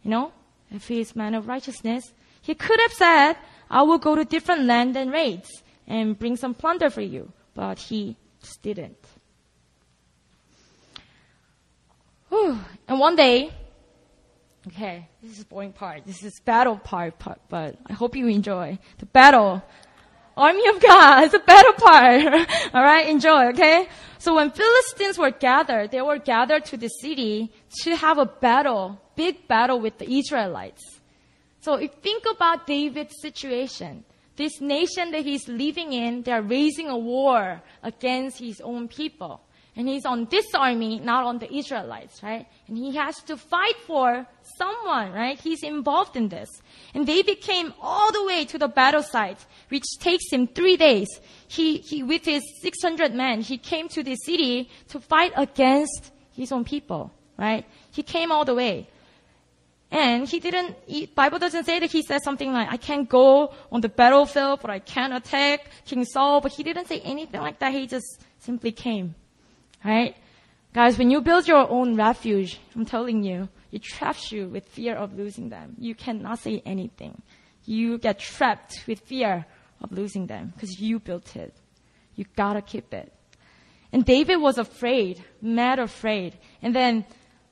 You 0.03 0.11
know, 0.11 0.31
if 0.71 0.87
he 0.87 0.99
is 0.99 1.15
man 1.15 1.35
of 1.35 1.47
righteousness, 1.47 2.11
he 2.41 2.55
could 2.55 2.79
have 2.79 2.93
said, 2.93 3.37
I 3.69 3.83
will 3.83 3.99
go 3.99 4.15
to 4.15 4.25
different 4.25 4.63
land 4.63 4.97
and 4.97 5.11
raids 5.11 5.49
and 5.87 6.17
bring 6.17 6.35
some 6.35 6.53
plunder 6.53 6.89
for 6.89 7.01
you. 7.01 7.31
But 7.53 7.79
he 7.79 8.15
just 8.41 8.61
didn't. 8.61 8.97
Whew. 12.29 12.57
And 12.87 12.99
one 12.99 13.15
day, 13.15 13.51
okay, 14.67 15.07
this 15.21 15.37
is 15.37 15.43
boring 15.43 15.71
part. 15.71 16.05
This 16.05 16.23
is 16.23 16.39
battle 16.43 16.77
part, 16.77 17.19
part, 17.19 17.39
but 17.47 17.77
I 17.85 17.93
hope 17.93 18.15
you 18.15 18.27
enjoy 18.27 18.79
the 18.97 19.05
battle 19.05 19.61
army 20.35 20.67
of 20.69 20.81
God. 20.81 21.23
It's 21.25 21.33
a 21.33 21.39
better 21.39 21.73
part. 21.73 22.49
All 22.73 22.83
right, 22.83 23.07
enjoy, 23.07 23.47
okay? 23.49 23.87
So 24.17 24.35
when 24.35 24.51
Philistines 24.51 25.17
were 25.17 25.31
gathered, 25.31 25.91
they 25.91 26.01
were 26.01 26.17
gathered 26.17 26.65
to 26.65 26.77
the 26.77 26.87
city 26.87 27.51
to 27.83 27.95
have 27.95 28.17
a 28.17 28.25
battle, 28.25 29.01
big 29.15 29.47
battle 29.47 29.79
with 29.79 29.97
the 29.97 30.09
Israelites. 30.09 30.81
So 31.59 31.75
if 31.75 31.91
think 32.01 32.23
about 32.29 32.67
David's 32.67 33.15
situation. 33.21 34.03
This 34.35 34.59
nation 34.59 35.11
that 35.11 35.23
he's 35.25 35.47
living 35.47 35.93
in, 35.93 36.23
they're 36.23 36.41
raising 36.41 36.89
a 36.89 36.97
war 36.97 37.61
against 37.83 38.39
his 38.39 38.59
own 38.61 38.87
people. 38.87 39.41
And 39.75 39.87
he's 39.87 40.05
on 40.05 40.25
this 40.29 40.45
army, 40.53 40.99
not 40.99 41.23
on 41.23 41.39
the 41.39 41.51
Israelites, 41.51 42.21
right? 42.21 42.45
And 42.67 42.77
he 42.77 42.95
has 42.95 43.21
to 43.23 43.37
fight 43.37 43.77
for 43.87 44.27
someone, 44.57 45.11
right? 45.13 45.39
He's 45.39 45.63
involved 45.63 46.15
in 46.15 46.29
this. 46.29 46.49
And 46.93 47.07
David 47.07 47.41
came 47.41 47.73
all 47.81 48.11
the 48.11 48.23
way 48.23 48.45
to 48.45 48.59
the 48.59 48.67
battle 48.67 49.01
site, 49.01 49.43
which 49.73 49.97
takes 49.99 50.31
him 50.31 50.45
three 50.45 50.77
days. 50.77 51.09
He, 51.47 51.77
he, 51.77 52.03
with 52.03 52.25
his 52.25 52.43
600 52.61 53.11
men, 53.15 53.41
he 53.41 53.57
came 53.57 53.89
to 53.89 54.03
the 54.03 54.15
city 54.15 54.69
to 54.89 54.99
fight 54.99 55.33
against 55.35 56.11
his 56.31 56.51
own 56.51 56.63
people, 56.63 57.11
right? 57.39 57.65
He 57.91 58.03
came 58.03 58.31
all 58.31 58.45
the 58.45 58.53
way. 58.53 58.87
And 59.89 60.29
he 60.29 60.39
didn't, 60.39 60.75
he, 60.85 61.07
Bible 61.07 61.39
doesn't 61.39 61.63
say 61.63 61.79
that 61.79 61.91
he 61.91 62.03
said 62.03 62.21
something 62.23 62.53
like, 62.53 62.71
I 62.71 62.77
can't 62.77 63.09
go 63.09 63.51
on 63.71 63.81
the 63.81 63.89
battlefield, 63.89 64.59
but 64.61 64.69
I 64.69 64.77
can't 64.77 65.13
attack 65.13 65.65
King 65.85 66.05
Saul, 66.05 66.39
but 66.39 66.51
he 66.51 66.61
didn't 66.61 66.87
say 66.87 66.99
anything 66.99 67.41
like 67.41 67.57
that. 67.57 67.73
He 67.73 67.87
just 67.87 68.05
simply 68.39 68.71
came. 68.71 69.15
Right? 69.83 70.15
Guys, 70.71 70.99
when 70.99 71.09
you 71.09 71.21
build 71.21 71.47
your 71.47 71.67
own 71.67 71.95
refuge, 71.95 72.59
I'm 72.75 72.85
telling 72.85 73.23
you, 73.23 73.49
it 73.71 73.81
traps 73.81 74.31
you 74.31 74.49
with 74.49 74.67
fear 74.67 74.95
of 74.95 75.17
losing 75.17 75.49
them. 75.49 75.75
You 75.79 75.95
cannot 75.95 76.39
say 76.39 76.61
anything. 76.63 77.21
You 77.65 77.97
get 77.97 78.19
trapped 78.19 78.83
with 78.87 78.99
fear 78.99 79.45
of 79.83 79.91
losing 79.91 80.27
them 80.27 80.53
because 80.55 80.79
you 80.79 80.99
built 80.99 81.35
it. 81.35 81.53
You 82.15 82.25
gotta 82.35 82.61
keep 82.61 82.93
it. 82.93 83.11
And 83.91 84.03
David 84.03 84.37
was 84.37 84.57
afraid, 84.57 85.23
mad 85.41 85.79
afraid. 85.79 86.37
And 86.61 86.75
then 86.75 87.05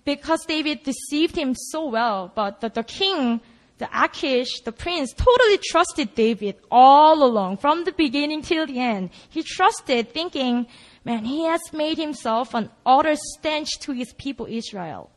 because 0.06 0.46
David 0.46 0.84
deceived 0.84 1.36
him 1.36 1.54
so 1.56 1.90
well, 1.90 2.32
but 2.34 2.62
the, 2.62 2.70
the 2.70 2.84
king, 2.84 3.42
the 3.78 3.90
Achish, 3.94 4.62
the 4.62 4.72
prince, 4.72 5.14
totally 5.14 5.60
trusted 5.60 6.16
David 6.16 6.56
all 6.72 7.24
along, 7.24 7.58
from 7.58 7.84
the 7.84 7.92
beginning 7.92 8.42
till 8.42 8.66
the 8.66 8.80
end. 8.80 9.12
He 9.30 9.44
trusted, 9.44 10.14
thinking, 10.14 10.68
Man, 11.04 11.26
he 11.26 11.46
has 11.46 11.62
made 11.74 11.98
himself 11.98 12.54
an 12.54 12.70
utter 12.86 13.16
stench 13.16 13.70
to 13.82 13.92
his 13.92 14.14
people 14.14 14.46
Israel. 14.48 15.10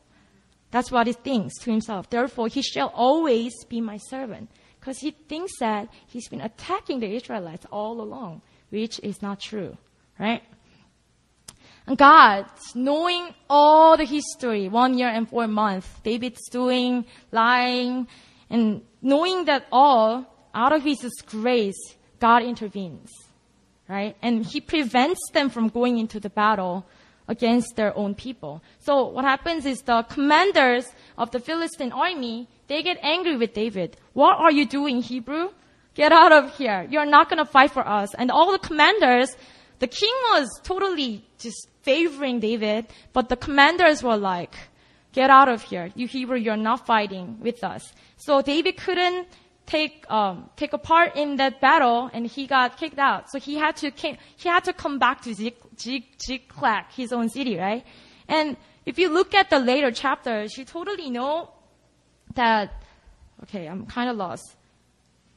That's 0.71 0.91
what 0.91 1.07
he 1.07 1.13
thinks 1.13 1.59
to 1.59 1.71
himself. 1.71 2.09
Therefore, 2.09 2.47
he 2.47 2.63
shall 2.63 2.87
always 2.87 3.53
be 3.65 3.81
my 3.81 3.97
servant. 3.97 4.49
Because 4.85 4.99
he 4.99 5.09
thinks 5.09 5.57
that 5.59 5.89
he's 6.05 6.27
been 6.27 6.41
attacking 6.41 6.99
the 6.99 7.15
Israelites 7.15 7.65
all 7.71 7.99
along, 8.01 8.43
which 8.69 8.99
is 8.99 9.19
not 9.19 9.39
true, 9.39 9.75
right? 10.19 10.43
And 11.87 11.97
God, 11.97 12.45
knowing 12.75 13.33
all 13.49 13.97
the 13.97 14.05
history, 14.05 14.69
one 14.69 14.95
year 14.95 15.09
and 15.09 15.27
four 15.27 15.47
months, 15.47 15.89
David's 16.03 16.47
doing, 16.49 17.05
lying, 17.31 18.07
and 18.51 18.83
knowing 19.01 19.45
that 19.45 19.65
all, 19.71 20.25
out 20.53 20.71
of 20.71 20.83
his 20.83 20.99
grace, 21.25 21.95
God 22.19 22.43
intervenes 22.43 23.09
right? 23.87 24.15
And 24.21 24.45
he 24.45 24.61
prevents 24.61 25.19
them 25.33 25.49
from 25.49 25.69
going 25.69 25.97
into 25.97 26.19
the 26.19 26.29
battle 26.29 26.85
against 27.27 27.75
their 27.75 27.95
own 27.97 28.15
people. 28.15 28.61
So 28.79 29.07
what 29.07 29.25
happens 29.25 29.65
is 29.65 29.81
the 29.81 30.03
commanders 30.03 30.87
of 31.17 31.31
the 31.31 31.39
Philistine 31.39 31.91
army, 31.91 32.47
they 32.67 32.83
get 32.83 32.97
angry 33.01 33.37
with 33.37 33.53
David. 33.53 33.97
What 34.13 34.37
are 34.37 34.51
you 34.51 34.65
doing, 34.65 35.01
Hebrew? 35.01 35.49
Get 35.93 36.11
out 36.11 36.31
of 36.31 36.57
here. 36.57 36.87
You're 36.89 37.05
not 37.05 37.29
going 37.29 37.43
to 37.43 37.49
fight 37.49 37.71
for 37.71 37.87
us. 37.87 38.13
And 38.15 38.29
all 38.31 38.51
the 38.51 38.59
commanders, 38.59 39.35
the 39.79 39.87
king 39.87 40.13
was 40.31 40.49
totally 40.63 41.25
just 41.39 41.69
favoring 41.83 42.39
David, 42.39 42.87
but 43.13 43.29
the 43.29 43.35
commanders 43.35 44.03
were 44.03 44.17
like, 44.17 44.55
get 45.13 45.29
out 45.29 45.47
of 45.47 45.61
here. 45.61 45.91
You 45.95 46.07
Hebrew, 46.07 46.37
you're 46.37 46.57
not 46.57 46.85
fighting 46.85 47.37
with 47.39 47.63
us. 47.63 47.93
So 48.17 48.41
David 48.41 48.77
couldn't 48.77 49.27
take 49.65 50.05
um, 50.11 50.49
take 50.55 50.73
a 50.73 50.77
part 50.77 51.15
in 51.15 51.37
that 51.37 51.61
battle, 51.61 52.09
and 52.13 52.27
he 52.27 52.45
got 52.47 52.77
kicked 52.77 52.99
out. 52.99 53.31
So 53.31 53.39
he 53.39 53.55
had 53.55 53.75
to 53.77 53.91
came, 53.91 54.17
he 54.35 54.49
had 54.49 54.63
to 54.65 54.73
come 54.73 54.99
back 54.99 55.21
to 55.23 55.33
Ziklag, 55.33 56.85
his 56.95 57.13
own 57.13 57.29
city, 57.29 57.57
right? 57.57 57.83
And 58.27 58.57
if 58.85 58.99
you 58.99 59.09
look 59.09 59.33
at 59.33 59.49
the 59.49 59.59
later 59.59 59.91
chapters, 59.91 60.57
you 60.57 60.65
totally 60.65 61.09
know 61.09 61.51
that. 62.35 62.73
Okay, 63.43 63.67
I'm 63.67 63.85
kind 63.85 64.09
of 64.09 64.17
lost. 64.17 64.55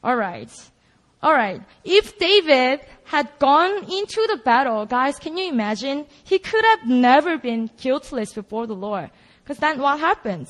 All 0.02 0.16
right. 0.16 0.50
All 1.22 1.32
right. 1.32 1.60
If 1.84 2.18
David 2.18 2.80
had 3.04 3.28
gone 3.38 3.84
into 3.90 4.24
the 4.28 4.40
battle, 4.44 4.86
guys, 4.86 5.18
can 5.18 5.36
you 5.36 5.48
imagine? 5.48 6.06
He 6.22 6.38
could 6.38 6.64
have 6.64 6.86
never 6.86 7.38
been 7.38 7.70
guiltless 7.76 8.32
before 8.32 8.66
the 8.66 8.76
Lord. 8.76 9.10
Because 9.42 9.58
then 9.58 9.80
what 9.80 9.98
happens? 9.98 10.48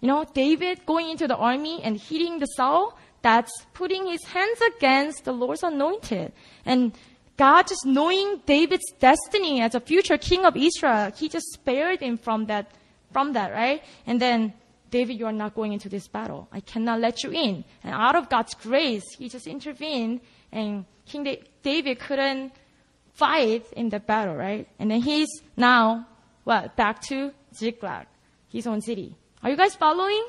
You 0.00 0.08
know, 0.08 0.24
David 0.34 0.84
going 0.84 1.10
into 1.10 1.26
the 1.26 1.36
army 1.36 1.80
and 1.82 1.98
hitting 1.98 2.40
the 2.40 2.46
Saul, 2.46 2.98
that's 3.22 3.52
putting 3.72 4.06
his 4.06 4.24
hands 4.24 4.58
against 4.76 5.24
the 5.24 5.32
Lord's 5.32 5.62
anointed. 5.62 6.32
And 6.66 6.92
God 7.36 7.68
just 7.68 7.86
knowing 7.86 8.42
David's 8.44 8.92
destiny 8.98 9.62
as 9.62 9.74
a 9.74 9.80
future 9.80 10.18
king 10.18 10.44
of 10.44 10.56
Israel, 10.56 11.12
he 11.16 11.28
just 11.28 11.46
spared 11.52 12.00
him 12.00 12.18
from 12.18 12.46
that, 12.46 12.72
from 13.12 13.32
that, 13.32 13.52
right? 13.52 13.82
And 14.06 14.20
then, 14.20 14.52
David, 14.92 15.18
you 15.18 15.24
are 15.26 15.32
not 15.32 15.54
going 15.54 15.72
into 15.72 15.88
this 15.88 16.06
battle. 16.06 16.48
I 16.52 16.60
cannot 16.60 17.00
let 17.00 17.24
you 17.24 17.30
in. 17.32 17.64
And 17.82 17.94
out 17.94 18.14
of 18.14 18.28
God's 18.28 18.54
grace, 18.54 19.02
he 19.18 19.30
just 19.30 19.46
intervened 19.46 20.20
and 20.52 20.84
King 21.06 21.38
David 21.62 21.98
couldn't 21.98 22.52
fight 23.14 23.64
in 23.72 23.88
the 23.88 23.98
battle, 23.98 24.36
right? 24.36 24.68
And 24.78 24.90
then 24.90 25.00
he's 25.00 25.28
now, 25.56 26.06
what, 26.44 26.76
back 26.76 27.00
to 27.08 27.32
Ziklag, 27.54 28.06
his 28.48 28.66
own 28.66 28.82
city. 28.82 29.16
Are 29.42 29.48
you 29.48 29.56
guys 29.56 29.74
following? 29.74 30.24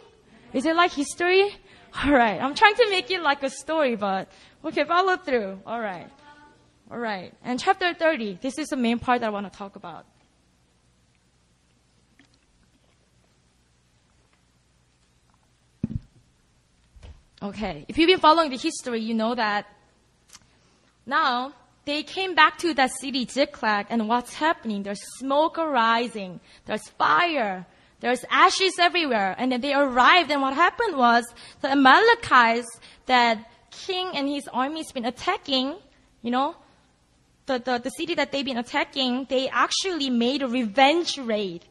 Is 0.53 0.65
it 0.65 0.75
like 0.77 0.93
history? 0.93 1.53
Alright, 2.05 2.41
I'm 2.41 2.55
trying 2.55 2.75
to 2.75 2.89
make 2.89 3.11
it 3.11 3.21
like 3.21 3.43
a 3.43 3.49
story, 3.49 3.97
but 3.97 4.31
okay, 4.63 4.85
follow 4.85 5.17
through. 5.17 5.59
Alright. 5.67 6.09
Alright. 6.89 7.33
And 7.43 7.59
chapter 7.59 7.93
30, 7.93 8.39
this 8.41 8.57
is 8.57 8.69
the 8.69 8.77
main 8.77 8.97
part 8.97 9.19
that 9.19 9.27
I 9.27 9.29
want 9.29 9.51
to 9.51 9.57
talk 9.57 9.75
about. 9.75 10.05
Okay, 17.43 17.83
if 17.89 17.97
you've 17.97 18.07
been 18.07 18.21
following 18.21 18.49
the 18.51 18.57
history, 18.57 19.01
you 19.01 19.13
know 19.13 19.35
that 19.35 19.65
now 21.05 21.51
they 21.83 22.01
came 22.01 22.35
back 22.35 22.57
to 22.59 22.73
that 22.75 22.91
city, 22.91 23.27
Ziklag, 23.29 23.87
and 23.89 24.07
what's 24.07 24.33
happening? 24.33 24.83
There's 24.83 25.01
smoke 25.17 25.57
arising. 25.57 26.39
There's 26.65 26.87
fire. 26.91 27.65
There's 27.99 28.23
ashes 28.29 28.75
everywhere. 28.79 29.35
And 29.37 29.51
then 29.51 29.59
they 29.59 29.73
arrived, 29.73 30.31
and 30.31 30.41
what 30.41 30.53
happened 30.53 30.95
was 30.95 31.25
the 31.59 31.69
Amalekites 31.69 32.79
that 33.07 33.51
king 33.71 34.11
and 34.15 34.29
his 34.29 34.47
army's 34.47 34.93
been 34.93 35.03
attacking, 35.03 35.75
you 36.21 36.31
know, 36.31 36.55
the, 37.47 37.59
the, 37.59 37.77
the 37.77 37.89
city 37.89 38.15
that 38.15 38.31
they've 38.31 38.45
been 38.45 38.57
attacking, 38.57 39.25
they 39.29 39.49
actually 39.49 40.09
made 40.09 40.43
a 40.43 40.47
revenge 40.47 41.17
raid. 41.17 41.65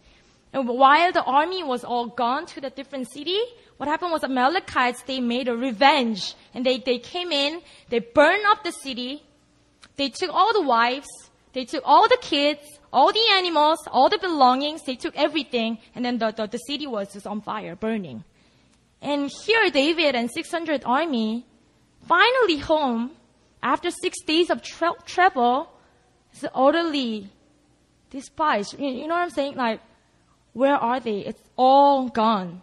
And 0.53 0.69
while 0.69 1.13
the 1.13 1.25
army 1.25 1.63
was 1.63 1.83
all 1.83 2.09
gone 2.09 2.45
to 2.45 2.61
the 2.61 2.69
different 2.69 3.11
city, 3.11 3.41
what 3.83 3.89
happened 3.89 4.13
was 4.13 4.23
Amalekites, 4.23 5.03
they 5.09 5.19
made 5.19 5.49
a 5.49 5.57
revenge. 5.57 6.37
And 6.55 6.65
they, 6.65 6.79
they 6.79 6.99
came 6.99 7.33
in, 7.33 7.61
they 7.89 7.99
burned 7.99 8.45
up 8.47 8.63
the 8.63 8.71
city, 8.71 9.25
they 9.97 10.09
took 10.09 10.31
all 10.33 10.53
the 10.53 10.63
wives, 10.63 11.09
they 11.53 11.65
took 11.65 11.83
all 11.85 12.07
the 12.07 12.19
kids, 12.21 12.61
all 12.93 13.13
the 13.13 13.27
animals, 13.33 13.79
all 13.89 14.09
the 14.09 14.19
belongings, 14.19 14.85
they 14.85 14.95
took 14.95 15.17
everything, 15.17 15.79
and 15.97 16.05
then 16.05 16.19
the, 16.19 16.31
the, 16.31 16.47
the 16.47 16.59
city 16.59 16.87
was 16.87 17.13
just 17.13 17.27
on 17.27 17.41
fire, 17.41 17.75
burning. 17.75 18.23
And 19.01 19.29
here 19.45 19.69
David 19.69 20.15
and 20.15 20.31
600 20.31 20.85
army, 20.87 21.45
finally 22.07 22.59
home, 22.59 23.11
after 23.65 23.91
six 23.91 24.17
days 24.25 24.49
of 24.49 24.63
tra- 24.63 24.95
travel, 25.07 25.69
is 26.33 26.47
utterly 26.55 27.31
despised. 28.11 28.79
You, 28.79 28.91
you 28.91 29.09
know 29.09 29.15
what 29.15 29.23
I'm 29.23 29.31
saying? 29.31 29.57
Like, 29.57 29.81
where 30.53 30.77
are 30.77 31.01
they? 31.01 31.27
It's 31.27 31.43
all 31.57 32.11
gone. 32.11 32.63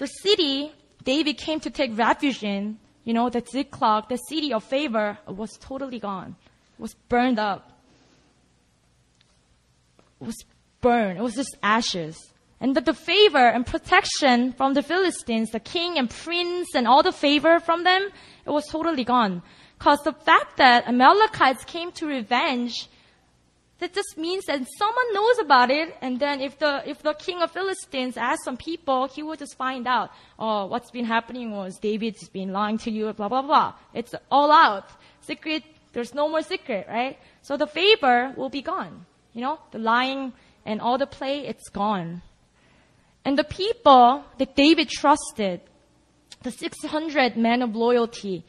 The 0.00 0.06
city 0.06 0.72
David 1.04 1.38
came 1.38 1.60
to 1.60 1.70
take 1.70 1.96
refuge 1.96 2.42
in 2.42 2.78
you 3.04 3.14
know, 3.14 3.30
the 3.30 3.42
Ziklag, 3.50 4.08
the 4.08 4.16
city 4.16 4.52
of 4.52 4.62
favor, 4.62 5.18
was 5.26 5.56
totally 5.58 5.98
gone. 5.98 6.36
It 6.78 6.82
was 6.82 6.94
burned 7.08 7.38
up. 7.38 7.72
It 10.20 10.26
was 10.26 10.44
burned. 10.80 11.18
It 11.18 11.22
was 11.22 11.34
just 11.34 11.56
ashes. 11.62 12.16
And 12.60 12.76
that 12.76 12.84
the 12.84 12.94
favor 12.94 13.38
and 13.38 13.66
protection 13.66 14.52
from 14.52 14.74
the 14.74 14.82
Philistines, 14.82 15.50
the 15.50 15.60
king 15.60 15.98
and 15.98 16.10
prince 16.10 16.68
and 16.74 16.86
all 16.86 17.02
the 17.02 17.12
favor 17.12 17.58
from 17.58 17.84
them, 17.84 18.10
it 18.46 18.50
was 18.50 18.66
totally 18.66 19.04
gone. 19.04 19.42
Cause 19.78 19.98
the 20.04 20.12
fact 20.12 20.58
that 20.58 20.86
Amalekites 20.86 21.64
came 21.64 21.90
to 21.92 22.06
revenge 22.06 22.88
that 23.80 23.94
just 23.94 24.16
means 24.16 24.44
that 24.44 24.60
someone 24.78 25.12
knows 25.12 25.38
about 25.38 25.70
it, 25.70 25.96
and 26.00 26.20
then 26.20 26.40
if 26.40 26.58
the 26.58 26.88
if 26.88 27.02
the 27.02 27.14
king 27.14 27.40
of 27.40 27.50
Philistines 27.50 28.16
asks 28.16 28.44
some 28.44 28.56
people, 28.56 29.08
he 29.08 29.22
will 29.22 29.36
just 29.36 29.56
find 29.56 29.86
out. 29.86 30.10
Oh, 30.38 30.66
what's 30.66 30.90
been 30.90 31.06
happening 31.06 31.50
was 31.50 31.78
David's 31.78 32.28
been 32.28 32.52
lying 32.52 32.78
to 32.78 32.90
you, 32.90 33.12
blah 33.12 33.28
blah 33.28 33.42
blah. 33.42 33.74
It's 33.94 34.14
all 34.30 34.52
out. 34.52 34.88
Secret. 35.22 35.64
There's 35.92 36.14
no 36.14 36.28
more 36.28 36.42
secret, 36.42 36.86
right? 36.88 37.18
So 37.42 37.56
the 37.56 37.66
favor 37.66 38.32
will 38.36 38.50
be 38.50 38.62
gone. 38.62 39.06
You 39.32 39.40
know, 39.40 39.58
the 39.72 39.78
lying 39.78 40.32
and 40.64 40.80
all 40.80 40.98
the 40.98 41.06
play, 41.06 41.46
it's 41.46 41.68
gone. 41.68 42.22
And 43.24 43.36
the 43.36 43.44
people 43.44 44.24
that 44.38 44.54
David 44.54 44.88
trusted, 44.88 45.60
the 46.42 46.50
600 46.50 47.36
men 47.36 47.62
of 47.62 47.74
loyalty, 47.74 48.44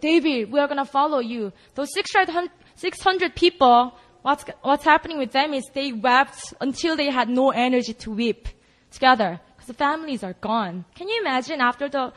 David, 0.00 0.50
we 0.50 0.58
are 0.58 0.66
gonna 0.66 0.84
follow 0.84 1.20
you. 1.20 1.52
Those 1.74 1.92
600, 1.94 2.50
600 2.74 3.34
people 3.34 3.94
what's, 4.22 4.44
what's 4.62 4.84
happening 4.84 5.18
with 5.18 5.32
them 5.32 5.52
is 5.52 5.64
they 5.74 5.92
wept 5.92 6.54
until 6.60 6.96
they 6.96 7.10
had 7.10 7.28
no 7.28 7.50
energy 7.50 7.92
to 7.94 8.10
weep 8.10 8.48
together 8.90 9.40
because 9.54 9.66
the 9.66 9.74
families 9.74 10.22
are 10.24 10.34
gone. 10.34 10.84
Can 10.94 11.08
you 11.08 11.20
imagine 11.20 11.60
after 11.60 11.88
the, 11.88 12.12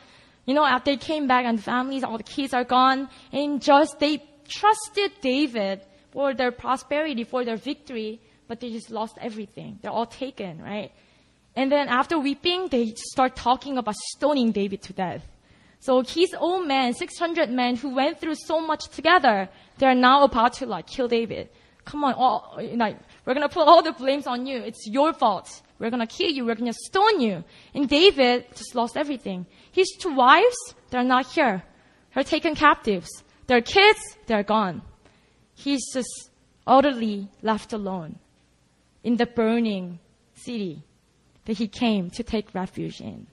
you 0.46 0.54
know, 0.54 0.64
after 0.64 0.92
they 0.92 0.96
came 0.96 1.26
back 1.26 1.44
and 1.44 1.58
the 1.58 1.62
families, 1.62 2.04
all 2.04 2.16
the 2.16 2.24
kids 2.24 2.54
are 2.54 2.64
gone 2.64 3.08
and 3.32 3.60
just 3.60 3.98
they 3.98 4.22
trusted 4.48 5.12
David 5.20 5.82
for 6.12 6.34
their 6.34 6.52
prosperity, 6.52 7.24
for 7.24 7.44
their 7.44 7.56
victory, 7.56 8.20
but 8.48 8.60
they 8.60 8.70
just 8.70 8.90
lost 8.90 9.18
everything. 9.20 9.78
They're 9.82 9.90
all 9.90 10.06
taken, 10.06 10.62
right? 10.62 10.92
And 11.56 11.72
then 11.72 11.88
after 11.88 12.18
weeping, 12.18 12.68
they 12.68 12.94
start 13.12 13.34
talking 13.34 13.78
about 13.78 13.96
stoning 14.16 14.52
David 14.52 14.82
to 14.82 14.92
death. 14.92 15.26
So 15.80 16.02
his 16.02 16.34
own 16.38 16.66
men, 16.66 16.94
600 16.94 17.50
men 17.50 17.76
who 17.76 17.94
went 17.94 18.20
through 18.20 18.34
so 18.34 18.60
much 18.60 18.88
together, 18.88 19.48
they're 19.78 19.94
now 19.94 20.24
about 20.24 20.54
to 20.54 20.66
like 20.66 20.86
kill 20.86 21.08
David 21.08 21.48
come 21.86 22.04
on, 22.04 22.14
all, 22.14 22.58
like, 22.74 22.98
we're 23.24 23.32
gonna 23.32 23.48
put 23.48 23.66
all 23.66 23.82
the 23.82 23.92
blames 23.92 24.26
on 24.26 24.44
you. 24.44 24.58
It's 24.58 24.86
your 24.86 25.14
fault. 25.14 25.62
We're 25.78 25.90
gonna 25.90 26.06
kill 26.06 26.30
you. 26.30 26.44
We're 26.44 26.56
gonna 26.56 26.74
stone 26.74 27.20
you. 27.20 27.44
And 27.74 27.88
David 27.88 28.44
just 28.54 28.74
lost 28.74 28.96
everything. 28.96 29.46
His 29.72 29.88
two 29.98 30.14
wives, 30.14 30.56
they're 30.90 31.04
not 31.04 31.26
here. 31.32 31.62
They're 32.14 32.24
taken 32.24 32.54
captives. 32.54 33.08
Their 33.46 33.62
kids, 33.62 34.00
they're 34.26 34.42
gone. 34.42 34.82
He's 35.54 35.92
just 35.92 36.30
utterly 36.66 37.28
left 37.40 37.72
alone 37.72 38.18
in 39.04 39.16
the 39.16 39.26
burning 39.26 40.00
city 40.34 40.82
that 41.44 41.56
he 41.56 41.68
came 41.68 42.10
to 42.10 42.22
take 42.22 42.54
refuge 42.54 43.00
in. 43.00 43.28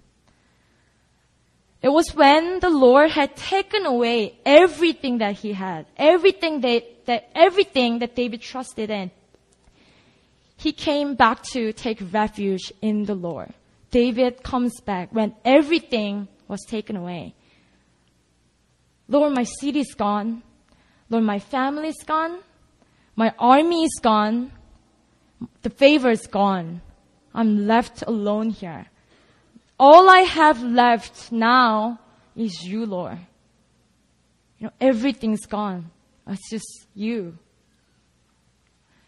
It 1.83 1.91
was 1.91 2.15
when 2.15 2.61
the 2.61 2.69
Lord 2.69 3.11
had 3.11 3.35
taken 3.35 3.85
away 3.85 4.39
everything 4.45 5.17
that 5.17 5.35
he 5.35 5.51
had, 5.51 5.85
everything 5.97 6.61
that, 6.61 7.05
that 7.07 7.29
everything 7.35 7.99
that 7.99 8.15
David 8.15 8.41
trusted 8.41 8.89
in. 8.89 9.11
He 10.55 10.71
came 10.71 11.15
back 11.15 11.43
to 11.51 11.73
take 11.73 11.99
refuge 12.13 12.71
in 12.81 13.03
the 13.03 13.15
Lord. 13.15 13.53
David 13.91 14.43
comes 14.43 14.79
back 14.79 15.09
when 15.11 15.35
everything 15.43 16.29
was 16.47 16.61
taken 16.65 16.95
away. 16.95 17.35
Lord, 19.09 19.33
my 19.33 19.43
city's 19.43 19.93
gone. 19.93 20.41
Lord, 21.09 21.25
my 21.25 21.39
family's 21.39 22.01
gone. 22.05 22.39
My 23.17 23.33
army 23.37 23.83
is 23.83 23.99
gone. 24.01 24.53
The 25.63 25.69
favor's 25.69 26.27
gone. 26.27 26.81
I'm 27.35 27.67
left 27.67 28.03
alone 28.07 28.51
here. 28.51 28.85
All 29.85 30.07
I 30.09 30.21
have 30.21 30.63
left 30.63 31.29
now 31.29 31.99
is 32.37 32.63
you, 32.63 32.85
Lord. 32.85 33.17
You 34.57 34.67
know, 34.67 34.73
everything's 34.79 35.45
gone. 35.45 35.91
It's 36.25 36.49
just 36.49 36.87
you. 36.95 37.37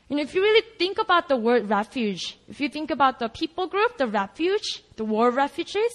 Know, 0.10 0.22
if 0.22 0.36
you 0.36 0.42
really 0.42 0.66
think 0.78 0.98
about 0.98 1.30
the 1.30 1.38
word 1.38 1.70
refuge, 1.70 2.38
if 2.50 2.60
you 2.60 2.68
think 2.68 2.92
about 2.92 3.20
the 3.20 3.30
people 3.30 3.68
group, 3.68 3.98
the 3.98 4.08
refuge, 4.08 4.84
the 4.98 5.06
war 5.06 5.32
refugees, 5.32 5.94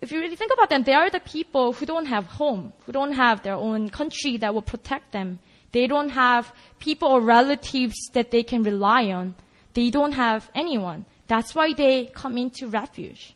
if 0.00 0.10
you 0.10 0.20
really 0.20 0.36
think 0.36 0.54
about 0.54 0.70
them, 0.70 0.82
they 0.84 0.94
are 0.94 1.10
the 1.10 1.20
people 1.20 1.74
who 1.74 1.84
don't 1.84 2.06
have 2.06 2.24
home, 2.24 2.72
who 2.86 2.92
don't 2.92 3.12
have 3.12 3.42
their 3.42 3.56
own 3.56 3.90
country 3.90 4.38
that 4.38 4.54
will 4.54 4.62
protect 4.62 5.12
them. 5.12 5.38
They 5.72 5.86
don't 5.86 6.08
have 6.24 6.50
people 6.78 7.08
or 7.08 7.20
relatives 7.20 7.96
that 8.14 8.30
they 8.30 8.42
can 8.42 8.62
rely 8.62 9.12
on. 9.12 9.34
They 9.74 9.90
don't 9.90 10.12
have 10.12 10.50
anyone. 10.54 11.04
That's 11.26 11.54
why 11.54 11.74
they 11.74 12.06
come 12.06 12.38
into 12.38 12.68
refuge. 12.68 13.35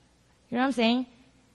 You 0.50 0.56
know 0.56 0.62
what 0.62 0.66
I'm 0.66 0.72
saying? 0.72 1.06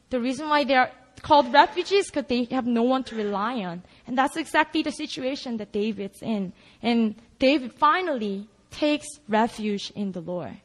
The 0.10 0.22
reason 0.22 0.50
why 0.50 0.64
they're 0.64 0.92
called 1.22 1.52
refugees 1.52 2.06
because 2.10 2.26
they 2.28 2.46
have 2.46 2.68
no 2.68 2.84
one 2.84 3.04
to 3.06 3.16
rely 3.16 3.56
on. 3.64 3.84
And 4.08 4.18
that's 4.18 4.38
exactly 4.38 4.84
the 4.84 4.92
situation 4.92 5.58
that 5.58 5.72
David's 5.72 6.22
in. 6.22 6.54
And 6.82 7.16
David 7.40 7.74
finally 7.74 8.48
takes 8.72 9.08
refuge 9.28 9.92
in 9.96 10.12
the 10.12 10.22
Lord. 10.22 10.56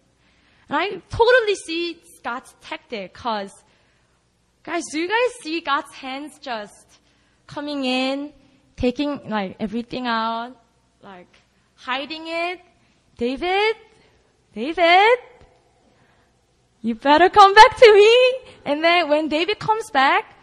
And 0.69 0.79
I 0.79 1.03
totally 1.09 1.55
see 1.55 1.99
God's 2.23 2.55
tactic 2.61 3.15
because, 3.15 3.53
guys, 4.63 4.85
do 4.93 5.01
you 5.01 5.09
guys 5.09 5.43
see 5.43 5.61
God's 5.61 5.93
hands 5.95 6.39
just 6.39 6.87
coming 7.47 7.85
in, 7.85 8.33
taking 8.77 9.29
like 9.29 9.57
everything 9.59 10.07
out, 10.07 10.57
like 11.03 11.35
hiding 11.75 12.27
it? 12.27 12.61
David, 13.17 13.77
David, 14.55 15.19
you 16.83 16.95
better 16.95 17.29
come 17.29 17.55
back 17.55 17.77
to 17.77 17.95
me. 17.95 18.53
And 18.65 18.83
then 18.83 19.09
when 19.09 19.29
David 19.29 19.59
comes 19.59 19.91
back, 19.91 20.37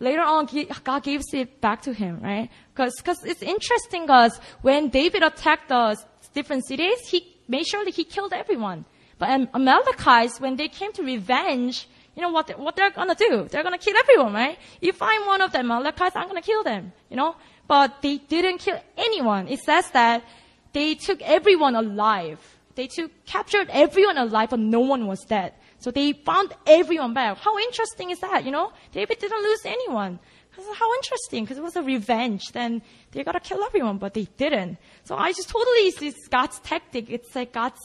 later 0.00 0.22
on, 0.22 0.48
God 0.84 1.02
gives 1.02 1.32
it 1.32 1.60
back 1.60 1.82
to 1.82 1.92
him, 1.92 2.20
right? 2.20 2.50
Because 2.74 2.94
cause 3.02 3.24
it's 3.24 3.42
interesting 3.42 4.02
because 4.02 4.38
when 4.62 4.88
David 4.88 5.22
attacked 5.22 5.68
the 5.68 5.96
different 6.34 6.66
cities, 6.66 6.98
he 7.08 7.36
made 7.48 7.66
sure 7.66 7.84
that 7.84 7.94
he 7.94 8.04
killed 8.04 8.32
everyone. 8.32 8.84
But 9.18 9.48
Amalekites, 9.54 10.40
when 10.40 10.56
they 10.56 10.68
came 10.68 10.92
to 10.92 11.02
revenge, 11.02 11.88
you 12.14 12.22
know 12.22 12.30
what, 12.30 12.58
what 12.58 12.76
they're 12.76 12.90
gonna 12.90 13.14
do? 13.14 13.48
They're 13.50 13.62
gonna 13.62 13.78
kill 13.78 13.96
everyone, 13.96 14.34
right? 14.34 14.58
If 14.80 15.00
I'm 15.00 15.26
one 15.26 15.40
of 15.40 15.52
the 15.52 15.60
Amalekites, 15.60 16.16
I'm 16.16 16.28
gonna 16.28 16.42
kill 16.42 16.62
them, 16.62 16.92
you 17.08 17.16
know? 17.16 17.36
But 17.66 18.02
they 18.02 18.18
didn't 18.18 18.58
kill 18.58 18.78
anyone. 18.96 19.48
It 19.48 19.60
says 19.60 19.90
that 19.90 20.24
they 20.72 20.94
took 20.94 21.22
everyone 21.22 21.74
alive. 21.74 22.38
They 22.74 22.86
took, 22.86 23.10
captured 23.24 23.68
everyone 23.70 24.18
alive, 24.18 24.50
but 24.50 24.60
no 24.60 24.80
one 24.80 25.06
was 25.06 25.24
dead. 25.24 25.54
So 25.78 25.90
they 25.90 26.12
found 26.12 26.54
everyone 26.66 27.14
back. 27.14 27.38
How 27.38 27.58
interesting 27.58 28.10
is 28.10 28.18
that, 28.20 28.44
you 28.44 28.50
know? 28.50 28.72
David 28.92 29.18
didn't 29.18 29.42
lose 29.42 29.60
anyone. 29.64 30.18
How 30.74 30.94
interesting, 30.94 31.44
because 31.44 31.58
it 31.58 31.62
was 31.62 31.76
a 31.76 31.82
revenge. 31.82 32.52
Then 32.52 32.80
they 33.12 33.22
gotta 33.22 33.40
kill 33.40 33.62
everyone, 33.62 33.98
but 33.98 34.14
they 34.14 34.26
didn't. 34.38 34.78
So 35.04 35.14
I 35.14 35.32
just 35.32 35.50
totally 35.50 35.90
see 35.90 36.14
God's 36.30 36.58
tactic. 36.60 37.10
It's 37.10 37.36
like 37.36 37.52
God's 37.52 37.80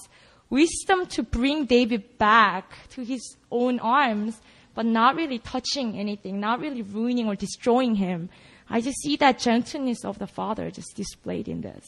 wisdom 0.49 1.05
to 1.07 1.23
bring 1.23 1.65
David 1.65 2.17
back 2.17 2.71
to 2.91 3.03
his 3.03 3.35
own 3.51 3.79
arms, 3.79 4.39
but 4.73 4.85
not 4.85 5.15
really 5.15 5.39
touching 5.39 5.99
anything, 5.99 6.39
not 6.39 6.61
really 6.61 6.81
ruining 6.81 7.27
or 7.27 7.35
destroying 7.35 7.95
him. 7.95 8.29
I 8.69 8.79
just 8.79 9.01
see 9.01 9.17
that 9.17 9.39
gentleness 9.39 10.05
of 10.05 10.17
the 10.17 10.27
Father 10.27 10.71
just 10.71 10.95
displayed 10.95 11.49
in 11.49 11.59
this. 11.59 11.85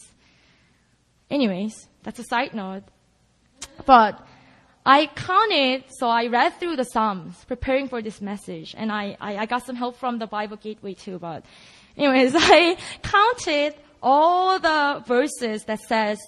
Anyways, 1.30 1.88
that's 2.04 2.20
a 2.20 2.26
side 2.26 2.54
note. 2.54 2.84
But 3.86 4.22
I 4.86 5.08
counted, 5.08 5.86
so 5.98 6.08
I 6.08 6.28
read 6.28 6.60
through 6.60 6.76
the 6.76 6.84
Psalms 6.84 7.46
preparing 7.46 7.88
for 7.88 8.02
this 8.02 8.20
message, 8.20 8.76
and 8.78 8.92
I, 8.92 9.16
I, 9.22 9.38
I 9.38 9.46
got 9.46 9.66
some 9.66 9.78
help 9.78 9.98
from 9.98 10.20
the 10.20 10.28
Bible 10.28 10.58
Gateway 10.58 10.94
too, 10.94 11.20
but 11.20 11.46
anyways, 11.96 12.34
I 12.38 12.78
counted 13.02 13.76
all 14.02 14.60
the 14.60 15.02
verses 15.08 15.64
that 15.66 15.80
says, 15.80 16.20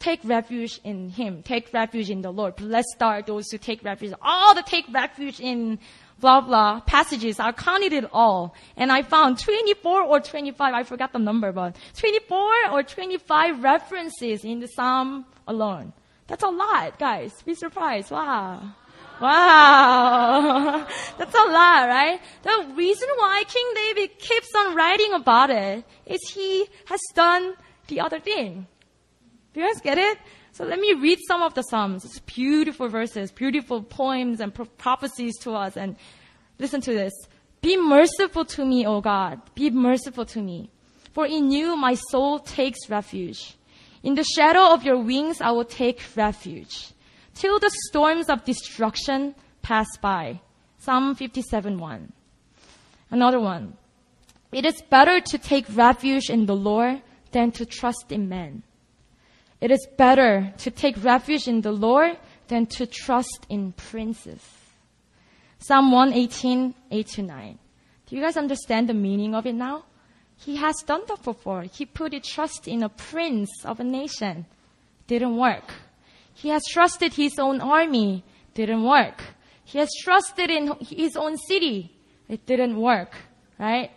take 0.00 0.20
refuge 0.24 0.80
in 0.82 1.10
Him, 1.10 1.44
take 1.44 1.72
refuge 1.72 2.10
in 2.10 2.22
the 2.22 2.32
Lord. 2.32 2.56
Blessed 2.56 3.00
are 3.00 3.22
those 3.22 3.48
who 3.52 3.58
take 3.58 3.84
refuge. 3.84 4.12
All 4.20 4.54
the 4.56 4.62
take 4.62 4.86
refuge 4.92 5.38
in 5.38 5.78
blah 6.18 6.40
blah 6.40 6.80
passages. 6.80 7.38
I 7.38 7.52
counted 7.52 7.92
it 7.92 8.06
all, 8.12 8.56
and 8.76 8.90
I 8.90 9.02
found 9.02 9.38
24 9.38 10.02
or 10.02 10.18
25. 10.18 10.74
I 10.74 10.82
forgot 10.82 11.12
the 11.12 11.20
number, 11.20 11.52
but 11.52 11.76
24 11.96 12.72
or 12.72 12.82
25 12.82 13.62
references 13.62 14.44
in 14.44 14.58
the 14.58 14.66
Psalm 14.66 15.26
alone. 15.46 15.92
That's 16.26 16.42
a 16.42 16.48
lot, 16.48 16.98
guys. 16.98 17.42
Be 17.42 17.54
surprised. 17.54 18.10
Wow. 18.10 18.74
Wow. 19.20 20.86
That's 21.18 21.34
a 21.34 21.46
lot, 21.50 21.88
right? 21.88 22.20
The 22.42 22.72
reason 22.74 23.08
why 23.16 23.44
King 23.46 23.66
David 23.74 24.18
keeps 24.18 24.48
on 24.58 24.74
writing 24.74 25.12
about 25.12 25.50
it 25.50 25.84
is 26.06 26.20
he 26.34 26.66
has 26.86 27.00
done 27.14 27.54
the 27.88 28.00
other 28.00 28.20
thing. 28.20 28.66
Do 29.52 29.60
you 29.60 29.66
guys 29.66 29.80
get 29.80 29.98
it? 29.98 30.18
So 30.52 30.64
let 30.64 30.78
me 30.78 30.92
read 30.94 31.18
some 31.26 31.42
of 31.42 31.54
the 31.54 31.62
Psalms. 31.62 32.04
It's 32.04 32.18
beautiful 32.20 32.88
verses, 32.88 33.30
beautiful 33.30 33.82
poems 33.82 34.40
and 34.40 34.52
pro- 34.52 34.66
prophecies 34.66 35.38
to 35.40 35.52
us. 35.52 35.76
And 35.76 35.96
listen 36.58 36.80
to 36.82 36.92
this. 36.92 37.12
Be 37.62 37.76
merciful 37.76 38.44
to 38.46 38.64
me, 38.64 38.86
O 38.86 39.00
God. 39.00 39.40
Be 39.54 39.70
merciful 39.70 40.26
to 40.26 40.40
me. 40.40 40.70
For 41.12 41.26
in 41.26 41.50
you 41.50 41.76
my 41.76 41.94
soul 41.94 42.38
takes 42.38 42.90
refuge. 42.90 43.56
In 44.02 44.14
the 44.14 44.24
shadow 44.24 44.72
of 44.72 44.84
your 44.84 44.98
wings 44.98 45.40
I 45.40 45.50
will 45.50 45.64
take 45.64 46.02
refuge. 46.16 46.92
Till 47.34 47.58
the 47.58 47.70
storms 47.88 48.28
of 48.28 48.44
destruction 48.44 49.34
pass 49.62 49.88
by. 50.00 50.40
Psalm 50.78 51.14
57 51.14 51.78
1. 51.78 52.12
Another 53.10 53.40
one. 53.40 53.76
It 54.50 54.66
is 54.66 54.82
better 54.90 55.20
to 55.20 55.38
take 55.38 55.64
refuge 55.74 56.28
in 56.28 56.46
the 56.46 56.56
Lord 56.56 57.02
than 57.30 57.52
to 57.52 57.64
trust 57.64 58.10
in 58.10 58.28
men. 58.28 58.62
It 59.60 59.70
is 59.70 59.86
better 59.96 60.52
to 60.58 60.70
take 60.70 61.02
refuge 61.02 61.46
in 61.46 61.60
the 61.60 61.72
Lord 61.72 62.18
than 62.48 62.66
to 62.66 62.86
trust 62.86 63.46
in 63.48 63.72
princes. 63.72 64.42
Psalm 65.58 65.92
118, 65.92 66.74
8 66.90 67.06
to 67.06 67.22
9. 67.22 67.58
Do 68.06 68.16
you 68.16 68.22
guys 68.22 68.36
understand 68.36 68.88
the 68.88 68.94
meaning 68.94 69.34
of 69.34 69.46
it 69.46 69.54
now? 69.54 69.84
He 70.44 70.56
has 70.56 70.76
done 70.84 71.02
that 71.06 71.22
before. 71.22 71.62
He 71.62 71.86
put 71.86 72.12
his 72.12 72.26
trust 72.26 72.66
in 72.66 72.82
a 72.82 72.88
prince 72.88 73.50
of 73.64 73.78
a 73.78 73.84
nation. 73.84 74.46
Didn't 75.06 75.36
work. 75.36 75.72
He 76.34 76.48
has 76.48 76.62
trusted 76.68 77.14
his 77.14 77.38
own 77.38 77.60
army. 77.60 78.24
Didn't 78.54 78.82
work. 78.82 79.22
He 79.64 79.78
has 79.78 79.88
trusted 80.02 80.50
in 80.50 80.74
his 80.80 81.16
own 81.16 81.36
city. 81.38 81.92
It 82.28 82.44
didn't 82.44 82.76
work. 82.76 83.14
Right? 83.58 83.90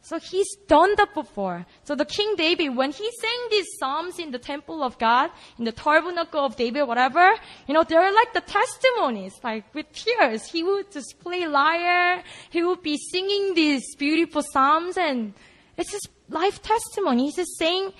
So 0.00 0.18
he's 0.18 0.56
done 0.68 0.94
that 0.96 1.14
before. 1.14 1.66
So 1.84 1.94
the 1.94 2.04
King 2.04 2.34
David, 2.36 2.76
when 2.76 2.90
he 2.90 3.08
sang 3.20 3.40
these 3.50 3.66
psalms 3.78 4.18
in 4.18 4.30
the 4.30 4.38
temple 4.38 4.82
of 4.82 4.98
God, 4.98 5.30
in 5.58 5.64
the 5.64 5.72
tabernacle 5.72 6.44
of 6.44 6.56
David, 6.56 6.84
whatever, 6.84 7.34
you 7.66 7.74
know, 7.74 7.84
they're 7.84 8.12
like 8.12 8.32
the 8.32 8.42
testimonies, 8.42 9.34
like 9.42 9.74
with 9.74 9.86
tears. 9.92 10.46
He 10.46 10.62
would 10.62 10.90
just 10.92 11.18
play 11.20 11.46
lyre. 11.46 12.22
He 12.50 12.62
would 12.62 12.82
be 12.82 12.96
singing 12.96 13.54
these 13.54 13.96
beautiful 13.96 14.42
psalms 14.42 14.96
and 14.96 15.34
it's 15.76 15.92
his 15.92 16.08
life 16.28 16.62
testimony. 16.62 17.24
He's 17.24 17.36
just 17.36 17.58
saying, 17.58 17.92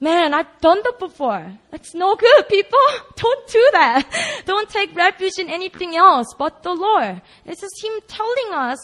man, 0.00 0.34
I've 0.34 0.60
done 0.60 0.80
that 0.82 0.98
before. 0.98 1.52
That's 1.70 1.94
no 1.94 2.16
good, 2.16 2.48
people. 2.48 2.78
Don't 3.16 3.48
do 3.48 3.68
that. 3.72 4.42
Don't 4.46 4.68
take 4.68 4.94
refuge 4.94 5.38
in 5.38 5.48
anything 5.48 5.96
else 5.96 6.34
but 6.38 6.62
the 6.62 6.72
Lord. 6.72 7.20
It's 7.44 7.60
just 7.60 7.84
him 7.84 7.92
telling 8.08 8.52
us, 8.54 8.78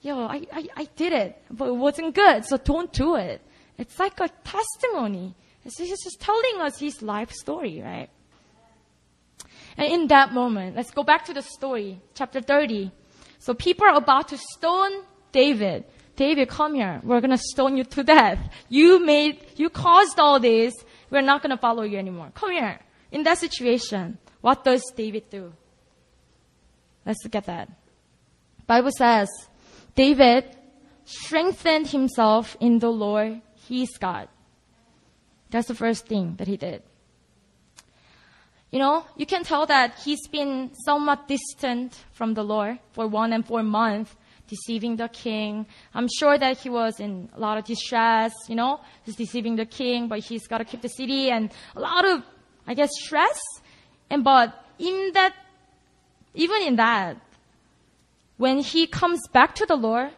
yo, 0.00 0.26
I, 0.26 0.46
I, 0.52 0.68
I 0.76 0.88
did 0.96 1.12
it, 1.12 1.42
but 1.50 1.68
it 1.68 1.76
wasn't 1.76 2.14
good, 2.14 2.44
so 2.44 2.56
don't 2.58 2.92
do 2.92 3.16
it. 3.16 3.40
It's 3.78 3.98
like 3.98 4.20
a 4.20 4.28
testimony. 4.44 5.34
It's, 5.64 5.78
he's 5.78 6.02
just 6.02 6.20
telling 6.20 6.60
us 6.60 6.78
his 6.78 7.00
life 7.02 7.32
story, 7.32 7.80
right? 7.82 8.10
And 9.76 9.92
in 9.92 10.06
that 10.08 10.32
moment, 10.32 10.76
let's 10.76 10.90
go 10.90 11.02
back 11.02 11.24
to 11.24 11.32
the 11.32 11.42
story, 11.42 12.00
chapter 12.14 12.40
30. 12.40 12.92
So 13.38 13.54
people 13.54 13.86
are 13.86 13.96
about 13.96 14.28
to 14.28 14.38
stone 14.38 15.04
David. 15.32 15.84
David, 16.16 16.48
come 16.48 16.74
here. 16.74 17.00
We're 17.02 17.20
gonna 17.20 17.38
stone 17.38 17.76
you 17.76 17.84
to 17.84 18.04
death. 18.04 18.38
You 18.68 19.04
made, 19.04 19.44
you 19.56 19.68
caused 19.68 20.18
all 20.18 20.38
this. 20.38 20.72
We're 21.10 21.22
not 21.22 21.42
gonna 21.42 21.58
follow 21.58 21.82
you 21.82 21.98
anymore. 21.98 22.30
Come 22.34 22.52
here. 22.52 22.80
In 23.10 23.22
that 23.24 23.38
situation, 23.38 24.18
what 24.40 24.64
does 24.64 24.82
David 24.96 25.30
do? 25.30 25.52
Let's 27.04 27.22
look 27.24 27.34
at 27.34 27.46
that. 27.46 27.68
Bible 28.66 28.90
says, 28.96 29.28
David 29.94 30.56
strengthened 31.04 31.88
himself 31.88 32.56
in 32.60 32.78
the 32.78 32.90
Lord, 32.90 33.40
his 33.68 33.90
God. 33.98 34.28
That's 35.50 35.68
the 35.68 35.74
first 35.74 36.06
thing 36.06 36.36
that 36.36 36.48
he 36.48 36.56
did. 36.56 36.82
You 38.70 38.80
know, 38.80 39.06
you 39.16 39.24
can 39.24 39.44
tell 39.44 39.66
that 39.66 40.00
he's 40.04 40.26
been 40.26 40.72
somewhat 40.84 41.28
distant 41.28 41.94
from 42.12 42.34
the 42.34 42.42
Lord 42.42 42.80
for 42.90 43.06
one 43.06 43.32
and 43.32 43.46
four 43.46 43.62
months, 43.62 44.12
deceiving 44.48 44.96
the 44.96 45.08
king. 45.08 45.66
I'm 45.94 46.08
sure 46.18 46.36
that 46.38 46.58
he 46.58 46.68
was 46.68 47.00
in 47.00 47.28
a 47.34 47.40
lot 47.40 47.58
of 47.58 47.64
distress, 47.64 48.32
you 48.48 48.54
know, 48.54 48.80
he's 49.04 49.16
deceiving 49.16 49.56
the 49.56 49.66
king, 49.66 50.08
but 50.08 50.20
he's 50.20 50.46
got 50.46 50.58
to 50.58 50.64
keep 50.64 50.82
the 50.82 50.88
city 50.88 51.30
and 51.30 51.50
a 51.76 51.80
lot 51.80 52.04
of, 52.04 52.22
I 52.66 52.74
guess, 52.74 52.90
stress. 52.92 53.40
And 54.10 54.24
but 54.24 54.54
in 54.78 55.12
that, 55.14 55.34
even 56.34 56.62
in 56.62 56.76
that, 56.76 57.16
when 58.36 58.58
he 58.58 58.86
comes 58.86 59.20
back 59.28 59.54
to 59.56 59.66
the 59.66 59.76
Lord, 59.76 60.10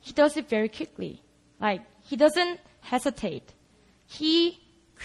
he 0.00 0.12
does 0.12 0.36
it 0.36 0.48
very 0.48 0.68
quickly. 0.68 1.20
Like, 1.60 1.82
he 2.02 2.16
doesn't 2.16 2.60
hesitate. 2.80 3.52
He 4.06 4.60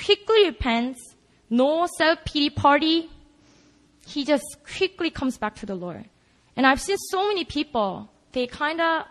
quickly 0.06 0.46
repents, 0.46 1.16
no 1.50 1.88
self-pity 1.98 2.52
party. 2.52 3.10
He 4.06 4.24
just 4.24 4.58
quickly 4.64 5.10
comes 5.10 5.40
back 5.40 5.56
to 5.56 5.66
the 5.66 5.74
Lord. 5.74 6.06
And 6.56 6.68
I've 6.68 6.80
seen 6.80 6.98
so 7.10 7.28
many 7.28 7.46
people, 7.46 8.11
they 8.32 8.48
kinda 8.48 9.08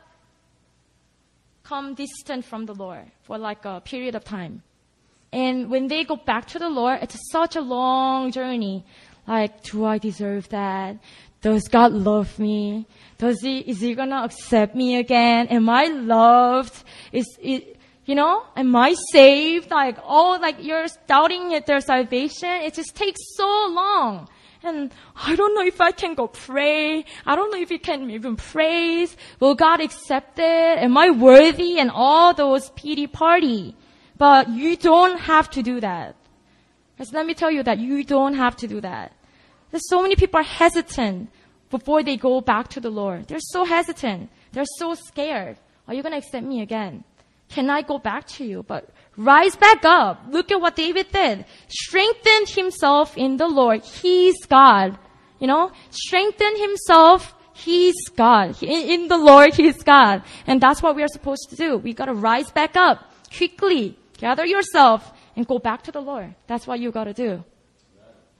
come 1.63 1.95
distant 1.95 2.45
from 2.45 2.67
the 2.67 2.75
Lord 2.75 3.05
for 3.23 3.39
like 3.39 3.65
a 3.65 3.81
period 3.81 4.15
of 4.15 4.25
time. 4.25 4.63
And 5.33 5.71
when 5.71 5.87
they 5.87 6.05
go 6.05 6.17
back 6.17 6.47
to 6.49 6.59
the 6.59 6.69
Lord, 6.69 6.99
it's 7.03 7.17
such 7.31 7.55
a 7.55 7.61
long 7.61 8.33
journey. 8.33 8.85
Like, 9.27 9.63
do 9.63 9.85
I 9.85 9.99
deserve 9.99 10.49
that? 10.49 10.97
Does 11.41 11.69
God 11.69 11.93
love 11.93 12.39
me? 12.39 12.87
Does 13.19 13.41
he, 13.41 13.59
is 13.61 13.81
he 13.81 13.95
gonna 13.95 14.23
accept 14.25 14.75
me 14.75 14.97
again? 14.97 15.47
Am 15.49 15.69
I 15.69 15.85
loved? 15.85 16.83
Is 17.13 17.27
it, 17.41 17.77
you 18.05 18.15
know, 18.15 18.43
am 18.57 18.75
I 18.75 18.95
saved? 19.13 19.71
Like, 19.71 19.99
oh, 20.05 20.39
like 20.41 20.57
you're 20.63 20.87
doubting 21.07 21.59
their 21.67 21.81
salvation. 21.81 22.51
It 22.63 22.75
just 22.75 22.95
takes 22.95 23.21
so 23.37 23.47
long. 23.71 24.29
And 24.63 24.93
I 25.17 25.37
don't 25.37 25.55
know 25.55 25.65
if 25.65 25.81
I 25.81 25.91
can 25.91 26.15
go 26.15 26.29
pray. 26.29 27.05
I 27.25 27.35
don't 27.35 27.51
know 27.51 27.59
if 27.59 27.71
you 27.71 27.79
can 27.79 28.11
even 28.11 28.37
praise. 28.37 29.17
Will 29.41 29.55
God 29.55 29.81
accept 29.81 30.39
it? 30.39 30.79
Am 30.79 30.97
I 30.99 31.11
worthy? 31.11 31.79
And 31.79 31.91
all 31.91 32.35
those 32.35 32.71
pity 32.71 33.07
party. 33.07 33.75
But 34.19 34.51
you 34.51 34.77
don't 34.77 35.19
have 35.19 35.49
to 35.51 35.63
do 35.63 35.81
that. 35.81 36.15
Because 36.95 37.15
let 37.15 37.25
me 37.25 37.33
tell 37.33 37.51
you 37.51 37.63
that 37.63 37.79
you 37.79 38.05
don't 38.05 38.35
have 38.35 38.57
to 38.57 38.69
do 38.69 38.83
that. 38.83 39.13
There's 39.71 39.89
so 39.89 40.03
many 40.03 40.17
people 40.17 40.41
are 40.41 40.43
hesitant 40.43 41.31
before 41.71 42.03
they 42.03 42.17
go 42.17 42.43
back 42.43 42.69
to 42.69 42.81
the 42.81 42.91
Lord. 42.91 43.29
They're 43.29 43.39
so 43.41 43.65
hesitant. 43.65 44.29
They're 44.53 44.65
so 44.77 44.95
scared. 44.95 45.57
Are 45.89 45.95
you 45.95 46.03
going 46.03 46.13
to 46.13 46.19
accept 46.19 46.45
me 46.45 46.61
again? 46.61 47.05
Can 47.49 47.71
I 47.71 47.81
go 47.83 47.99
back 47.99 48.27
to 48.37 48.45
you? 48.45 48.63
But 48.63 48.91
rise 49.21 49.55
back 49.57 49.85
up. 49.85 50.25
Look 50.31 50.51
at 50.51 50.61
what 50.61 50.77
David 50.77 51.13
did. 51.13 51.45
Strengthened 51.69 52.49
himself 52.49 53.17
in 53.17 53.37
the 53.37 53.47
Lord. 53.47 53.85
He's 53.85 54.45
God. 54.47 54.99
You 55.39 55.47
know, 55.47 55.73
strengthen 55.91 56.57
himself. 56.57 57.35
He's 57.53 58.09
God. 58.17 58.63
In, 58.63 59.09
the 59.09 59.19
Lord, 59.19 59.53
He's 59.55 59.83
God. 59.83 60.23
And 60.47 60.63
that's 60.63 60.83
what 60.83 60.97
we 60.97 61.03
are 61.03 61.09
supposed 61.09 61.51
to 61.51 61.57
do. 61.57 61.77
We 61.77 61.93
gotta 61.93 62.15
rise 62.15 62.51
back 62.51 62.75
up 62.75 63.13
quickly. 63.37 63.99
Gather 64.17 64.47
yourself 64.47 65.13
and 65.37 65.47
go 65.47 65.59
back 65.59 65.83
to 65.83 65.93
the 65.93 66.01
Lord. 66.01 66.35
That's 66.47 66.67
what 66.67 66.81
you 66.81 66.91
gotta 66.91 67.13
do. 67.13 67.45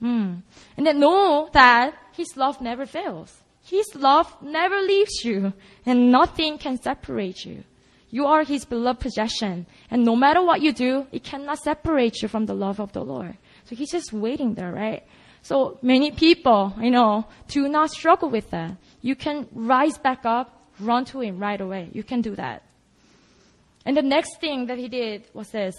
Mm. 0.01 0.41
And 0.75 0.87
then 0.87 0.99
know 0.99 1.49
that 1.53 1.93
His 2.13 2.35
love 2.35 2.61
never 2.61 2.87
fails. 2.87 3.41
His 3.63 3.93
love 3.93 4.35
never 4.41 4.81
leaves 4.81 5.23
you 5.23 5.53
and 5.85 6.11
nothing 6.11 6.57
can 6.57 6.81
separate 6.81 7.45
you. 7.45 7.63
You 8.11 8.27
are 8.27 8.43
His 8.43 8.65
beloved 8.65 8.99
possession. 8.99 9.65
And 9.89 10.05
no 10.05 10.15
matter 10.15 10.43
what 10.43 10.61
you 10.61 10.71
do, 10.71 11.07
it 11.11 11.23
cannot 11.23 11.59
separate 11.59 12.21
you 12.21 12.27
from 12.27 12.45
the 12.45 12.53
love 12.53 12.79
of 12.79 12.91
the 12.91 13.03
Lord. 13.03 13.37
So 13.65 13.75
He's 13.75 13.91
just 13.91 14.13
waiting 14.13 14.53
there, 14.53 14.71
right? 14.71 15.03
So 15.41 15.79
many 15.81 16.11
people, 16.11 16.73
you 16.79 16.91
know, 16.91 17.25
do 17.47 17.67
not 17.67 17.89
struggle 17.89 18.29
with 18.29 18.51
that. 18.51 18.75
You 19.01 19.15
can 19.15 19.47
rise 19.53 19.97
back 19.97 20.25
up, 20.25 20.61
run 20.79 21.05
to 21.05 21.21
Him 21.21 21.39
right 21.39 21.59
away. 21.59 21.89
You 21.93 22.03
can 22.03 22.21
do 22.21 22.35
that. 22.35 22.63
And 23.85 23.97
the 23.97 24.01
next 24.01 24.39
thing 24.39 24.67
that 24.67 24.77
he 24.77 24.87
did 24.87 25.23
was 25.33 25.49
this. 25.49 25.75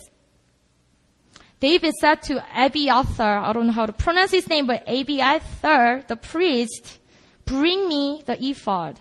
David 1.61 1.95
said 1.95 2.23
to 2.23 2.45
Abiathar, 2.57 3.39
I 3.39 3.53
don't 3.53 3.69
know 3.69 3.73
how 3.73 3.87
to 3.87 3.93
pronounce 3.93 4.33
his 4.33 4.49
name, 4.49 4.67
but 4.67 4.83
Abiathar, 4.89 6.03
the 6.09 6.17
priest, 6.17 6.99
bring 7.45 7.89
me 7.89 8.23
the 8.27 8.37
ephod. 8.43 8.99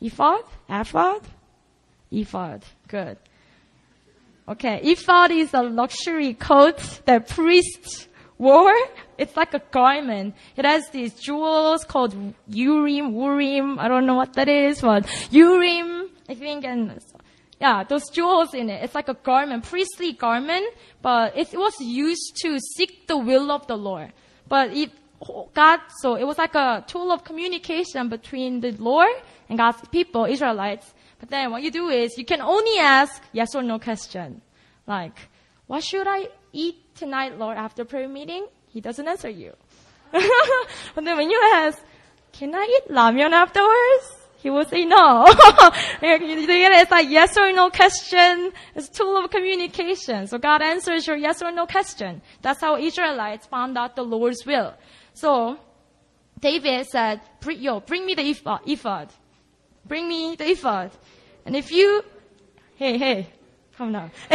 Ephod? 0.00 0.42
Ephod? 0.68 1.22
Ephod. 2.12 2.62
Good. 2.88 3.18
Okay. 4.48 4.80
Ephod 4.82 5.30
is 5.30 5.54
a 5.54 5.62
luxury 5.62 6.34
coat 6.34 7.00
that 7.04 7.28
priests 7.28 8.08
wore. 8.38 8.74
It's 9.18 9.36
like 9.36 9.54
a 9.54 9.62
garment. 9.70 10.34
It 10.56 10.64
has 10.64 10.88
these 10.88 11.14
jewels 11.14 11.84
called 11.84 12.14
Urim, 12.48 13.14
Urim. 13.14 13.78
I 13.78 13.86
don't 13.86 14.06
know 14.06 14.14
what 14.14 14.32
that 14.34 14.48
is, 14.48 14.80
but 14.80 15.06
Urim, 15.30 16.10
I 16.28 16.34
think, 16.34 16.64
and 16.64 16.98
yeah, 17.60 17.84
those 17.84 18.08
jewels 18.08 18.54
in 18.54 18.70
it. 18.70 18.82
It's 18.82 18.94
like 18.94 19.08
a 19.08 19.14
garment, 19.14 19.64
priestly 19.64 20.14
garment, 20.14 20.66
but 21.02 21.36
it 21.36 21.52
was 21.52 21.74
used 21.80 22.36
to 22.42 22.58
seek 22.58 23.06
the 23.06 23.18
will 23.18 23.52
of 23.52 23.66
the 23.66 23.76
Lord. 23.76 24.12
But 24.48 24.72
it 24.74 24.90
God, 25.52 25.80
so 26.00 26.14
it 26.14 26.24
was 26.24 26.38
like 26.38 26.54
a 26.54 26.82
tool 26.86 27.12
of 27.12 27.24
communication 27.24 28.08
between 28.08 28.60
the 28.60 28.72
Lord 28.72 29.12
and 29.50 29.58
God's 29.58 29.86
people, 29.88 30.24
Israelites. 30.24 30.94
But 31.20 31.28
then 31.30 31.50
what 31.50 31.62
you 31.62 31.70
do 31.70 31.88
is 31.88 32.16
you 32.18 32.24
can 32.24 32.40
only 32.40 32.78
ask 32.78 33.22
yes 33.32 33.54
or 33.54 33.62
no 33.62 33.78
question. 33.78 34.40
Like, 34.86 35.16
what 35.66 35.84
should 35.84 36.08
I 36.08 36.28
eat 36.52 36.96
tonight, 36.96 37.38
Lord, 37.38 37.56
after 37.56 37.84
prayer 37.84 38.08
meeting? 38.08 38.46
He 38.68 38.80
doesn't 38.80 39.06
answer 39.06 39.28
you. 39.28 39.52
but 40.12 41.04
then 41.04 41.16
when 41.16 41.30
you 41.30 41.40
ask, 41.54 41.78
can 42.32 42.54
I 42.54 42.64
eat 42.64 42.92
ramen 42.92 43.32
afterwards? 43.32 44.16
He 44.42 44.48
will 44.48 44.64
say 44.64 44.86
no. 44.86 45.26
it's 46.02 46.90
like 46.90 47.10
yes 47.10 47.36
or 47.36 47.52
no 47.52 47.68
question. 47.68 48.52
It's 48.74 48.88
a 48.88 48.92
tool 48.92 49.22
of 49.22 49.30
communication. 49.30 50.26
So 50.26 50.38
God 50.38 50.62
answers 50.62 51.06
your 51.06 51.16
yes 51.16 51.42
or 51.42 51.52
no 51.52 51.66
question. 51.66 52.22
That's 52.40 52.60
how 52.60 52.78
Israelites 52.78 53.46
found 53.46 53.76
out 53.76 53.96
the 53.96 54.02
Lord's 54.02 54.46
will. 54.46 54.72
So 55.12 55.58
David 56.40 56.86
said, 56.86 57.20
yo, 57.46 57.80
bring 57.80 58.06
me 58.06 58.14
the 58.14 58.30
ephod. 58.66 59.12
Bring 59.86 60.08
me 60.08 60.36
the 60.36 60.50
ephod. 60.50 60.90
And 61.44 61.56
if 61.56 61.70
you, 61.70 62.04
hey, 62.76 62.98
hey, 62.98 63.28
come 63.76 63.92
now. 63.92 64.10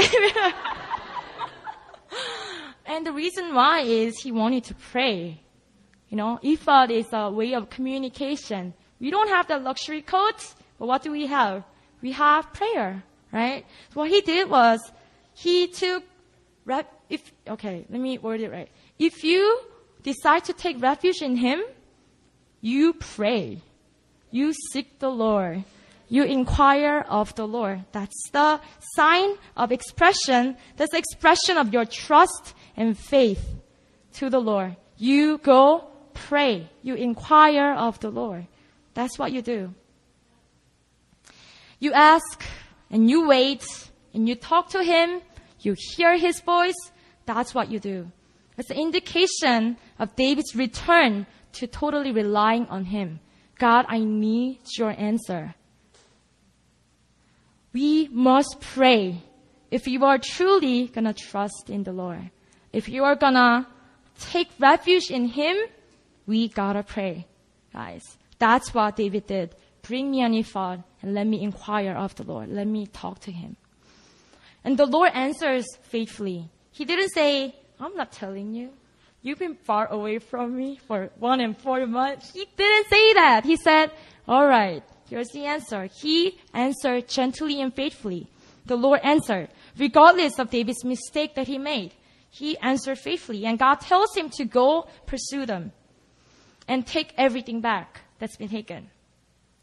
and 2.86 3.06
the 3.06 3.12
reason 3.12 3.54
why 3.54 3.82
is 3.82 4.18
he 4.20 4.32
wanted 4.32 4.64
to 4.66 4.76
pray. 4.76 5.42
You 6.10 6.18
know, 6.18 6.40
ephod 6.44 6.92
is 6.92 7.08
a 7.14 7.30
way 7.32 7.54
of 7.54 7.70
communication. 7.70 8.74
We 9.00 9.12
don't 9.12 9.30
have 9.30 9.48
the 9.48 9.58
luxury 9.58 10.02
coats, 10.02 10.56
but 10.80 10.88
what 10.88 11.04
do 11.04 11.12
we 11.12 11.28
have? 11.28 11.64
We 12.02 12.12
have 12.14 12.54
prayer, 12.54 13.04
right? 13.32 13.66
So 13.94 14.02
what 14.02 14.10
he 14.10 14.22
did 14.22 14.50
was, 14.50 14.80
he 15.34 15.68
took, 15.68 16.04
if, 17.10 17.32
okay, 17.48 17.86
let 17.90 18.00
me 18.00 18.18
word 18.18 18.42
it 18.42 18.52
right. 18.52 18.70
If 18.98 19.24
you 19.24 19.60
decide 20.06 20.46
to 20.46 20.54
take 20.54 20.82
refuge 20.82 21.22
in 21.22 21.36
Him, 21.36 21.62
you 22.62 22.94
pray. 22.94 23.62
You 24.36 24.52
seek 24.52 25.00
the 25.00 25.10
Lord. 25.10 25.63
You 26.10 26.24
inquire 26.24 27.06
of 27.08 27.34
the 27.36 27.48
Lord. 27.48 27.86
That's 27.93 28.21
the 28.34 28.60
sign 28.93 29.38
of 29.56 29.71
expression. 29.71 30.58
That's 30.76 30.91
the 30.91 30.98
expression 30.98 31.56
of 31.56 31.71
your 31.71 31.86
trust 31.86 32.54
and 32.76 33.00
faith 33.00 33.43
to 34.15 34.30
the 34.30 34.39
Lord. 34.39 34.76
You 34.98 35.38
go 35.38 35.88
pray. 36.13 36.67
You 36.84 36.95
inquire 36.95 37.76
of 37.76 38.02
the 38.02 38.10
Lord. 38.10 38.45
That's 38.93 39.17
what 39.17 39.32
you 39.32 39.41
do. 39.41 39.74
You 41.80 41.93
ask 41.93 42.43
and 42.91 43.10
you 43.10 43.30
wait 43.30 43.65
and 44.13 44.28
you 44.28 44.36
talk 44.36 44.67
to 44.71 44.84
Him. 44.84 45.21
You 45.62 45.78
hear 45.95 46.17
His 46.17 46.41
voice. 46.41 46.91
That's 47.26 47.56
what 47.56 47.71
you 47.71 47.80
do. 47.80 48.12
It's 48.58 48.69
an 48.69 48.78
indication 48.78 49.78
of 49.98 50.13
David's 50.17 50.58
return 50.58 51.26
to 51.54 51.67
totally 51.67 52.12
relying 52.12 52.65
on 52.67 52.84
him. 52.84 53.21
God, 53.58 53.86
I 53.88 54.00
need 54.00 54.60
your 54.78 54.91
answer. 54.91 55.56
We 57.74 58.08
must 58.10 58.58
pray 58.62 59.22
if 59.72 59.88
you 59.88 60.04
are 60.06 60.18
truly 60.18 60.88
gonna 60.88 61.13
trust 61.13 61.70
in 61.70 61.84
the 61.84 61.91
Lord. 61.91 62.32
If 62.72 62.88
you 62.89 63.04
are 63.04 63.15
gonna 63.15 63.68
take 64.20 64.50
refuge 64.60 65.12
in 65.12 65.28
Him, 65.28 65.58
we 66.26 66.48
gotta 66.48 66.84
pray, 66.84 67.28
guys. 67.74 68.04
That's 68.39 68.74
what 68.74 68.96
David 68.96 69.28
did. 69.28 69.56
Bring 69.82 70.12
me 70.12 70.22
an 70.22 70.34
ephod 70.34 70.84
and 71.02 71.13
let 71.13 71.28
me 71.28 71.41
inquire 71.41 71.94
of 71.94 72.15
the 72.15 72.24
Lord. 72.24 72.50
Let 72.50 72.68
me 72.68 72.88
talk 72.88 73.20
to 73.22 73.32
Him. 73.32 73.56
And 74.63 74.78
the 74.78 74.86
Lord 74.86 75.12
answers 75.13 75.65
faithfully. 75.84 76.50
He 76.72 76.86
didn't 76.86 77.10
say, 77.10 77.56
I'm 77.80 77.96
not 77.96 78.12
telling 78.12 78.54
you. 78.54 78.72
You've 79.26 79.40
been 79.40 79.56
far 79.56 79.88
away 79.88 80.20
from 80.20 80.56
me 80.56 80.80
for 80.88 81.10
one 81.18 81.40
and 81.42 81.58
four 81.58 81.88
months. 81.88 82.32
He 82.32 82.46
didn't 82.56 82.90
say 82.90 83.14
that. 83.14 83.44
He 83.44 83.58
said, 83.58 83.90
all 84.28 84.46
right, 84.46 84.84
here's 85.10 85.30
the 85.30 85.46
answer. 85.46 85.90
He 86.00 86.38
answered 86.54 87.08
gently 87.08 87.60
and 87.60 87.74
faithfully. 87.74 88.28
The 88.68 88.76
Lord 88.76 89.00
answered, 89.04 89.50
regardless 89.80 90.38
of 90.38 90.52
David's 90.52 90.86
mistake 90.86 91.34
that 91.34 91.48
he 91.48 91.58
made. 91.58 91.96
He 92.30 92.56
answered 92.60 93.00
faithfully 93.00 93.48
and 93.48 93.58
God 93.58 93.82
tells 93.82 94.16
him 94.16 94.30
to 94.38 94.46
go 94.46 94.88
pursue 95.08 95.48
them 95.48 95.72
and 96.68 96.86
take 96.86 97.12
everything 97.18 97.62
back 97.62 98.02
that's 98.20 98.38
been 98.38 98.50
taken. 98.50 98.92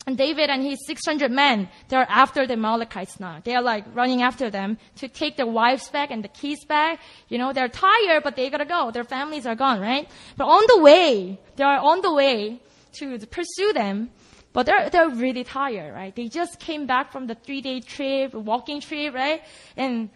And 0.05 0.19
David 0.19 0.51
and 0.51 0.65
his 0.65 0.85
600 0.87 1.31
men, 1.31 1.69
they're 1.89 2.07
after 2.09 2.45
the 2.45 2.55
Amalekites 2.55 3.21
now. 3.21 3.41
They're 3.45 3.63
like 3.63 3.85
running 3.95 4.23
after 4.23 4.51
them 4.51 4.79
to 4.97 5.07
take 5.07 5.37
their 5.37 5.47
wives 5.47 5.89
back 5.91 6.11
and 6.11 6.25
the 6.25 6.29
keys 6.29 6.65
back. 6.65 7.01
You 7.29 7.39
know, 7.39 7.53
they're 7.53 7.69
tired, 7.69 8.25
but 8.25 8.35
they 8.35 8.51
gotta 8.51 8.65
go. 8.65 8.91
Their 8.91 9.05
families 9.05 9.47
are 9.47 9.55
gone, 9.55 9.81
right? 9.81 10.09
But 10.37 10.47
on 10.47 10.65
the 10.67 10.83
way, 10.83 11.39
they 11.55 11.63
are 11.63 11.79
on 11.79 12.01
the 12.01 12.13
way 12.13 12.61
to 12.95 13.19
pursue 13.27 13.73
them, 13.75 14.11
but 14.53 14.67
they're, 14.67 14.91
they're 14.91 15.09
really 15.09 15.45
tired, 15.45 15.95
right? 15.95 16.15
They 16.15 16.29
just 16.29 16.59
came 16.59 16.87
back 16.87 17.13
from 17.13 17.29
the 17.29 17.37
three 17.37 17.61
day 17.61 17.79
trip, 17.79 18.35
walking 18.35 18.81
trip, 18.81 19.15
right? 19.15 19.43
And 19.77 20.11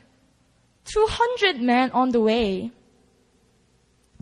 200 0.87 1.63
men 1.63 1.93
on 1.93 2.11
the 2.11 2.21
way, 2.21 2.73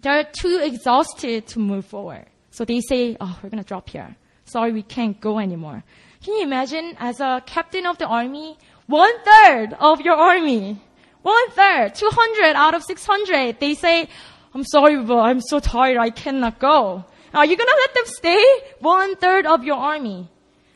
they're 0.02 0.28
too 0.38 0.60
exhausted 0.62 1.46
to 1.48 1.58
move 1.58 1.86
forward. 1.86 2.26
So 2.50 2.66
they 2.66 2.82
say, 2.82 3.16
oh, 3.18 3.38
we're 3.42 3.48
gonna 3.48 3.64
drop 3.64 3.88
here 3.88 4.14
sorry, 4.44 4.72
we 4.72 4.82
can't 4.82 5.20
go 5.20 5.38
anymore. 5.38 5.82
Can 6.22 6.34
you 6.34 6.42
imagine 6.42 6.96
as 6.98 7.20
a 7.20 7.42
captain 7.44 7.86
of 7.86 7.98
the 7.98 8.06
army, 8.06 8.56
one 8.86 9.12
third 9.24 9.74
of 9.78 10.00
your 10.00 10.16
army, 10.16 10.80
one 11.22 11.50
third, 11.50 11.94
200 11.94 12.54
out 12.54 12.74
of 12.74 12.82
600, 12.82 13.58
they 13.60 13.74
say, 13.74 14.08
I'm 14.54 14.64
sorry, 14.64 15.02
but 15.02 15.18
I'm 15.18 15.40
so 15.40 15.58
tired, 15.58 15.98
I 15.98 16.10
cannot 16.10 16.58
go. 16.58 17.04
Are 17.32 17.44
you 17.44 17.56
gonna 17.56 17.70
let 17.76 17.94
them 17.94 18.04
stay? 18.06 18.44
One 18.80 19.16
third 19.16 19.46
of 19.46 19.64
your 19.64 19.76
army. 19.76 20.28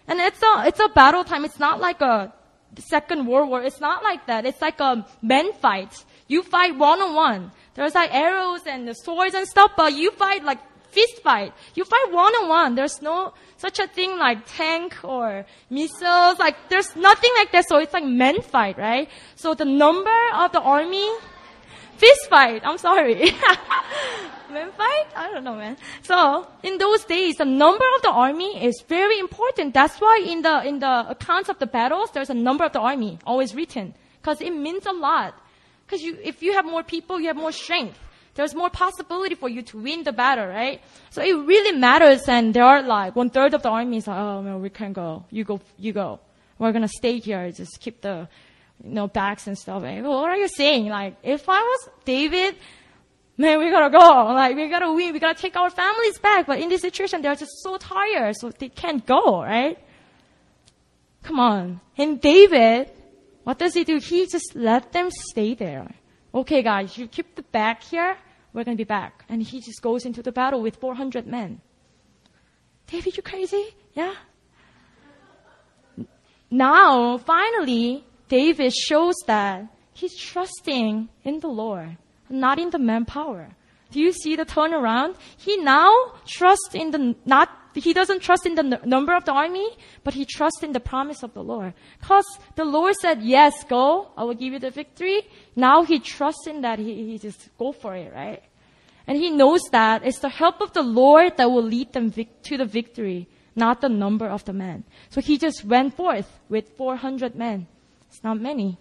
And 0.08 0.18
it's 0.20 0.42
a, 0.42 0.64
it's 0.66 0.80
a 0.80 0.88
battle 0.88 1.22
time. 1.22 1.44
It's 1.44 1.58
not 1.58 1.80
like 1.80 2.00
a 2.00 2.32
second 2.78 3.26
world 3.26 3.48
war. 3.48 3.62
It's 3.62 3.80
not 3.80 4.02
like 4.02 4.26
that. 4.26 4.46
It's 4.46 4.60
like 4.60 4.80
a 4.80 5.06
men 5.22 5.52
fight. 5.52 6.04
You 6.26 6.42
fight 6.42 6.76
one 6.76 7.00
on 7.00 7.14
one. 7.14 7.52
There's 7.74 7.94
like 7.94 8.12
arrows 8.12 8.60
and 8.66 8.88
the 8.88 8.94
swords 8.94 9.34
and 9.34 9.46
stuff, 9.46 9.72
but 9.76 9.92
you 9.94 10.10
fight 10.12 10.44
like 10.44 10.58
fist 10.90 11.22
fight. 11.22 11.52
You 11.74 11.84
fight 11.84 12.06
one 12.10 12.32
on 12.34 12.48
one. 12.48 12.74
There's 12.74 13.00
no 13.00 13.34
such 13.58 13.78
a 13.78 13.86
thing 13.86 14.18
like 14.18 14.38
tank 14.46 14.96
or 15.04 15.44
missiles. 15.68 16.38
Like 16.38 16.56
there's 16.70 16.96
nothing 16.96 17.30
like 17.36 17.52
that. 17.52 17.68
So 17.68 17.78
it's 17.78 17.92
like 17.92 18.04
men 18.04 18.40
fight, 18.40 18.78
right? 18.78 19.08
So 19.36 19.54
the 19.54 19.66
number 19.66 20.18
of 20.34 20.52
the 20.52 20.60
army, 20.60 21.06
Fist 21.98 22.30
fight. 22.30 22.62
I'm 22.64 22.78
sorry. 22.78 23.14
men 24.52 24.70
fight? 24.70 25.06
I 25.16 25.30
don't 25.32 25.42
know, 25.42 25.56
man. 25.56 25.76
So 26.02 26.46
in 26.62 26.78
those 26.78 27.04
days, 27.04 27.36
the 27.38 27.44
number 27.44 27.84
of 27.96 28.02
the 28.02 28.10
army 28.10 28.64
is 28.64 28.84
very 28.88 29.18
important. 29.18 29.74
That's 29.74 29.98
why 29.98 30.24
in 30.24 30.42
the 30.42 30.64
in 30.64 30.78
the 30.78 31.10
accounts 31.10 31.48
of 31.48 31.58
the 31.58 31.66
battles, 31.66 32.10
there's 32.12 32.30
a 32.30 32.34
number 32.34 32.64
of 32.64 32.72
the 32.72 32.78
army 32.78 33.18
always 33.26 33.52
written 33.52 33.94
because 34.22 34.40
it 34.40 34.54
means 34.54 34.86
a 34.86 34.92
lot. 34.92 35.34
Because 35.84 36.00
you, 36.00 36.16
if 36.22 36.40
you 36.40 36.52
have 36.52 36.64
more 36.64 36.84
people, 36.84 37.18
you 37.18 37.26
have 37.26 37.36
more 37.36 37.50
strength. 37.50 37.98
There's 38.38 38.54
more 38.54 38.70
possibility 38.70 39.34
for 39.34 39.48
you 39.48 39.62
to 39.62 39.78
win 39.82 40.04
the 40.04 40.12
battle, 40.12 40.46
right? 40.46 40.80
So 41.10 41.20
it 41.20 41.32
really 41.32 41.76
matters. 41.76 42.28
And 42.28 42.54
there 42.54 42.62
are 42.62 42.82
like 42.82 43.16
one 43.16 43.30
third 43.30 43.52
of 43.52 43.62
the 43.64 43.68
army 43.68 43.96
is 43.96 44.06
like, 44.06 44.16
oh 44.16 44.42
no, 44.42 44.58
we 44.58 44.70
can't 44.70 44.94
go. 44.94 45.24
You 45.28 45.42
go, 45.42 45.60
you 45.76 45.92
go. 45.92 46.20
We're 46.56 46.70
gonna 46.70 46.86
stay 46.86 47.18
here. 47.18 47.50
Just 47.50 47.80
keep 47.80 48.00
the, 48.00 48.28
you 48.84 48.90
know, 48.90 49.08
bags 49.08 49.48
and 49.48 49.58
stuff. 49.58 49.82
Like, 49.82 50.04
what 50.04 50.30
are 50.30 50.36
you 50.36 50.46
saying? 50.46 50.86
Like, 50.86 51.16
if 51.24 51.48
I 51.48 51.58
was 51.58 51.88
David, 52.04 52.54
man, 53.36 53.58
we 53.58 53.72
gotta 53.72 53.90
go. 53.90 54.32
Like, 54.32 54.54
we 54.54 54.68
gotta 54.68 54.92
win. 54.92 55.12
We 55.12 55.18
gotta 55.18 55.42
take 55.42 55.56
our 55.56 55.70
families 55.70 56.20
back. 56.20 56.46
But 56.46 56.60
in 56.60 56.68
this 56.68 56.82
situation, 56.82 57.20
they're 57.22 57.34
just 57.34 57.60
so 57.64 57.76
tired, 57.76 58.36
so 58.36 58.50
they 58.50 58.68
can't 58.68 59.04
go, 59.04 59.42
right? 59.42 59.76
Come 61.24 61.40
on. 61.40 61.80
And 61.96 62.20
David, 62.20 62.92
what 63.42 63.58
does 63.58 63.74
he 63.74 63.82
do? 63.82 63.98
He 63.98 64.28
just 64.28 64.54
let 64.54 64.92
them 64.92 65.10
stay 65.10 65.54
there. 65.54 65.90
Okay, 66.32 66.62
guys, 66.62 66.96
you 66.96 67.08
keep 67.08 67.34
the 67.34 67.42
bag 67.42 67.82
here. 67.82 68.16
We're 68.52 68.64
gonna 68.64 68.76
be 68.76 68.84
back. 68.84 69.24
And 69.28 69.42
he 69.42 69.60
just 69.60 69.82
goes 69.82 70.04
into 70.04 70.22
the 70.22 70.32
battle 70.32 70.62
with 70.62 70.76
400 70.76 71.26
men. 71.26 71.60
David, 72.86 73.16
you 73.16 73.22
crazy? 73.22 73.74
Yeah? 73.94 74.14
Now, 76.50 77.18
finally, 77.18 78.04
David 78.28 78.72
shows 78.74 79.14
that 79.26 79.66
he's 79.92 80.16
trusting 80.16 81.08
in 81.24 81.40
the 81.40 81.48
Lord, 81.48 81.98
not 82.30 82.58
in 82.58 82.70
the 82.70 82.78
manpower. 82.78 83.50
Do 83.90 84.00
you 84.00 84.12
see 84.12 84.36
the 84.36 84.44
turnaround? 84.44 85.16
He 85.36 85.56
now 85.58 85.92
trusts 86.26 86.74
in 86.74 86.90
the, 86.90 87.14
not, 87.26 87.50
he 87.80 87.92
doesn't 87.92 88.20
trust 88.20 88.46
in 88.46 88.54
the 88.54 88.64
n- 88.64 88.80
number 88.84 89.14
of 89.14 89.24
the 89.24 89.32
army, 89.32 89.68
but 90.04 90.14
he 90.14 90.24
trusts 90.24 90.62
in 90.62 90.72
the 90.72 90.80
promise 90.80 91.22
of 91.22 91.34
the 91.34 91.42
Lord. 91.42 91.74
Cause 92.02 92.26
the 92.56 92.64
Lord 92.64 92.94
said, 92.96 93.22
yes, 93.22 93.64
go, 93.64 94.10
I 94.16 94.24
will 94.24 94.34
give 94.34 94.52
you 94.52 94.58
the 94.58 94.70
victory. 94.70 95.22
Now 95.54 95.82
he 95.82 95.98
trusts 95.98 96.46
in 96.46 96.62
that, 96.62 96.78
he, 96.78 97.10
he 97.12 97.18
just 97.18 97.48
go 97.58 97.72
for 97.72 97.94
it, 97.94 98.12
right? 98.12 98.42
And 99.06 99.16
he 99.16 99.30
knows 99.30 99.62
that 99.72 100.04
it's 100.04 100.18
the 100.18 100.28
help 100.28 100.60
of 100.60 100.72
the 100.72 100.82
Lord 100.82 101.36
that 101.36 101.50
will 101.50 101.62
lead 101.62 101.92
them 101.92 102.10
vic- 102.10 102.42
to 102.44 102.56
the 102.56 102.66
victory 102.66 103.28
not 103.58 103.80
the 103.80 103.88
number 103.88 104.28
of 104.28 104.44
the 104.44 104.52
men. 104.52 104.84
So 105.10 105.20
he 105.20 105.36
just 105.36 105.64
went 105.64 105.94
forth 105.94 106.30
with 106.48 106.68
400 106.76 107.34
men. 107.34 107.66
It's 108.08 108.22
not 108.24 108.40
many. 108.40 108.78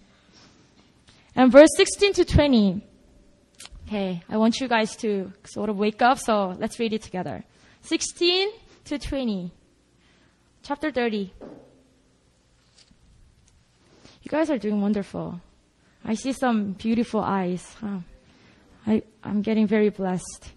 And 1.35 1.51
verse 1.51 1.69
16 1.75 2.13
to 2.13 2.25
20. 2.25 2.85
Okay, 3.87 4.21
I 4.29 4.37
want 4.37 4.59
you 4.59 4.67
guys 4.67 4.95
to 4.97 5.31
sort 5.45 5.69
of 5.69 5.77
wake 5.77 6.01
up, 6.01 6.19
so 6.19 6.55
let's 6.59 6.79
read 6.79 6.93
it 6.93 7.01
together. 7.01 7.43
16 7.81 8.49
to 8.87 8.97
20. 8.97 9.51
Chapter 10.63 10.91
30. 10.91 11.33
You 14.23 14.29
guys 14.29 14.49
are 14.49 14.57
doing 14.57 14.81
wonderful. 14.81 15.41
I 16.05 16.13
see 16.13 16.31
some 16.31 16.71
beautiful 16.71 17.19
eyes. 17.19 17.75
I, 18.85 19.03
I'm 19.23 19.41
getting 19.41 19.67
very 19.67 19.89
blessed. 19.89 20.51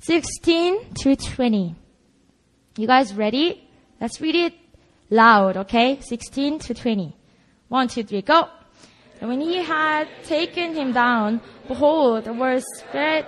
16 0.00 0.94
to 0.94 1.14
20. 1.14 1.76
You 2.76 2.86
guys 2.88 3.14
ready? 3.14 3.68
Let's 4.00 4.20
read 4.20 4.34
it 4.34 4.54
loud, 5.08 5.56
okay? 5.56 6.00
16 6.00 6.58
to 6.58 6.74
20. 6.74 7.16
One, 7.68 7.86
two, 7.86 8.02
three, 8.02 8.22
go. 8.22 8.48
And 9.20 9.30
when 9.30 9.40
he 9.40 9.62
had 9.62 10.08
taken 10.24 10.74
him 10.74 10.92
down, 10.92 11.40
behold, 11.68 12.24
there 12.24 12.32
was 12.32 12.64
spread 12.78 13.26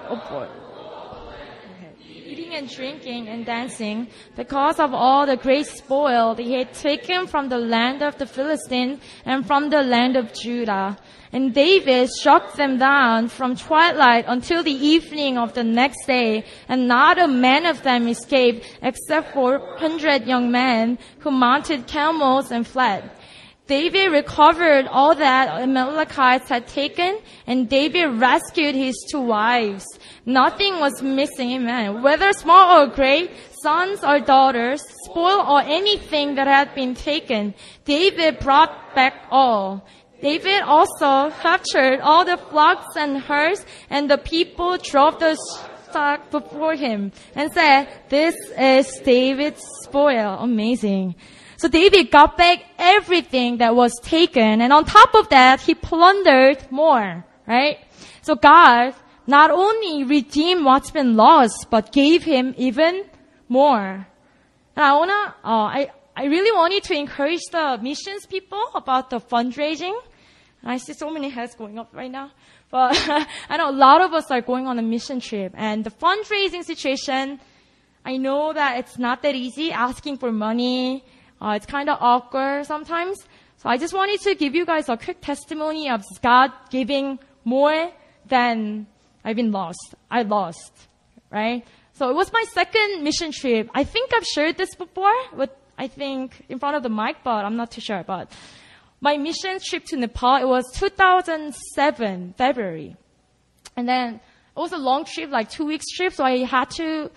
eating 2.48 2.58
and 2.58 2.68
drinking 2.68 3.28
and 3.28 3.44
dancing 3.44 4.08
because 4.36 4.78
of 4.80 4.94
all 4.94 5.26
the 5.26 5.36
great 5.36 5.66
spoil 5.66 6.34
they 6.34 6.50
had 6.50 6.72
taken 6.72 7.26
from 7.26 7.48
the 7.48 7.58
land 7.58 8.02
of 8.02 8.16
the 8.18 8.26
Philistines 8.26 9.00
and 9.24 9.46
from 9.46 9.70
the 9.70 9.82
land 9.82 10.16
of 10.16 10.32
Judah. 10.32 10.96
And 11.32 11.52
David 11.52 12.08
struck 12.08 12.54
them 12.54 12.78
down 12.78 13.28
from 13.28 13.54
twilight 13.54 14.24
until 14.26 14.62
the 14.62 14.72
evening 14.72 15.36
of 15.36 15.52
the 15.52 15.64
next 15.64 16.06
day, 16.06 16.44
and 16.68 16.88
not 16.88 17.18
a 17.18 17.28
man 17.28 17.66
of 17.66 17.82
them 17.82 18.08
escaped 18.08 18.64
except 18.80 19.34
four 19.34 19.76
hundred 19.76 20.26
young 20.26 20.50
men 20.50 20.98
who 21.18 21.30
mounted 21.30 21.86
camels 21.86 22.50
and 22.50 22.66
fled. 22.66 23.10
David 23.66 24.12
recovered 24.12 24.86
all 24.86 25.14
that 25.14 25.60
Amalekites 25.60 26.48
had 26.48 26.66
taken, 26.66 27.18
and 27.46 27.68
David 27.68 28.18
rescued 28.18 28.74
his 28.74 28.96
two 29.10 29.20
wives. 29.20 29.84
Nothing 30.28 30.78
was 30.78 31.02
missing, 31.02 31.52
amen. 31.52 32.02
Whether 32.02 32.34
small 32.34 32.82
or 32.82 32.86
great, 32.88 33.30
sons 33.62 34.04
or 34.04 34.20
daughters, 34.20 34.82
spoil 35.06 35.40
or 35.40 35.62
anything 35.62 36.34
that 36.34 36.46
had 36.46 36.74
been 36.74 36.94
taken, 36.94 37.54
David 37.86 38.38
brought 38.38 38.94
back 38.94 39.14
all. 39.30 39.86
David 40.20 40.60
also 40.60 41.30
captured 41.40 42.00
all 42.00 42.26
the 42.26 42.36
flocks 42.36 42.94
and 42.94 43.22
herds, 43.22 43.64
and 43.88 44.10
the 44.10 44.18
people 44.18 44.76
drove 44.76 45.18
the 45.18 45.34
stock 45.88 46.30
before 46.30 46.74
him 46.74 47.10
and 47.34 47.50
said, 47.50 47.88
This 48.10 48.34
is 48.58 49.00
David's 49.02 49.64
spoil. 49.84 50.36
Amazing. 50.40 51.14
So 51.56 51.68
David 51.68 52.10
got 52.10 52.36
back 52.36 52.66
everything 52.78 53.58
that 53.58 53.74
was 53.74 53.94
taken, 54.02 54.60
and 54.60 54.74
on 54.74 54.84
top 54.84 55.14
of 55.14 55.30
that, 55.30 55.62
he 55.62 55.74
plundered 55.74 56.70
more, 56.70 57.24
right? 57.46 57.78
So 58.20 58.34
God 58.34 58.92
not 59.28 59.50
only 59.50 60.04
redeemed 60.04 60.64
what's 60.64 60.90
been 60.90 61.14
lost, 61.14 61.66
but 61.70 61.92
gave 61.92 62.24
him 62.24 62.54
even 62.56 63.04
more. 63.46 64.06
And 64.74 64.84
I 64.84 64.92
wanna, 64.94 65.34
uh, 65.44 65.68
I, 65.78 65.90
I 66.16 66.24
really 66.24 66.50
wanted 66.50 66.82
to 66.84 66.94
encourage 66.94 67.42
the 67.52 67.78
missions 67.82 68.24
people 68.24 68.64
about 68.74 69.10
the 69.10 69.20
fundraising. 69.20 69.94
And 70.62 70.72
I 70.72 70.78
see 70.78 70.94
so 70.94 71.10
many 71.10 71.28
heads 71.28 71.54
going 71.54 71.78
up 71.78 71.90
right 71.92 72.10
now. 72.10 72.30
But 72.70 72.96
I 73.50 73.58
know 73.58 73.68
a 73.68 73.78
lot 73.86 74.00
of 74.00 74.14
us 74.14 74.30
are 74.30 74.40
going 74.40 74.66
on 74.66 74.78
a 74.78 74.82
mission 74.82 75.20
trip 75.20 75.52
and 75.54 75.84
the 75.84 75.90
fundraising 75.90 76.64
situation, 76.64 77.38
I 78.06 78.16
know 78.16 78.54
that 78.54 78.78
it's 78.78 78.98
not 78.98 79.20
that 79.22 79.34
easy 79.34 79.72
asking 79.72 80.16
for 80.16 80.32
money. 80.32 81.04
Uh, 81.38 81.52
it's 81.56 81.66
kind 81.66 81.90
of 81.90 81.98
awkward 82.00 82.64
sometimes. 82.64 83.18
So 83.58 83.68
I 83.68 83.76
just 83.76 83.92
wanted 83.92 84.22
to 84.22 84.34
give 84.34 84.54
you 84.54 84.64
guys 84.64 84.88
a 84.88 84.96
quick 84.96 85.20
testimony 85.20 85.90
of 85.90 86.02
God 86.22 86.50
giving 86.70 87.18
more 87.44 87.92
than 88.26 88.86
I've 89.24 89.36
been 89.36 89.52
lost. 89.52 89.94
I 90.10 90.22
lost, 90.22 90.72
right? 91.30 91.64
So 91.92 92.10
it 92.10 92.14
was 92.14 92.32
my 92.32 92.44
second 92.52 93.02
mission 93.02 93.32
trip. 93.32 93.68
I 93.74 93.84
think 93.84 94.12
I've 94.14 94.24
shared 94.24 94.56
this 94.56 94.74
before, 94.74 95.12
but 95.36 95.58
I 95.76 95.88
think 95.88 96.44
in 96.48 96.58
front 96.58 96.76
of 96.76 96.82
the 96.82 96.88
mic, 96.88 97.16
but 97.24 97.44
I'm 97.44 97.56
not 97.56 97.70
too 97.70 97.80
sure. 97.80 98.04
But 98.06 98.30
my 99.00 99.16
mission 99.16 99.58
trip 99.60 99.84
to 99.86 99.96
Nepal, 99.96 100.36
it 100.36 100.48
was 100.48 100.64
2007, 100.74 102.34
February. 102.36 102.96
And 103.76 103.88
then 103.88 104.14
it 104.14 104.60
was 104.60 104.72
a 104.72 104.78
long 104.78 105.04
trip, 105.04 105.30
like 105.30 105.50
two 105.50 105.66
weeks 105.66 105.86
trip, 105.90 106.12
so 106.12 106.24
I 106.24 106.44
had 106.44 106.70
to 106.76 107.10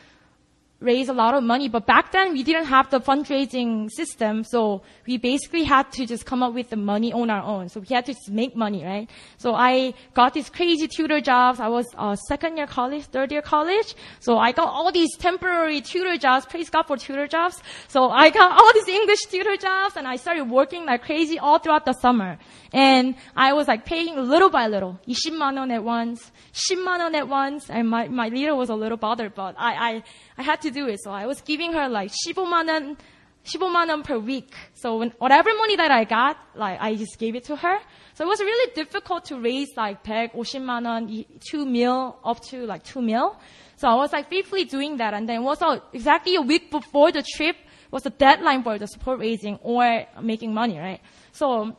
raise 0.82 1.08
a 1.08 1.14
lot 1.14 1.34
of 1.34 1.44
money. 1.44 1.70
But 1.70 1.86
back 1.86 2.12
then 2.12 2.34
we 2.34 2.44
didn't 2.44 2.66
have 2.66 2.90
the 2.90 3.00
fundraising 3.00 3.90
system, 3.92 4.44
so 4.44 4.82
we 5.08 5.18
basically 5.18 5.64
had 5.64 5.92
to 5.94 6.06
just 6.06 6.26
come 6.26 6.44
up 6.44 6.54
with 6.54 6.70
the 6.70 6.76
money 6.76 7.14
on 7.14 7.30
our 7.30 7.44
own. 7.44 7.70
So 7.70 7.80
we 7.80 7.94
had 7.94 8.06
to 8.08 8.14
just 8.14 8.30
make 8.30 8.56
money, 8.56 8.84
right? 8.84 9.10
So 9.38 9.54
I 9.54 9.94
got 10.14 10.34
these 10.34 10.50
crazy 10.50 10.88
tutor 10.88 11.22
jobs. 11.22 11.60
I 11.60 11.68
was 11.68 11.86
uh, 11.98 12.16
second 12.16 12.58
year 12.58 12.68
college, 12.68 13.06
third 13.06 13.32
year 13.32 13.42
college. 13.42 13.96
So 14.20 14.38
I 14.38 14.52
got 14.52 14.68
all 14.68 14.92
these 14.92 15.16
temporary 15.18 15.82
tutor 15.82 16.18
jobs. 16.18 16.46
Praise 16.46 16.70
God 16.70 16.84
for 16.84 16.98
tutor 16.98 17.28
jobs. 17.28 17.62
So 17.88 18.10
I 18.10 18.30
got 18.32 18.52
all 18.60 18.74
these 18.74 18.88
English 18.88 19.26
tutor 19.26 19.58
jobs, 19.58 19.96
and 19.96 20.08
I 20.08 20.16
started 20.16 20.50
working 20.50 20.86
like 20.86 21.04
crazy 21.04 21.38
all 21.38 21.60
throughout 21.60 21.86
the 21.86 21.94
summer. 21.94 22.38
And 22.73 23.15
I 23.37 23.53
was 23.53 23.69
like 23.69 23.85
paying 23.85 24.17
little 24.17 24.51
by 24.51 24.67
little, 24.67 24.99
20만 25.07 25.57
원 25.57 25.73
at 25.73 25.83
once, 25.83 26.31
10만 26.53 27.01
원 27.01 27.15
at 27.15 27.29
once. 27.29 27.71
And 27.71 27.89
my 27.89 28.09
my 28.09 28.29
leader 28.29 28.55
was 28.55 28.69
a 28.69 28.75
little 28.75 28.99
bothered, 28.99 29.35
but 29.35 29.55
I 29.59 29.73
I 29.91 30.03
I 30.39 30.43
had 30.43 30.61
to 30.63 30.71
do 30.71 30.89
it. 30.89 31.01
So 31.03 31.11
I 31.11 31.27
was 31.27 31.41
giving 31.41 31.73
her 31.73 31.89
like 31.89 32.11
15만 32.27 32.69
원, 32.69 32.97
15만 33.45 33.89
원 33.89 34.03
per 34.03 34.19
week. 34.19 34.55
So 34.75 34.99
when, 34.99 35.11
whatever 35.19 35.51
money 35.55 35.77
that 35.77 35.91
I 35.91 36.05
got, 36.05 36.37
like 36.55 36.79
I 36.81 36.95
just 36.97 37.19
gave 37.19 37.35
it 37.35 37.45
to 37.45 37.57
her. 37.57 37.79
So 38.15 38.25
it 38.25 38.29
was 38.29 38.41
really 38.41 38.73
difficult 38.75 39.27
to 39.27 39.39
raise 39.39 39.69
like 39.77 40.03
150만 40.05 40.87
원, 40.87 41.27
2 41.51 41.65
mil, 41.65 42.19
up 42.25 42.41
to 42.51 42.67
like 42.67 42.83
2 42.85 43.01
mil. 43.01 43.37
So 43.77 43.89
I 43.89 43.95
was 43.95 44.13
like 44.13 44.29
faithfully 44.29 44.65
doing 44.65 44.97
that. 44.97 45.15
And 45.15 45.29
then 45.29 45.37
it 45.37 45.45
was 45.45 45.61
uh, 45.63 45.79
exactly 45.93 46.35
a 46.35 46.43
week 46.43 46.71
before 46.71 47.13
the 47.13 47.23
trip 47.23 47.57
was 47.91 48.03
the 48.03 48.11
deadline 48.11 48.63
for 48.63 48.79
the 48.79 48.87
support 48.87 49.21
raising 49.21 49.57
or 49.63 50.07
making 50.21 50.53
money, 50.53 50.79
right? 50.79 51.01
So 51.33 51.77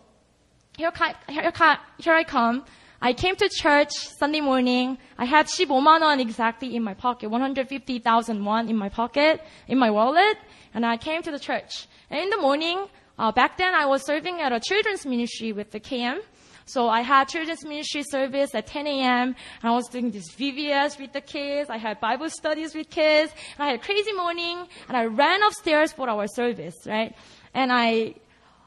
here, 0.77 0.91
here, 1.29 2.15
I 2.15 2.25
come. 2.25 2.65
I 3.01 3.13
came 3.13 3.37
to 3.37 3.49
church 3.49 3.93
Sunday 4.19 4.41
morning. 4.41 4.97
I 5.19 5.25
had 5.25 5.47
15만 5.47 6.03
원 6.03 6.21
exactly 6.21 6.77
in 6.77 6.83
my 6.83 6.95
pocket, 6.95 7.31
150,000 7.31 8.45
won 8.45 8.69
in 8.69 8.77
my 8.77 8.89
pocket, 8.89 9.43
in 9.69 9.79
my 9.79 9.91
wallet, 9.91 10.39
and 10.73 10.87
I 10.87 10.97
came 10.97 11.21
to 11.23 11.31
the 11.31 11.39
church. 11.39 11.89
And 12.11 12.21
in 12.21 12.31
the 12.31 12.39
morning, 12.39 12.87
uh, 13.19 13.33
back 13.33 13.59
then 13.59 13.75
I 13.75 13.87
was 13.87 14.07
serving 14.07 14.41
at 14.41 14.53
a 14.53 14.61
children's 14.61 15.05
ministry 15.05 15.53
with 15.53 15.73
the 15.73 15.81
KM. 15.81 16.21
So 16.65 16.89
I 16.89 17.03
had 17.03 17.29
children's 17.29 17.65
ministry 17.65 18.05
service 18.05 18.55
at 18.55 18.67
10 18.69 18.87
a.m. 18.87 19.35
and 19.63 19.65
I 19.65 19.73
was 19.73 19.89
doing 19.89 20.11
this 20.11 20.31
VBS 20.31 20.99
with 20.99 21.13
the 21.13 21.21
kids. 21.21 21.69
I 21.69 21.77
had 21.77 22.01
Bible 22.01 22.31
studies 22.31 22.75
with 22.75 22.89
kids. 22.89 23.33
I 23.59 23.67
had 23.67 23.81
a 23.81 23.83
crazy 23.83 24.13
morning 24.13 24.67
and 24.89 24.97
I 24.97 25.05
ran 25.07 25.43
upstairs 25.43 25.93
for 25.93 26.09
our 26.09 26.27
service, 26.29 26.77
right? 26.87 27.15
And 27.53 27.73
I 27.73 28.15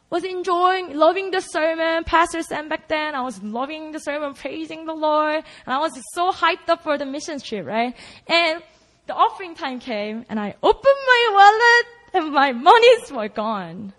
was 0.10 0.24
enjoying, 0.24 0.95
loving 0.95 1.32
the 1.32 1.41
sermon. 1.41 2.03
Pastor 2.03 2.41
Sam 2.41 2.70
back 2.70 2.88
then, 2.88 3.16
I 3.16 3.22
was 3.22 3.41
loving 3.41 3.91
the 3.91 3.99
sermon, 3.99 4.34
praising 4.34 4.86
the 4.86 4.93
Lord. 4.93 5.43
And 5.66 5.74
I 5.74 5.80
was 5.80 5.91
so 6.14 6.32
hyped 6.32 6.70
up 6.70 6.84
for 6.84 6.97
the 6.97 7.06
mission 7.06 7.39
trip, 7.39 7.66
right? 7.66 7.95
And 8.28 8.62
the 9.08 9.14
offering 9.14 9.56
time 9.56 9.80
came 9.80 10.26
and 10.30 10.39
I 10.39 10.56
opened 10.64 10.84
my 11.08 11.30
wallet 11.34 12.24
and 12.24 12.34
my 12.34 12.51
monies 12.70 13.12
were 13.12 13.30
gone. 13.30 13.93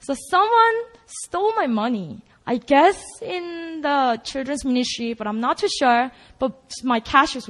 So 0.00 0.14
someone 0.28 0.74
stole 1.06 1.54
my 1.54 1.66
money. 1.66 2.22
I 2.46 2.58
guess 2.58 3.02
in 3.22 3.80
the 3.80 4.20
children's 4.22 4.64
ministry, 4.64 5.14
but 5.14 5.26
I'm 5.26 5.40
not 5.40 5.58
too 5.58 5.68
sure. 5.78 6.10
But 6.38 6.72
my 6.82 7.00
cash 7.00 7.34
was 7.34 7.48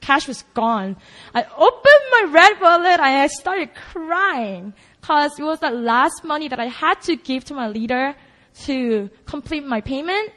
cash 0.00 0.26
was 0.26 0.42
gone. 0.54 0.96
I 1.32 1.44
opened 1.44 2.04
my 2.10 2.28
red 2.32 2.60
wallet 2.60 2.98
and 2.98 3.02
I 3.02 3.26
started 3.28 3.70
crying 3.74 4.74
because 5.02 5.38
it 5.38 5.42
was 5.42 5.58
the 5.58 5.70
last 5.70 6.22
money 6.22 6.46
that 6.48 6.60
I 6.60 6.68
had 6.68 7.02
to 7.02 7.16
give 7.16 7.44
to 7.46 7.54
my 7.54 7.68
leader 7.68 8.14
to 8.66 9.10
complete 9.26 9.64
my 9.64 9.80
payment, 9.80 10.30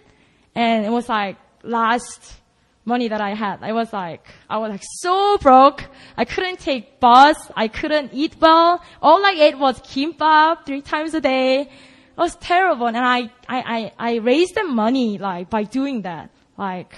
and 0.55 0.85
it 0.85 0.89
was 0.89 1.07
like 1.07 1.37
last 1.63 2.33
money 2.83 3.07
that 3.07 3.21
I 3.21 3.35
had. 3.35 3.59
I 3.61 3.73
was 3.73 3.93
like, 3.93 4.25
I 4.49 4.57
was 4.57 4.71
like 4.71 4.83
so 5.01 5.37
broke. 5.37 5.83
I 6.17 6.25
couldn't 6.25 6.59
take 6.59 6.99
bus. 6.99 7.37
I 7.55 7.67
couldn't 7.67 8.11
eat 8.13 8.35
well. 8.39 8.81
All 9.01 9.23
I 9.23 9.35
ate 9.37 9.57
was 9.57 9.79
kimbap 9.81 10.65
three 10.65 10.81
times 10.81 11.13
a 11.13 11.21
day. 11.21 11.61
It 11.61 12.17
was 12.17 12.35
terrible. 12.35 12.87
And 12.87 12.97
I, 12.97 13.29
I, 13.47 13.59
I, 13.77 13.91
I 13.97 14.15
raised 14.17 14.55
the 14.55 14.63
money 14.63 15.17
like 15.17 15.49
by 15.49 15.63
doing 15.63 16.03
that. 16.03 16.29
Like, 16.57 16.95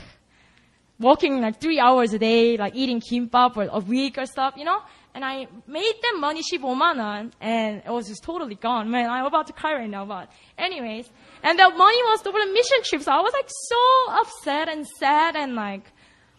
walking 0.99 1.41
like 1.41 1.59
three 1.59 1.79
hours 1.79 2.13
a 2.13 2.19
day, 2.19 2.57
like 2.57 2.75
eating 2.75 3.01
kimbap 3.01 3.53
for 3.53 3.63
a 3.63 3.79
week 3.79 4.17
or 4.17 4.25
stuff, 4.25 4.53
you 4.57 4.65
know? 4.65 4.81
And 5.17 5.25
I 5.25 5.47
made 5.65 5.95
them 6.03 6.21
money 6.21 6.43
15만 6.43 6.99
원, 6.99 7.31
and 7.41 7.81
it 7.83 7.89
was 7.89 8.07
just 8.07 8.21
totally 8.21 8.53
gone. 8.53 8.91
Man, 8.91 9.09
I'm 9.09 9.25
about 9.25 9.47
to 9.47 9.53
cry 9.53 9.73
right 9.73 9.89
now, 9.89 10.05
but 10.05 10.29
anyways. 10.59 11.09
And 11.41 11.57
the 11.57 11.69
money 11.71 12.03
was 12.03 12.21
for 12.21 12.33
the 12.33 12.45
mission 12.53 12.83
trip, 12.83 13.01
so 13.01 13.11
I 13.11 13.21
was 13.21 13.33
like 13.33 13.49
so 13.49 14.11
upset 14.21 14.69
and 14.69 14.85
sad 14.85 15.35
and 15.35 15.55
like, 15.55 15.91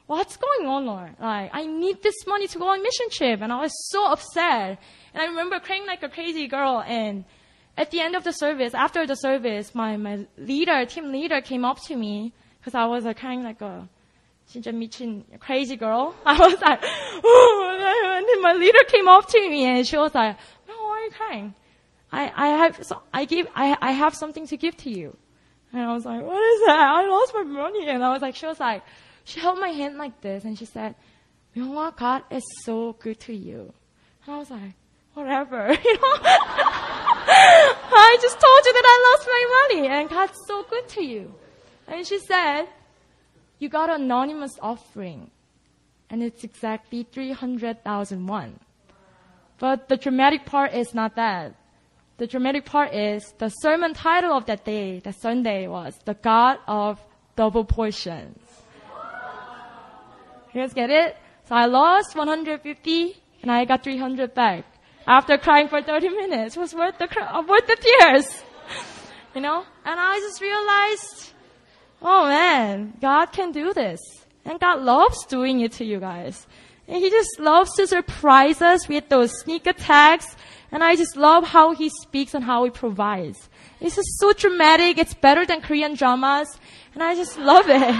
what's 0.06 0.36
going 0.36 0.68
on, 0.68 0.86
Lord? 0.86 1.10
Like, 1.18 1.50
I 1.52 1.66
need 1.66 2.04
this 2.04 2.24
money 2.24 2.46
to 2.46 2.56
go 2.56 2.68
on 2.68 2.80
mission 2.80 3.10
trip, 3.10 3.40
and 3.42 3.52
I 3.52 3.60
was 3.60 3.72
so 3.90 4.12
upset. 4.12 4.78
And 5.12 5.20
I 5.20 5.26
remember 5.26 5.58
crying 5.58 5.84
like 5.84 6.04
a 6.04 6.08
crazy 6.08 6.46
girl, 6.46 6.80
and 6.86 7.24
at 7.76 7.90
the 7.90 8.00
end 8.00 8.14
of 8.14 8.22
the 8.22 8.32
service, 8.32 8.74
after 8.74 9.08
the 9.08 9.16
service, 9.16 9.74
my, 9.74 9.96
my 9.96 10.24
leader, 10.36 10.86
team 10.86 11.10
leader 11.10 11.40
came 11.40 11.64
up 11.64 11.82
to 11.86 11.96
me, 11.96 12.32
because 12.60 12.76
I 12.76 12.84
was 12.84 13.04
like 13.04 13.18
crying 13.18 13.42
like 13.42 13.60
a, 13.60 13.88
진짜 14.48 14.72
미친 14.72 15.24
crazy 15.40 15.76
girl. 15.76 16.14
I 16.26 16.38
was 16.38 16.60
like, 16.60 16.80
oh, 16.82 18.16
and 18.16 18.26
then 18.26 18.42
my 18.42 18.54
leader 18.54 18.82
came 18.88 19.06
up 19.06 19.28
to 19.28 19.38
me 19.48 19.64
and 19.64 19.86
she 19.86 19.96
was 19.96 20.14
like, 20.14 20.36
"No, 20.66 20.74
why 20.74 21.00
are 21.00 21.04
you 21.04 21.10
crying? 21.10 21.54
I, 22.10 22.32
I 22.34 22.48
have, 22.64 22.84
so 22.84 23.02
I 23.12 23.26
give, 23.26 23.46
I, 23.54 23.76
I 23.80 23.92
have 23.92 24.14
something 24.14 24.46
to 24.46 24.56
give 24.56 24.76
to 24.78 24.90
you. 24.90 25.16
And 25.72 25.82
I 25.82 25.92
was 25.92 26.06
like, 26.06 26.22
what 26.22 26.40
is 26.40 26.60
that? 26.66 26.80
I 26.80 27.06
lost 27.06 27.34
my 27.34 27.42
money. 27.42 27.86
And 27.88 28.02
I 28.02 28.10
was 28.10 28.22
like, 28.22 28.34
she 28.34 28.46
was 28.46 28.58
like, 28.58 28.82
she 29.24 29.40
held 29.40 29.58
my 29.58 29.68
hand 29.68 29.98
like 29.98 30.20
this 30.22 30.44
and 30.44 30.58
she 30.58 30.64
said, 30.64 30.94
Myunghwa, 31.54 31.94
God 31.96 32.22
is 32.30 32.44
so 32.64 32.94
good 32.94 33.20
to 33.20 33.34
you. 33.34 33.72
And 34.24 34.34
I 34.34 34.38
was 34.38 34.50
like, 34.50 34.72
whatever, 35.12 35.68
you 35.84 35.94
know? 35.94 36.16
I 37.30 38.16
just 38.22 38.40
told 38.40 38.64
you 38.64 38.72
that 38.72 38.84
I 38.86 38.96
lost 39.12 39.28
my 39.28 39.44
money 39.60 39.88
and 39.88 40.08
God's 40.08 40.38
so 40.46 40.62
good 40.62 40.88
to 40.88 41.04
you. 41.04 41.34
And 41.86 42.06
she 42.06 42.18
said, 42.18 42.68
you 43.58 43.68
got 43.68 43.90
an 43.90 44.02
anonymous 44.02 44.58
offering, 44.60 45.30
and 46.10 46.22
it's 46.22 46.44
exactly 46.44 47.06
300,000 47.10 48.26
won. 48.26 48.60
But 49.58 49.88
the 49.88 49.96
dramatic 49.96 50.46
part 50.46 50.74
is 50.74 50.94
not 50.94 51.16
that. 51.16 51.54
The 52.18 52.26
dramatic 52.26 52.64
part 52.64 52.94
is 52.94 53.34
the 53.38 53.48
sermon 53.48 53.94
title 53.94 54.32
of 54.32 54.46
that 54.46 54.64
day, 54.64 55.00
that 55.00 55.14
Sunday 55.20 55.66
was 55.68 55.98
The 56.04 56.14
God 56.14 56.58
of 56.66 57.00
Double 57.36 57.64
Portions. 57.64 58.38
You 60.52 60.62
guys 60.62 60.72
get 60.72 60.90
it? 60.90 61.16
So 61.48 61.54
I 61.54 61.66
lost 61.66 62.16
150 62.16 63.16
and 63.42 63.50
I 63.50 63.64
got 63.64 63.84
300 63.84 64.34
back. 64.34 64.64
After 65.06 65.38
crying 65.38 65.68
for 65.68 65.80
30 65.80 66.08
minutes, 66.08 66.56
it 66.56 66.60
was 66.60 66.74
worth 66.74 66.98
the, 66.98 67.08
worth 67.48 67.66
the 67.66 67.76
tears. 67.76 68.42
You 69.34 69.42
know? 69.42 69.62
And 69.84 70.00
I 70.00 70.18
just 70.18 70.40
realized 70.40 71.32
Oh 72.00 72.26
man, 72.28 72.94
God 73.00 73.26
can 73.26 73.52
do 73.52 73.72
this. 73.72 74.00
And 74.44 74.60
God 74.60 74.80
loves 74.80 75.26
doing 75.26 75.60
it 75.60 75.72
to 75.72 75.84
you 75.84 76.00
guys. 76.00 76.46
And 76.86 76.96
He 76.96 77.10
just 77.10 77.38
loves 77.38 77.74
to 77.76 77.86
surprise 77.86 78.62
us 78.62 78.88
with 78.88 79.08
those 79.08 79.38
sneak 79.40 79.66
attacks. 79.66 80.36
And 80.70 80.82
I 80.82 80.96
just 80.96 81.16
love 81.16 81.44
how 81.44 81.74
He 81.74 81.90
speaks 81.90 82.34
and 82.34 82.44
how 82.44 82.64
He 82.64 82.70
provides. 82.70 83.48
It's 83.80 83.96
just 83.96 84.18
so 84.18 84.32
dramatic. 84.32 84.98
It's 84.98 85.14
better 85.14 85.44
than 85.44 85.60
Korean 85.60 85.94
dramas. 85.94 86.48
And 86.94 87.02
I 87.02 87.14
just 87.14 87.38
love 87.38 87.66
it. 87.68 87.94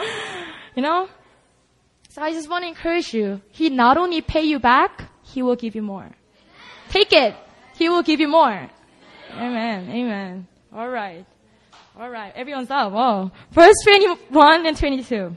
you 0.76 0.82
know? 0.82 1.08
So 2.08 2.22
I 2.22 2.32
just 2.32 2.50
want 2.50 2.64
to 2.64 2.68
encourage 2.68 3.14
you. 3.14 3.40
He 3.50 3.70
not 3.70 3.96
only 3.96 4.20
pay 4.20 4.42
you 4.42 4.58
back, 4.58 5.10
He 5.22 5.42
will 5.42 5.56
give 5.56 5.74
you 5.74 5.82
more. 5.82 6.10
Take 6.88 7.12
it. 7.12 7.34
He 7.74 7.88
will 7.88 8.02
give 8.02 8.20
you 8.20 8.28
more. 8.28 8.68
Amen. 9.32 9.88
Amen. 9.88 10.46
All 10.74 10.88
right. 10.88 11.24
All 11.98 12.08
right, 12.08 12.32
everyone's 12.34 12.70
up. 12.70 12.92
Whoa. 12.92 13.30
Verse 13.50 13.76
21 13.84 14.66
and 14.66 14.76
22. 14.76 15.36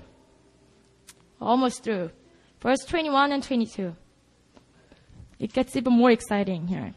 Almost 1.42 1.84
through. 1.84 2.12
Verse 2.62 2.80
21 2.86 3.34
and 3.34 3.44
22. 3.44 3.94
It 5.38 5.52
gets 5.52 5.76
even 5.76 5.94
more 5.94 6.12
exciting 6.12 6.68
here. 6.68 6.94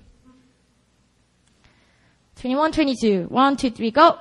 21, 2.36 2.70
22. 2.70 3.24
1, 3.24 3.56
2, 3.56 3.70
3, 3.70 3.90
go. 3.90 4.18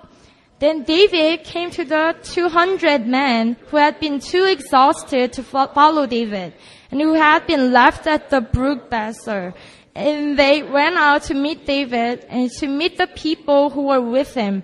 Then 0.58 0.82
David 0.84 1.44
came 1.44 1.70
to 1.70 1.86
the 1.86 2.16
200 2.24 3.06
men 3.06 3.58
who 3.68 3.78
had 3.78 4.00
been 4.00 4.20
too 4.20 4.46
exhausted 4.46 5.34
to 5.34 5.44
follow 5.44 6.08
David 6.08 6.56
and 6.90 7.00
who 7.00 7.14
had 7.14 7.46
been 7.46 7.72
left 7.72 8.08
at 8.08 8.32
the 8.32 8.42
brook 8.42 8.90
Besor. 8.90 9.54
And 9.94 10.38
they 10.38 10.64
went 10.64 10.96
out 10.96 11.24
to 11.24 11.36
meet 11.36 11.68
David 11.68 12.26
and 12.28 12.50
to 12.60 12.68
meet 12.68 12.98
the 12.98 13.08
people 13.08 13.70
who 13.70 13.84
were 13.84 14.02
with 14.02 14.34
him. 14.34 14.64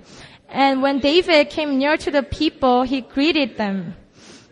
And 0.54 0.84
when 0.84 1.00
David 1.00 1.50
came 1.50 1.80
near 1.80 1.98
to 1.98 2.12
the 2.12 2.22
people, 2.22 2.84
he 2.84 3.02
greeted 3.02 3.58
them. 3.58 3.96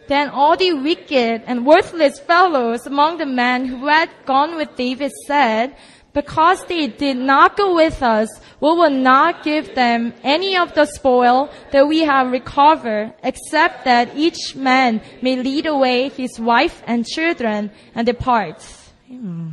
Then 0.08 0.30
all 0.30 0.58
the 0.58 0.74
wicked 0.74 1.44
and 1.46 1.64
worthless 1.66 2.20
fellows 2.20 2.88
among 2.88 3.20
the 3.20 3.28
men 3.28 3.66
who 3.66 3.88
had 3.88 4.10
gone 4.26 4.56
with 4.56 4.76
David 4.76 5.12
said, 5.28 5.76
because 6.12 6.66
they 6.66 6.88
did 6.88 7.18
not 7.18 7.56
go 7.56 7.76
with 7.76 8.02
us, 8.02 8.28
we 8.60 8.70
will 8.70 8.90
not 8.90 9.44
give 9.44 9.76
them 9.76 10.14
any 10.24 10.58
of 10.58 10.74
the 10.74 10.86
spoil 10.86 11.50
that 11.72 11.88
we 11.88 12.00
have 12.00 12.32
recovered, 12.32 13.14
except 13.24 13.86
that 13.86 14.18
each 14.18 14.56
man 14.56 15.02
may 15.22 15.38
lead 15.38 15.68
away 15.68 16.10
his 16.10 16.40
wife 16.40 16.82
and 16.88 17.06
children 17.06 17.72
and 17.96 18.06
depart. 18.06 18.62
Hmm. 19.08 19.52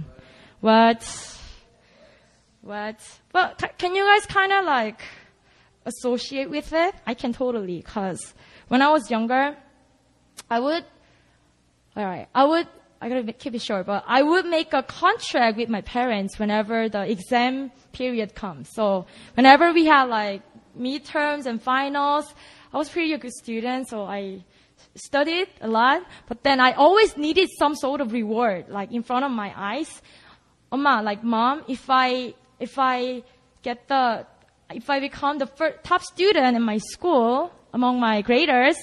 What? 0.61 1.05
What? 2.63 2.97
But 3.33 3.75
can 3.79 3.95
you 3.95 4.03
guys 4.05 4.27
kind 4.27 4.53
of 4.53 4.65
like 4.65 5.01
associate 5.89 6.49
with 6.51 6.73
it, 6.73 6.95
I 7.07 7.15
can 7.15 7.33
totally, 7.33 7.83
cause 7.83 8.35
when 8.69 8.81
I 8.83 8.91
was 8.91 9.11
younger, 9.11 9.57
I 10.49 10.61
would, 10.61 10.85
alright, 11.97 12.29
I 12.35 12.45
would, 12.45 12.69
I 13.01 13.09
gotta 13.09 13.33
keep 13.33 13.55
it 13.55 13.63
short, 13.63 13.87
but 13.87 14.05
I 14.07 14.23
would 14.23 14.47
make 14.47 14.73
a 14.73 14.83
contract 14.83 15.57
with 15.57 15.69
my 15.69 15.83
parents 15.83 16.39
whenever 16.39 16.89
the 16.89 17.03
exam 17.11 17.71
period 17.93 18.35
comes. 18.35 18.69
So 18.75 19.07
whenever 19.35 19.73
we 19.73 19.87
had 19.87 20.05
like 20.05 20.43
midterms 20.79 21.47
and 21.47 21.63
finals, 21.63 22.33
I 22.73 22.77
was 22.77 22.89
pretty 22.89 23.13
a 23.15 23.19
good 23.19 23.33
student, 23.33 23.89
so 23.89 24.05
I 24.05 24.45
studied 24.95 25.49
a 25.61 25.69
lot, 25.69 26.03
but 26.29 26.43
then 26.43 26.61
I 26.61 26.73
always 26.73 27.17
needed 27.17 27.49
some 27.59 27.75
sort 27.75 28.01
of 28.01 28.13
reward, 28.13 28.69
like 28.69 28.93
in 28.93 29.03
front 29.03 29.25
of 29.25 29.31
my 29.31 29.53
eyes. 29.57 30.03
Oma, 30.71 31.03
like 31.03 31.25
mom, 31.25 31.65
if 31.69 31.89
I, 31.89 32.35
if 32.61 32.79
I 32.79 33.23
get 33.63 33.89
the 33.89 34.27
if 34.73 34.91
I 34.91 35.01
become 35.01 35.39
the 35.39 35.47
first, 35.47 35.83
top 35.85 36.03
student 36.03 36.57
in 36.57 36.63
my 36.63 36.79
school 36.79 37.53
among 37.73 38.01
my 38.01 38.23
graders, 38.23 38.77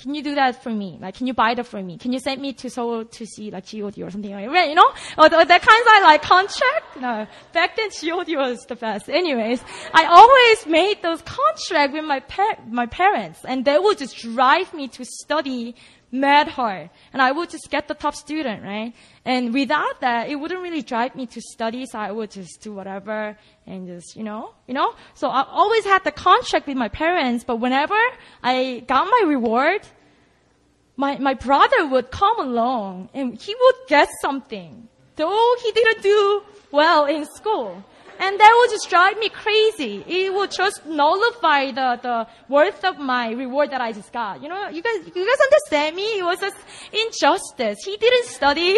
can 0.00 0.14
you 0.14 0.22
do 0.22 0.34
that 0.34 0.62
for 0.62 0.70
me? 0.70 0.98
Like, 0.98 1.16
can 1.16 1.26
you 1.26 1.34
buy 1.34 1.52
that 1.54 1.66
for 1.66 1.82
me? 1.82 1.98
Can 1.98 2.12
you 2.12 2.20
send 2.20 2.40
me 2.40 2.54
to 2.54 2.70
Seoul 2.70 3.04
to 3.04 3.26
see 3.26 3.50
like 3.50 3.70
GOD 3.70 3.98
or 3.98 4.10
something 4.10 4.30
like 4.30 4.50
that? 4.50 4.68
You 4.68 4.74
know, 4.74 4.90
or, 5.18 5.26
or 5.26 5.44
that 5.44 5.62
kind 5.62 5.98
of 5.98 6.02
like 6.04 6.22
contract. 6.22 6.96
No, 6.98 7.26
back 7.52 7.76
then 7.76 7.90
GOD 7.90 8.36
was 8.36 8.64
the 8.66 8.76
best. 8.76 9.10
Anyways, 9.10 9.62
I 9.92 10.06
always 10.06 10.66
made 10.66 11.02
those 11.02 11.20
contracts 11.22 11.92
with 11.92 12.04
my 12.04 12.20
par- 12.20 12.58
my 12.68 12.86
parents, 12.86 13.40
and 13.44 13.64
they 13.64 13.78
would 13.78 13.98
just 13.98 14.16
drive 14.16 14.72
me 14.72 14.88
to 14.88 15.04
study 15.04 15.74
mad 16.12 16.48
hard. 16.48 16.90
And 17.12 17.22
I 17.22 17.32
would 17.32 17.50
just 17.50 17.70
get 17.70 17.88
the 17.88 17.94
top 17.94 18.14
student, 18.14 18.62
right? 18.62 18.92
And 19.24 19.52
without 19.52 20.00
that, 20.00 20.28
it 20.28 20.36
wouldn't 20.36 20.60
really 20.60 20.82
drive 20.82 21.14
me 21.14 21.26
to 21.26 21.40
study, 21.40 21.86
so 21.86 21.98
I 21.98 22.10
would 22.10 22.30
just 22.30 22.60
do 22.62 22.72
whatever 22.72 23.36
and 23.66 23.86
just, 23.86 24.16
you 24.16 24.24
know, 24.24 24.54
you 24.66 24.74
know? 24.74 24.94
So 25.14 25.28
I 25.28 25.44
always 25.48 25.84
had 25.84 26.04
the 26.04 26.12
contract 26.12 26.66
with 26.66 26.76
my 26.76 26.88
parents, 26.88 27.44
but 27.44 27.56
whenever 27.56 27.98
I 28.42 28.84
got 28.86 29.06
my 29.06 29.28
reward, 29.28 29.82
my, 30.96 31.18
my 31.18 31.34
brother 31.34 31.86
would 31.86 32.10
come 32.10 32.40
along 32.40 33.08
and 33.14 33.40
he 33.40 33.54
would 33.54 33.76
get 33.88 34.08
something, 34.20 34.88
though 35.16 35.54
he 35.62 35.72
didn't 35.72 36.02
do 36.02 36.42
well 36.70 37.06
in 37.06 37.24
school. 37.26 37.84
And 38.22 38.38
that 38.38 38.54
would 38.58 38.70
just 38.70 38.90
drive 38.90 39.16
me 39.18 39.30
crazy. 39.30 40.04
It 40.06 40.34
would 40.34 40.50
just 40.50 40.84
nullify 40.84 41.70
the, 41.70 41.98
the 42.02 42.26
worth 42.50 42.84
of 42.84 42.98
my 42.98 43.30
reward 43.32 43.70
that 43.70 43.80
I 43.80 43.92
just 43.92 44.12
got. 44.12 44.42
You 44.42 44.50
know, 44.50 44.68
you 44.68 44.82
guys, 44.82 45.06
you 45.06 45.26
guys 45.26 45.40
understand 45.48 45.96
me? 45.96 46.18
It 46.18 46.22
was 46.22 46.38
just 46.38 46.56
injustice. 46.92 47.78
He 47.82 47.96
didn't 47.96 48.26
study. 48.26 48.76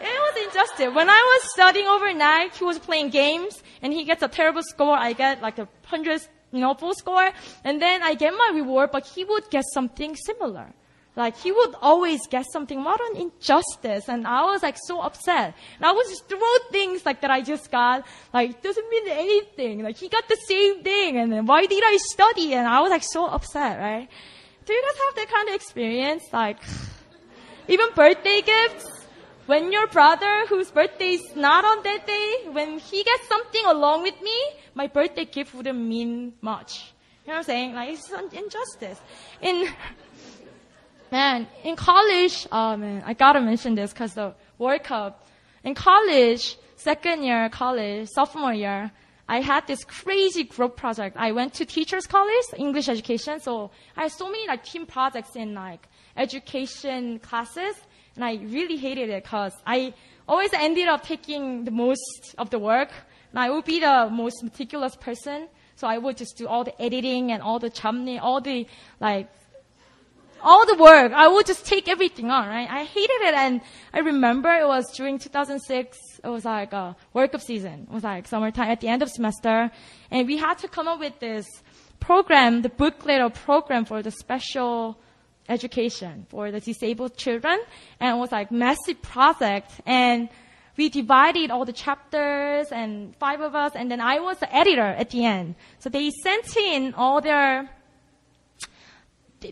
it 0.00 0.18
was 0.26 0.46
injustice. 0.46 0.92
When 0.92 1.08
I 1.08 1.20
was 1.32 1.52
studying 1.52 1.86
overnight, 1.86 2.56
he 2.56 2.64
was 2.64 2.80
playing 2.80 3.10
games 3.10 3.62
and 3.82 3.92
he 3.92 4.02
gets 4.02 4.24
a 4.24 4.28
terrible 4.28 4.64
score. 4.64 4.96
I 4.96 5.12
get 5.12 5.40
like 5.40 5.60
a 5.60 5.68
hundred, 5.84 6.26
you 6.50 6.58
know, 6.58 6.74
full 6.74 6.94
score. 6.94 7.30
And 7.62 7.80
then 7.80 8.02
I 8.02 8.14
get 8.14 8.32
my 8.32 8.50
reward, 8.52 8.90
but 8.90 9.06
he 9.06 9.24
would 9.24 9.48
get 9.50 9.62
something 9.72 10.16
similar. 10.16 10.74
Like 11.16 11.36
he 11.38 11.52
would 11.52 11.74
always 11.80 12.26
get 12.26 12.44
something. 12.50 12.82
What 12.82 13.00
an 13.00 13.16
injustice! 13.16 14.08
And 14.08 14.26
I 14.26 14.42
was 14.44 14.62
like 14.62 14.76
so 14.86 15.00
upset. 15.00 15.54
And 15.76 15.86
I 15.86 15.92
would 15.92 16.06
just 16.08 16.28
throw 16.28 16.40
things 16.72 17.06
like 17.06 17.20
that 17.20 17.30
I 17.30 17.40
just 17.40 17.70
got. 17.70 18.04
Like 18.32 18.50
it 18.50 18.62
doesn't 18.62 18.88
mean 18.90 19.08
anything. 19.08 19.82
Like 19.82 19.96
he 19.96 20.08
got 20.08 20.28
the 20.28 20.36
same 20.48 20.82
thing. 20.82 21.18
And 21.18 21.32
then 21.32 21.46
why 21.46 21.66
did 21.66 21.82
I 21.84 21.96
study? 21.98 22.54
And 22.54 22.66
I 22.66 22.80
was 22.80 22.90
like 22.90 23.04
so 23.04 23.26
upset, 23.26 23.78
right? 23.78 24.08
Do 24.66 24.72
you 24.72 24.82
guys 24.82 25.00
have 25.04 25.14
that 25.16 25.32
kind 25.32 25.48
of 25.50 25.54
experience? 25.54 26.24
Like 26.32 26.58
even 27.68 27.88
birthday 27.94 28.42
gifts. 28.42 28.90
When 29.46 29.72
your 29.72 29.86
brother, 29.88 30.46
whose 30.48 30.70
birthday 30.70 31.10
is 31.10 31.36
not 31.36 31.66
on 31.66 31.82
that 31.82 32.06
day, 32.06 32.50
when 32.50 32.78
he 32.78 33.04
gets 33.04 33.28
something 33.28 33.62
along 33.66 34.02
with 34.02 34.18
me, 34.22 34.34
my 34.74 34.86
birthday 34.86 35.26
gift 35.26 35.54
wouldn't 35.54 35.78
mean 35.78 36.32
much. 36.40 36.94
You 37.24 37.28
know 37.28 37.34
what 37.34 37.38
I'm 37.40 37.44
saying? 37.44 37.74
Like 37.74 37.90
it's 37.90 38.10
an 38.10 38.30
injustice. 38.32 39.00
In 39.42 39.68
Man, 41.10 41.46
in 41.62 41.76
college, 41.76 42.46
oh 42.50 42.76
man, 42.76 43.02
I 43.06 43.14
gotta 43.14 43.40
mention 43.40 43.74
this 43.74 43.92
because 43.92 44.14
the 44.14 44.34
World 44.58 44.82
Cup. 44.84 45.26
In 45.62 45.74
college, 45.74 46.56
second 46.76 47.22
year 47.22 47.48
college, 47.50 48.08
sophomore 48.08 48.52
year, 48.52 48.90
I 49.28 49.40
had 49.40 49.66
this 49.66 49.84
crazy 49.84 50.44
group 50.44 50.76
project. 50.76 51.16
I 51.18 51.32
went 51.32 51.54
to 51.54 51.64
teachers 51.64 52.06
college, 52.06 52.44
English 52.56 52.88
education, 52.88 53.40
so 53.40 53.70
I 53.96 54.02
had 54.02 54.12
so 54.12 54.26
many 54.26 54.46
like 54.46 54.64
team 54.64 54.86
projects 54.86 55.36
in 55.36 55.54
like 55.54 55.88
education 56.16 57.20
classes, 57.20 57.76
and 58.16 58.24
I 58.24 58.34
really 58.34 58.76
hated 58.76 59.08
it 59.08 59.24
because 59.24 59.54
I 59.66 59.94
always 60.28 60.52
ended 60.52 60.88
up 60.88 61.04
taking 61.04 61.64
the 61.64 61.70
most 61.70 62.34
of 62.38 62.50
the 62.50 62.58
work, 62.58 62.90
and 63.30 63.38
I 63.38 63.50
would 63.50 63.64
be 63.64 63.80
the 63.80 64.08
most 64.10 64.42
meticulous 64.42 64.96
person. 64.96 65.48
So 65.76 65.88
I 65.88 65.98
would 65.98 66.16
just 66.16 66.36
do 66.36 66.46
all 66.46 66.62
the 66.64 66.80
editing 66.80 67.32
and 67.32 67.42
all 67.42 67.58
the 67.58 67.70
chumney, 67.70 68.18
all 68.18 68.40
the 68.40 68.66
like 69.00 69.28
all 70.44 70.66
the 70.66 70.76
work. 70.76 71.12
I 71.12 71.26
would 71.26 71.46
just 71.46 71.66
take 71.66 71.88
everything 71.88 72.30
on, 72.30 72.46
right? 72.46 72.68
I 72.70 72.84
hated 72.84 73.20
it. 73.28 73.34
And 73.34 73.60
I 73.92 74.00
remember 74.00 74.50
it 74.50 74.66
was 74.66 74.84
during 74.96 75.18
2006. 75.18 75.98
It 76.22 76.28
was 76.28 76.44
like 76.44 76.72
a 76.72 76.94
World 77.12 77.32
Cup 77.32 77.40
season. 77.40 77.86
It 77.90 77.94
was 77.94 78.04
like 78.04 78.28
summertime 78.28 78.70
at 78.70 78.80
the 78.80 78.88
end 78.88 79.02
of 79.02 79.08
semester. 79.08 79.70
And 80.10 80.26
we 80.26 80.36
had 80.36 80.58
to 80.58 80.68
come 80.68 80.86
up 80.86 81.00
with 81.00 81.18
this 81.18 81.46
program, 81.98 82.62
the 82.62 82.68
booklet 82.68 83.20
or 83.20 83.30
program 83.30 83.84
for 83.84 84.02
the 84.02 84.10
special 84.10 84.98
education 85.48 86.26
for 86.28 86.50
the 86.50 86.60
disabled 86.60 87.16
children. 87.16 87.58
And 88.00 88.16
it 88.16 88.20
was 88.20 88.30
like 88.30 88.52
massive 88.52 89.00
project. 89.02 89.72
And 89.86 90.28
we 90.76 90.88
divided 90.88 91.50
all 91.50 91.64
the 91.64 91.72
chapters 91.72 92.68
and 92.72 93.16
five 93.16 93.40
of 93.40 93.54
us. 93.54 93.72
And 93.74 93.90
then 93.90 94.00
I 94.00 94.20
was 94.20 94.38
the 94.38 94.54
editor 94.54 94.82
at 94.82 95.10
the 95.10 95.24
end. 95.24 95.54
So 95.78 95.88
they 95.88 96.10
sent 96.10 96.56
in 96.56 96.94
all 96.94 97.20
their 97.20 97.70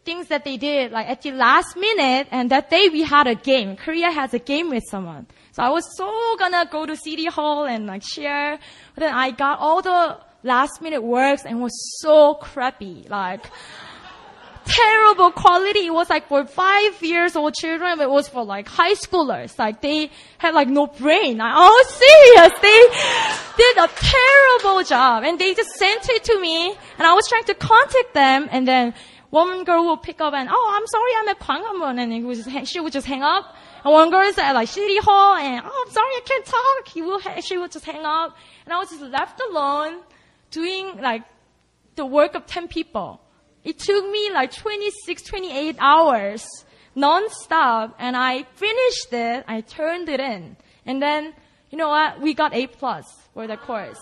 things 0.01 0.28
that 0.28 0.45
they 0.45 0.57
did 0.57 0.93
like 0.93 1.09
at 1.09 1.22
the 1.22 1.32
last 1.32 1.76
minute 1.76 2.28
and 2.30 2.51
that 2.51 2.70
day 2.70 2.88
we 2.88 3.03
had 3.03 3.26
a 3.26 3.34
game. 3.34 3.76
Korea 3.76 4.11
has 4.11 4.34
a 4.34 4.38
game 4.38 4.70
with 4.70 4.84
someone. 4.88 5.26
So 5.53 5.62
I 5.62 5.68
was 5.68 5.84
so 5.97 6.36
gonna 6.38 6.66
go 6.70 6.86
to 6.86 6.97
city 6.97 7.26
hall 7.26 7.64
and 7.64 7.86
like 7.86 8.03
share, 8.03 8.59
but 8.95 9.01
then 9.01 9.14
I 9.14 9.30
got 9.30 9.59
all 9.59 9.82
the 9.82 10.18
last 10.43 10.80
minute 10.80 11.03
works 11.03 11.45
and 11.45 11.61
was 11.61 11.72
so 12.01 12.34
crappy, 12.34 13.07
like 13.09 13.45
terrible 14.64 15.30
quality. 15.30 15.86
It 15.86 15.93
was 15.93 16.09
like 16.09 16.28
for 16.28 16.47
five 16.47 17.03
years 17.03 17.36
old 17.36 17.55
children, 17.55 18.01
it 18.01 18.11
was 18.11 18.28
for 18.28 18.45
like 18.45 18.68
high 18.68 18.95
schoolers. 18.95 19.59
Like 19.59 19.80
they 19.80 20.11
had 20.38 20.55
like 20.55 20.68
no 20.68 20.86
brain. 20.86 21.38
Like, 21.38 21.53
oh 21.55 21.84
serious, 21.88 22.53
they 22.61 23.62
did 23.62 23.76
a 23.78 23.88
terrible 23.88 24.82
job 24.84 25.24
and 25.24 25.38
they 25.38 25.55
just 25.55 25.70
sent 25.70 26.09
it 26.09 26.24
to 26.24 26.40
me 26.40 26.68
and 26.99 27.07
I 27.07 27.12
was 27.14 27.28
trying 27.28 27.45
to 27.45 27.55
contact 27.55 28.14
them 28.14 28.49
and 28.51 28.66
then 28.66 28.95
one 29.32 29.64
girl 29.64 29.84
will 29.84 29.96
pick 29.96 30.20
up 30.20 30.34
and, 30.34 30.46
oh, 30.52 30.74
I'm 30.76 30.86
sorry, 30.86 31.10
I'm 31.18 31.28
at 31.28 31.40
Gwanghwamun, 31.40 31.98
and 32.02 32.12
it 32.12 32.22
was 32.22 32.44
just, 32.44 32.70
she 32.70 32.80
would 32.80 32.92
just 32.92 33.06
hang 33.06 33.22
up. 33.22 33.56
And 33.82 33.90
one 33.90 34.10
girl 34.10 34.20
is 34.28 34.36
at 34.36 34.52
like 34.52 34.68
City 34.68 34.98
Hall, 34.98 35.36
and, 35.36 35.62
oh, 35.64 35.84
I'm 35.86 35.90
sorry, 35.90 36.06
I 36.06 36.20
can't 36.26 36.44
talk. 36.44 36.88
He 36.92 37.00
will, 37.00 37.18
she 37.40 37.56
would 37.56 37.72
just 37.72 37.86
hang 37.86 38.04
up. 38.04 38.36
And 38.66 38.74
I 38.74 38.78
was 38.78 38.90
just 38.90 39.00
left 39.00 39.40
alone 39.40 40.02
doing 40.50 40.98
like 41.00 41.22
the 41.94 42.04
work 42.04 42.34
of 42.34 42.44
10 42.44 42.68
people. 42.68 43.22
It 43.64 43.78
took 43.78 44.04
me 44.10 44.30
like 44.34 44.52
26, 44.52 45.22
28 45.22 45.76
hours 45.78 46.46
non-stop, 46.94 47.96
and 47.98 48.14
I 48.14 48.42
finished 48.54 49.12
it, 49.12 49.44
I 49.48 49.62
turned 49.62 50.10
it 50.10 50.20
in. 50.20 50.58
And 50.84 51.00
then, 51.00 51.32
you 51.70 51.78
know 51.78 51.88
what? 51.88 52.20
We 52.20 52.34
got 52.34 52.52
A 52.52 52.66
plus 52.66 53.06
for 53.32 53.46
the 53.46 53.56
course. 53.56 53.98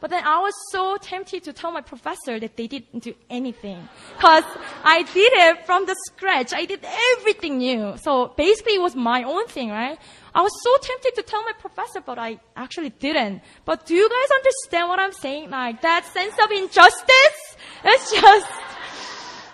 But 0.00 0.10
then 0.10 0.24
I 0.24 0.38
was 0.38 0.54
so 0.70 0.96
tempted 1.00 1.42
to 1.44 1.52
tell 1.52 1.72
my 1.72 1.80
professor 1.80 2.38
that 2.38 2.56
they 2.56 2.66
didn't 2.68 3.02
do 3.02 3.14
anything. 3.28 3.88
Cause 4.18 4.44
I 4.84 5.02
did 5.02 5.32
it 5.32 5.66
from 5.66 5.86
the 5.86 5.96
scratch. 6.06 6.52
I 6.52 6.66
did 6.66 6.84
everything 7.18 7.58
new. 7.58 7.96
So 7.98 8.32
basically 8.36 8.74
it 8.74 8.82
was 8.82 8.94
my 8.94 9.24
own 9.24 9.46
thing, 9.48 9.70
right? 9.70 9.98
I 10.34 10.42
was 10.42 10.52
so 10.62 10.76
tempted 10.80 11.16
to 11.16 11.22
tell 11.22 11.42
my 11.42 11.52
professor, 11.58 12.00
but 12.00 12.18
I 12.18 12.38
actually 12.54 12.90
didn't. 12.90 13.42
But 13.64 13.86
do 13.86 13.94
you 13.94 14.08
guys 14.08 14.30
understand 14.36 14.88
what 14.88 15.00
I'm 15.00 15.12
saying? 15.12 15.50
Like 15.50 15.82
that 15.82 16.04
sense 16.04 16.34
of 16.42 16.50
injustice? 16.52 17.56
It's 17.84 18.12
just 18.12 18.46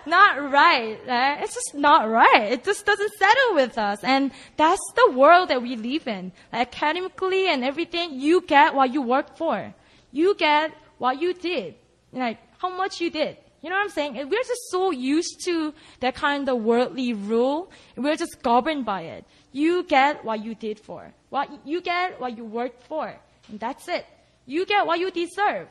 not 0.05 0.51
right. 0.51 0.99
right? 1.07 1.41
It's 1.41 1.55
just 1.55 1.73
not 1.73 2.09
right. 2.09 2.51
It 2.51 2.63
just 2.63 2.85
doesn't 2.85 3.13
settle 3.13 3.55
with 3.55 3.77
us. 3.77 4.03
And 4.03 4.31
that's 4.57 4.81
the 4.95 5.11
world 5.11 5.49
that 5.49 5.61
we 5.61 5.75
live 5.75 6.07
in. 6.07 6.31
Academically 6.53 7.47
and 7.47 7.63
everything, 7.63 8.19
you 8.19 8.41
get 8.41 8.75
what 8.75 8.93
you 8.93 9.01
work 9.01 9.37
for 9.37 9.73
you 10.14 10.34
get 10.36 10.72
what 10.98 11.20
you 11.20 11.34
did, 11.34 11.74
like 12.12 12.38
how 12.58 12.68
much 12.68 13.00
you 13.00 13.10
did. 13.10 13.36
You 13.62 13.68
know 13.68 13.76
what 13.76 13.84
I'm 13.84 13.90
saying? 13.90 14.18
And 14.18 14.30
we're 14.30 14.42
just 14.42 14.70
so 14.70 14.90
used 14.90 15.44
to 15.44 15.74
that 16.00 16.14
kind 16.14 16.48
of 16.48 16.62
worldly 16.62 17.12
rule. 17.12 17.70
We're 17.96 18.16
just 18.16 18.42
governed 18.42 18.86
by 18.86 19.02
it. 19.02 19.24
You 19.52 19.82
get 19.84 20.24
what 20.24 20.42
you 20.42 20.54
did 20.54 20.80
for. 20.80 21.12
What 21.28 21.48
you 21.66 21.82
get 21.82 22.20
what 22.20 22.36
you 22.38 22.44
worked 22.44 22.82
for. 22.84 23.14
And 23.48 23.60
that's 23.60 23.86
it. 23.88 24.06
You 24.46 24.64
get 24.64 24.86
what 24.86 24.98
you 24.98 25.10
deserve. 25.10 25.68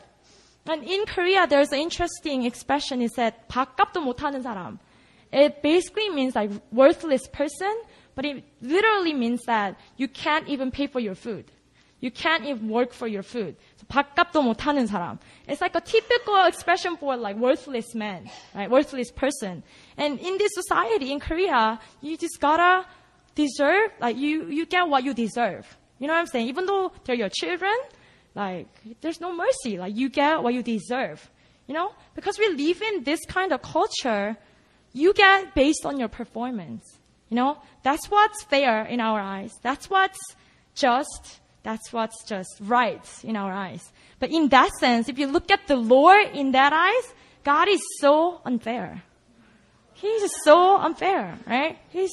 And 0.67 0.83
in 0.83 1.05
Korea, 1.05 1.47
there's 1.47 1.71
an 1.71 1.79
interesting 1.79 2.43
expression. 2.43 3.01
It 3.01 3.11
said, 3.13 3.33
밥값도 3.49 4.03
못하는 4.03 4.43
사람. 4.43 4.77
It 5.31 5.63
basically 5.63 6.09
means 6.09 6.35
like 6.35 6.51
worthless 6.71 7.27
person, 7.27 7.73
but 8.15 8.25
it 8.25 8.43
literally 8.61 9.13
means 9.13 9.41
that 9.45 9.77
you 9.97 10.07
can't 10.07 10.47
even 10.47 10.69
pay 10.69 10.85
for 10.85 10.99
your 10.99 11.15
food. 11.15 11.51
You 12.03 12.11
can't 12.11 12.45
even 12.45 12.69
work 12.69 12.93
for 12.93 13.07
your 13.07 13.23
food. 13.23 13.55
밥값도 13.89 14.41
못하는 14.41 14.87
사람. 14.87 15.19
It's 15.47 15.61
like 15.61 15.75
a 15.75 15.81
typical 15.81 16.45
expression 16.45 16.95
for 16.95 17.17
like 17.17 17.35
worthless 17.35 17.93
man, 17.93 18.29
right? 18.55 18.69
Worthless 18.69 19.11
person. 19.11 19.63
And 19.97 20.19
in 20.19 20.37
this 20.37 20.51
society, 20.53 21.11
in 21.11 21.19
Korea, 21.19 21.79
you 22.01 22.15
just 22.17 22.39
gotta 22.39 22.85
deserve, 23.35 23.91
like 23.99 24.15
you, 24.15 24.45
you 24.47 24.65
get 24.65 24.87
what 24.87 25.03
you 25.03 25.13
deserve. 25.13 25.65
You 25.97 26.07
know 26.07 26.13
what 26.13 26.19
I'm 26.19 26.27
saying? 26.27 26.47
Even 26.47 26.65
though 26.65 26.91
they're 27.03 27.15
your 27.15 27.29
children, 27.29 27.75
like 28.33 28.67
there's 29.01 29.19
no 29.19 29.35
mercy. 29.35 29.77
Like 29.77 29.97
you 29.97 30.09
get 30.09 30.41
what 30.41 30.53
you 30.53 30.63
deserve. 30.63 31.29
You 31.67 31.73
know? 31.73 31.91
Because 32.15 32.39
we 32.39 32.47
live 32.49 32.81
in 32.81 33.03
this 33.03 33.19
kind 33.27 33.51
of 33.51 33.61
culture, 33.61 34.37
you 34.93 35.13
get 35.13 35.53
based 35.53 35.85
on 35.85 35.99
your 35.99 36.07
performance. 36.07 36.83
You 37.29 37.35
know? 37.35 37.57
That's 37.83 38.09
what's 38.09 38.43
fair 38.43 38.85
in 38.85 39.01
our 39.01 39.19
eyes. 39.19 39.51
That's 39.61 39.89
what's 39.89 40.19
just 40.75 41.39
that's 41.64 41.92
what's 41.92 42.22
just 42.24 42.60
right 42.60 43.02
in 43.24 43.36
our 43.36 43.52
eyes. 43.52 43.90
But 44.20 44.30
in 44.30 44.48
that 44.50 44.70
sense, 44.78 45.08
if 45.08 45.18
you 45.18 45.26
look 45.26 45.50
at 45.50 45.66
the 45.66 45.76
Lord 45.76 46.28
in 46.34 46.52
that 46.52 46.72
eyes, 46.72 47.12
God 47.42 47.68
is 47.68 47.80
so 48.00 48.40
unfair. 48.44 49.02
He's 49.94 50.30
so 50.44 50.76
unfair, 50.76 51.38
right? 51.46 51.78
He's 51.88 52.12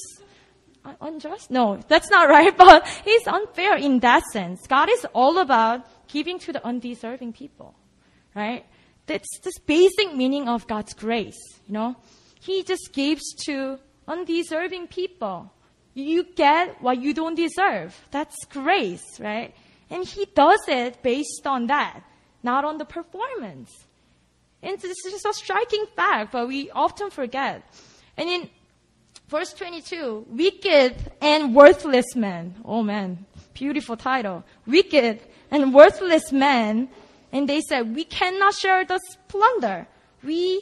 unjust? 1.02 1.52
No, 1.52 1.80
that's 1.88 2.10
not 2.10 2.30
right, 2.38 2.58
but 2.58 2.88
he's 3.04 3.28
unfair 3.28 3.76
in 3.76 3.99
that 3.99 4.24
sense. 4.32 4.66
God 4.68 4.89
is 4.89 5.06
all 5.14 5.38
about 5.39 5.86
giving 6.08 6.39
to 6.39 6.54
the 6.54 6.66
undeserving 6.66 7.34
people, 7.34 7.76
right? 8.34 8.66
That's 9.06 9.39
the 9.43 9.52
basic 9.66 10.16
meaning 10.16 10.47
of 10.47 10.68
God's 10.68 10.93
grace, 10.93 11.39
you 11.68 11.74
know? 11.74 11.97
He 12.39 12.64
just 12.64 12.93
gives 12.93 13.22
to 13.45 13.80
undeserving 14.08 14.88
people. 14.88 15.52
You 15.94 16.24
get 16.24 16.82
what 16.82 17.02
you 17.02 17.14
don't 17.14 17.36
deserve. 17.36 18.00
That's 18.12 18.46
grace, 18.46 19.20
right? 19.20 19.54
And 19.89 20.06
he 20.06 20.26
does 20.26 20.62
it 20.68 21.04
based 21.04 21.46
on 21.46 21.68
that, 21.68 22.02
not 22.44 22.64
on 22.64 22.78
the 22.78 22.86
performance. 22.86 23.70
And 24.64 24.80
this 24.80 25.06
is 25.06 25.26
a 25.26 25.34
striking 25.34 25.86
fact, 25.96 26.32
but 26.32 26.48
we 26.48 26.70
often 26.72 27.10
forget. 27.10 27.64
And 28.16 28.30
in 28.30 28.50
verse 29.28 29.54
22, 29.54 30.28
wicked 30.30 30.96
and 31.22 31.56
worthless 31.56 32.16
men. 32.16 32.56
Oh 32.64 32.84
man, 32.84 33.26
beautiful 33.54 33.98
title. 33.98 34.44
Wicked 34.66 35.20
and 35.50 35.74
worthless 35.74 36.32
men. 36.32 36.89
And 37.34 37.50
they 37.50 37.62
said, 37.62 37.96
we 37.96 38.04
cannot 38.04 38.54
share 38.54 38.86
the 38.86 39.00
plunder. 39.28 39.88
We 40.24 40.62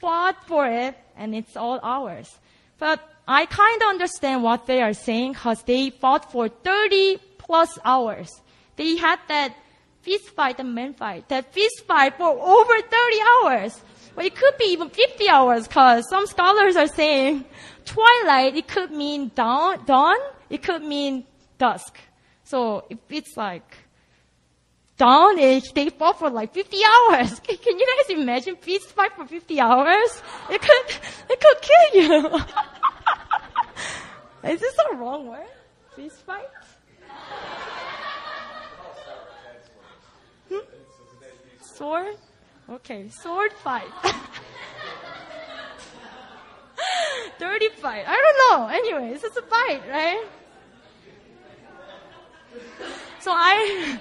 fought 0.00 0.46
for 0.46 0.66
it 0.66 0.96
and 1.16 1.34
it's 1.34 1.56
all 1.56 1.78
ours. 1.82 2.38
But 2.78 3.00
I 3.26 3.46
kind 3.46 3.82
of 3.82 3.88
understand 3.88 4.42
what 4.42 4.66
they 4.66 4.82
are 4.82 4.92
saying 4.92 5.32
because 5.32 5.62
they 5.62 5.90
fought 5.90 6.30
for 6.30 6.48
30 6.48 7.18
plus 7.38 7.78
hours. 7.84 8.30
They 8.76 8.96
had 8.96 9.18
that 9.28 9.56
fist 10.02 10.30
fight 10.30 10.60
and 10.60 10.74
men 10.74 10.92
fight, 10.92 11.28
that 11.28 11.52
fist 11.52 11.84
fight 11.86 12.16
for 12.18 12.28
over 12.28 12.80
30 12.80 12.92
hours. 13.44 13.80
Well, 14.14 14.26
it 14.26 14.34
could 14.36 14.56
be 14.58 14.66
even 14.66 14.90
50 14.90 15.28
hours 15.28 15.66
because 15.66 16.08
some 16.08 16.26
scholars 16.26 16.76
are 16.76 16.86
saying 16.86 17.44
twilight, 17.84 18.56
it 18.56 18.68
could 18.68 18.90
mean 18.90 19.30
dawn, 19.34 19.84
dawn, 19.86 20.16
it 20.50 20.62
could 20.62 20.82
mean 20.82 21.24
dusk. 21.58 21.98
So 22.44 22.84
if 22.90 22.98
it's 23.08 23.36
like 23.36 23.76
dawn, 24.98 25.38
eh, 25.38 25.60
they 25.74 25.88
fought 25.88 26.18
for 26.18 26.28
like 26.30 26.52
50 26.52 26.76
hours. 26.84 27.40
Can 27.40 27.78
you 27.78 27.86
guys 27.96 28.18
imagine 28.18 28.56
fist 28.56 28.92
fight 28.92 29.12
for 29.16 29.24
50 29.26 29.60
hours? 29.60 30.22
It 30.50 30.60
could, 30.60 30.86
it 31.30 31.40
could 31.40 31.62
kill 31.62 32.02
you. 32.02 32.40
Is 34.44 34.60
this 34.60 34.74
the 34.74 34.96
wrong 34.96 35.26
word? 35.28 35.46
Fist 35.96 36.20
fight? 36.26 36.44
Hmm? 40.50 40.58
Sword? 41.62 42.16
Okay, 42.68 43.08
sword 43.08 43.52
fight. 43.52 43.88
Dirty 47.38 47.68
fight. 47.80 48.04
I 48.06 48.16
don't 48.22 48.60
know. 48.60 48.68
Anyways, 48.68 49.24
it's 49.24 49.36
a 49.36 49.42
fight, 49.42 49.82
right? 49.88 50.26
So 53.20 53.32
I 53.32 53.98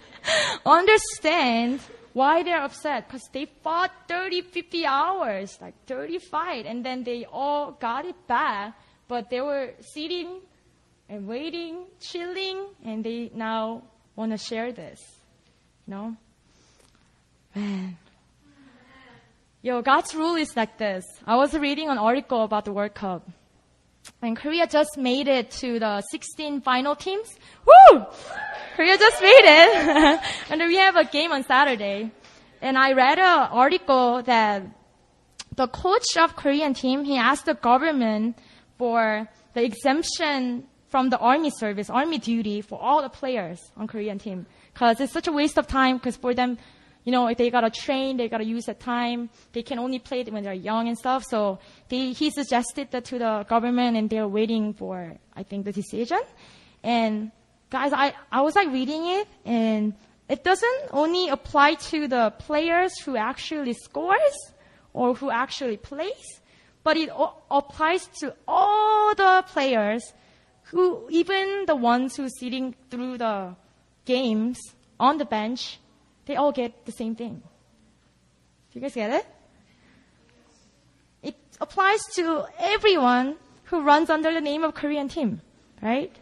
understand 0.66 1.80
why 2.14 2.42
they're 2.42 2.62
upset 2.62 3.08
because 3.08 3.28
they 3.30 3.44
fought 3.62 3.92
30, 4.08 4.40
50 4.40 4.86
hours, 4.86 5.58
like 5.60 5.74
30 5.86 6.18
fight, 6.18 6.64
and 6.64 6.82
then 6.84 7.04
they 7.04 7.26
all 7.30 7.72
got 7.72 8.06
it 8.06 8.26
back 8.26 8.74
but 9.08 9.30
they 9.30 9.40
were 9.40 9.70
sitting 9.80 10.40
and 11.08 11.26
waiting, 11.26 11.84
chilling, 12.00 12.66
and 12.84 13.04
they 13.04 13.30
now 13.34 13.82
want 14.16 14.32
to 14.32 14.38
share 14.38 14.72
this. 14.72 15.00
You 15.86 15.94
know? 15.94 16.16
Man. 17.54 17.96
Yo, 19.62 19.82
God's 19.82 20.14
rule 20.14 20.36
is 20.36 20.56
like 20.56 20.78
this. 20.78 21.04
I 21.26 21.36
was 21.36 21.52
reading 21.54 21.88
an 21.88 21.98
article 21.98 22.44
about 22.44 22.64
the 22.64 22.72
World 22.72 22.94
Cup. 22.94 23.28
And 24.22 24.36
Korea 24.36 24.66
just 24.66 24.96
made 24.96 25.26
it 25.26 25.50
to 25.62 25.80
the 25.80 26.02
16 26.02 26.60
final 26.60 26.94
teams. 26.94 27.34
Woo! 27.66 28.06
Korea 28.76 28.96
just 28.96 29.20
made 29.20 29.42
it. 29.44 30.20
and 30.50 30.60
we 30.62 30.76
have 30.76 30.96
a 30.96 31.04
game 31.04 31.32
on 31.32 31.42
Saturday. 31.42 32.12
And 32.60 32.78
I 32.78 32.92
read 32.92 33.18
an 33.18 33.48
article 33.50 34.22
that 34.22 34.62
the 35.56 35.66
coach 35.66 36.16
of 36.16 36.36
Korean 36.36 36.74
team, 36.74 37.04
he 37.04 37.16
asked 37.16 37.46
the 37.46 37.54
government 37.54 38.38
for 38.78 39.28
the 39.54 39.64
exemption 39.64 40.66
from 40.88 41.10
the 41.10 41.18
army 41.18 41.50
service, 41.50 41.90
army 41.90 42.18
duty 42.18 42.60
for 42.60 42.80
all 42.80 43.02
the 43.02 43.08
players 43.08 43.60
on 43.76 43.86
Korean 43.86 44.18
team. 44.18 44.46
Cause 44.74 45.00
it's 45.00 45.12
such 45.12 45.26
a 45.26 45.32
waste 45.32 45.58
of 45.58 45.66
time 45.66 45.96
because 45.96 46.16
for 46.16 46.34
them, 46.34 46.58
you 47.04 47.12
know, 47.12 47.28
if 47.28 47.38
they 47.38 47.50
gotta 47.50 47.70
train, 47.70 48.16
they 48.16 48.28
gotta 48.28 48.44
use 48.44 48.64
that 48.66 48.80
time. 48.80 49.30
They 49.52 49.62
can 49.62 49.78
only 49.78 49.98
play 49.98 50.20
it 50.20 50.32
when 50.32 50.42
they're 50.42 50.52
young 50.52 50.88
and 50.88 50.98
stuff. 50.98 51.24
So 51.24 51.58
they, 51.88 52.12
he 52.12 52.30
suggested 52.30 52.90
that 52.90 53.04
to 53.06 53.18
the 53.18 53.46
government 53.48 53.96
and 53.96 54.10
they're 54.10 54.28
waiting 54.28 54.74
for, 54.74 55.16
I 55.34 55.42
think, 55.42 55.64
the 55.64 55.72
decision. 55.72 56.20
And 56.82 57.30
guys, 57.70 57.92
I, 57.92 58.14
I 58.30 58.42
was 58.42 58.54
like 58.54 58.68
reading 58.68 59.06
it 59.06 59.28
and 59.44 59.94
it 60.28 60.42
doesn't 60.42 60.82
only 60.90 61.28
apply 61.28 61.74
to 61.74 62.08
the 62.08 62.32
players 62.38 62.98
who 62.98 63.16
actually 63.16 63.74
scores 63.74 64.52
or 64.92 65.14
who 65.14 65.30
actually 65.30 65.76
plays 65.76 66.40
but 66.86 66.96
it 66.96 67.10
applies 67.50 68.06
to 68.20 68.32
all 68.46 69.12
the 69.16 69.42
players 69.48 70.14
who, 70.70 71.08
even 71.10 71.64
the 71.66 71.74
ones 71.74 72.14
who 72.14 72.28
sitting 72.28 72.76
through 72.90 73.18
the 73.18 73.56
games 74.04 74.56
on 75.00 75.18
the 75.18 75.24
bench, 75.24 75.80
they 76.26 76.36
all 76.36 76.52
get 76.52 76.86
the 76.86 76.92
same 76.92 77.16
thing. 77.16 77.42
Do 78.70 78.78
you 78.78 78.80
guys 78.80 78.94
get 78.94 79.10
it? 79.10 79.26
It 81.24 81.34
applies 81.60 81.98
to 82.14 82.44
everyone 82.56 83.34
who 83.64 83.82
runs 83.82 84.08
under 84.08 84.32
the 84.32 84.40
name 84.40 84.62
of 84.62 84.74
Korean 84.74 85.08
team, 85.08 85.40
right? 85.82 86.14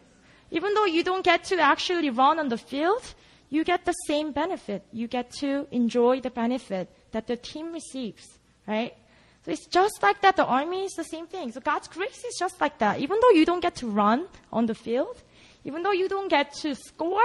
Even 0.51 0.73
though 0.73 0.87
you 0.87 1.05
don't 1.05 1.27
get 1.27 1.45
to 1.45 1.61
actually 1.61 2.09
run 2.09 2.39
on 2.39 2.49
the 2.49 2.57
field, 2.57 3.03
you 3.51 3.65
get 3.65 3.85
the 3.85 3.93
same 4.07 4.33
benefit. 4.33 4.83
You 4.93 5.09
get 5.09 5.31
to 5.41 5.67
enjoy 5.71 6.23
the 6.23 6.31
benefit 6.31 6.89
that 7.13 7.27
the 7.27 7.37
team 7.37 7.71
receives, 7.75 8.39
right? 8.67 8.95
So 9.45 9.51
it's 9.51 9.67
just 9.67 10.03
like 10.03 10.23
that. 10.23 10.37
The 10.37 10.45
army 10.45 10.85
is 10.85 10.93
the 10.93 11.05
same 11.05 11.27
thing. 11.27 11.53
So 11.53 11.61
God's 11.61 11.89
grace 11.89 12.25
is 12.25 12.37
just 12.39 12.61
like 12.61 12.79
that. 12.79 13.01
Even 13.01 13.19
though 13.21 13.31
you 13.31 13.45
don't 13.45 13.61
get 13.61 13.77
to 13.77 13.87
run 13.87 14.27
on 14.53 14.67
the 14.67 14.75
field, 14.75 15.23
even 15.65 15.83
though 15.83 15.93
you 15.93 16.09
don't 16.09 16.29
get 16.29 16.55
to 16.63 16.75
score 16.75 17.21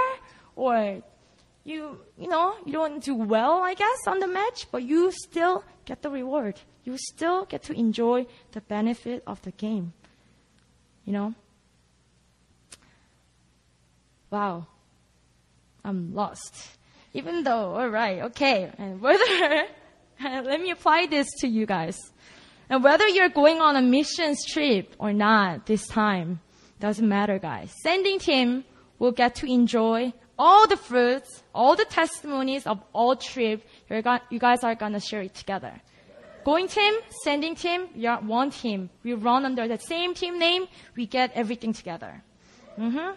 or 0.56 1.02
you, 1.64 2.00
you 2.18 2.28
know, 2.28 2.56
you 2.66 2.74
don't 2.74 3.02
do 3.04 3.16
well, 3.16 3.62
I 3.64 3.74
guess, 3.74 4.08
on 4.08 4.20
the 4.20 4.28
match, 4.28 4.68
but 4.72 4.84
you 4.84 5.12
still 5.12 5.64
get 5.86 6.02
the 6.02 6.10
reward. 6.10 6.60
You 6.84 6.98
still 6.98 7.46
get 7.46 7.64
to 7.64 7.74
enjoy 7.74 8.26
the 8.52 8.62
benefit 8.62 9.24
of 9.26 9.42
the 9.44 9.52
game. 9.52 9.94
You 11.06 11.14
know? 11.14 11.34
Wow. 14.30 14.68
I'm 15.86 16.14
lost. 16.14 16.78
Even 17.14 17.44
though, 17.44 17.76
alright, 17.76 18.22
okay, 18.24 18.72
and 18.78 19.02
whether 19.02 19.66
Let 20.24 20.60
me 20.62 20.72
apply 20.72 21.08
this 21.08 21.28
to 21.40 21.48
you 21.48 21.66
guys. 21.66 21.98
And 22.70 22.84
whether 22.84 23.08
you're 23.08 23.30
going 23.30 23.62
on 23.62 23.76
a 23.76 23.82
missions 23.82 24.46
trip 24.46 24.96
or 25.00 25.14
not 25.14 25.66
this 25.66 25.88
time, 25.88 26.40
doesn't 26.80 27.08
matter, 27.08 27.40
guys. 27.40 27.74
Sending 27.84 28.20
team 28.20 28.64
will 29.00 29.12
get 29.12 29.36
to 29.36 29.52
enjoy 29.52 30.14
all 30.38 30.68
the 30.68 30.78
fruits, 30.78 31.44
all 31.54 31.76
the 31.76 31.86
testimonies 31.86 32.68
of 32.68 32.82
all 32.94 33.16
trip. 33.16 33.66
You 33.90 34.40
guys 34.40 34.64
are 34.64 34.76
gonna 34.76 35.00
share 35.00 35.22
it 35.22 35.36
together. 35.36 35.82
Going 36.44 36.68
team, 36.68 36.94
sending 37.24 37.56
team, 37.56 37.88
you're 37.96 38.16
one 38.18 38.52
team. 38.52 38.90
We 39.04 39.14
run 39.14 39.46
under 39.46 39.68
the 39.68 39.78
same 39.78 40.14
team 40.14 40.40
name. 40.40 40.68
We 40.96 41.06
get 41.06 41.32
everything 41.34 41.74
together. 41.74 42.24
Mm-hmm. 42.78 43.16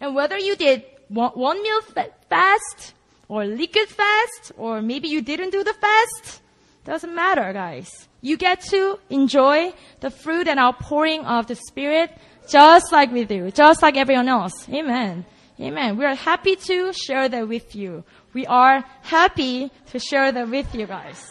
And 0.00 0.14
whether 0.14 0.38
you 0.38 0.56
did 0.56 0.84
one, 1.08 1.32
one 1.32 1.62
meal 1.62 1.80
fast, 2.28 2.94
or 3.28 3.46
liquid 3.46 3.88
fast, 3.88 4.52
or 4.58 4.82
maybe 4.82 5.08
you 5.08 5.22
didn't 5.22 5.50
do 5.50 5.64
the 5.64 5.74
fast, 5.74 6.41
doesn't 6.84 7.14
matter, 7.14 7.52
guys. 7.52 8.08
You 8.20 8.36
get 8.36 8.60
to 8.70 8.98
enjoy 9.08 9.72
the 10.00 10.10
fruit 10.10 10.48
and 10.48 10.58
outpouring 10.58 11.24
of 11.24 11.46
the 11.46 11.54
Spirit 11.54 12.10
just 12.48 12.90
like 12.92 13.12
we 13.12 13.24
do, 13.24 13.50
just 13.50 13.82
like 13.82 13.96
everyone 13.96 14.28
else. 14.28 14.68
Amen. 14.68 15.24
Amen. 15.60 15.96
We 15.96 16.04
are 16.04 16.14
happy 16.14 16.56
to 16.56 16.92
share 16.92 17.28
that 17.28 17.46
with 17.46 17.76
you. 17.76 18.04
We 18.32 18.46
are 18.46 18.84
happy 19.02 19.70
to 19.90 19.98
share 19.98 20.32
that 20.32 20.48
with 20.48 20.74
you 20.74 20.86
guys. 20.86 21.24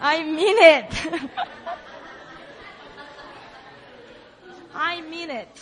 I 0.00 0.22
mean 0.22 0.56
it. 0.58 0.94
I 4.74 5.02
mean 5.02 5.30
it. 5.30 5.60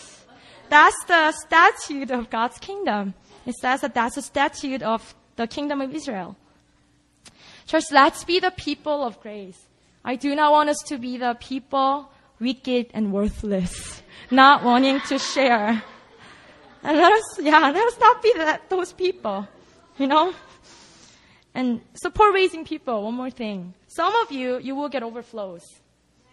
That's 0.68 0.96
the 1.06 1.32
statute 1.32 2.10
of 2.10 2.30
God's 2.30 2.58
kingdom. 2.58 3.14
It 3.44 3.54
says 3.56 3.80
that 3.80 3.94
that's 3.94 4.14
the 4.14 4.22
statute 4.22 4.82
of 4.82 5.14
the 5.36 5.46
kingdom 5.46 5.80
of 5.80 5.94
Israel. 5.94 6.36
Church, 7.66 7.84
let's 7.90 8.24
be 8.24 8.40
the 8.40 8.50
people 8.50 9.02
of 9.02 9.20
grace. 9.20 9.66
I 10.04 10.16
do 10.16 10.34
not 10.34 10.52
want 10.52 10.68
us 10.68 10.78
to 10.86 10.98
be 10.98 11.16
the 11.16 11.36
people 11.40 12.10
wicked 12.40 12.88
and 12.92 13.12
worthless, 13.12 14.02
not 14.30 14.64
wanting 14.64 15.00
to 15.08 15.18
share. 15.18 15.82
And 16.82 16.96
let 16.96 17.12
us, 17.12 17.38
yeah, 17.40 17.70
let 17.70 17.86
us 17.86 17.98
not 18.00 18.22
be 18.22 18.32
that, 18.36 18.68
those 18.68 18.92
people, 18.92 19.46
you 19.98 20.08
know? 20.08 20.34
And 21.54 21.80
support 21.94 22.34
raising 22.34 22.64
people, 22.64 23.04
one 23.04 23.14
more 23.14 23.30
thing. 23.30 23.74
Some 23.86 24.14
of 24.16 24.32
you, 24.32 24.58
you 24.58 24.74
will 24.74 24.88
get 24.88 25.02
overflows. 25.02 25.62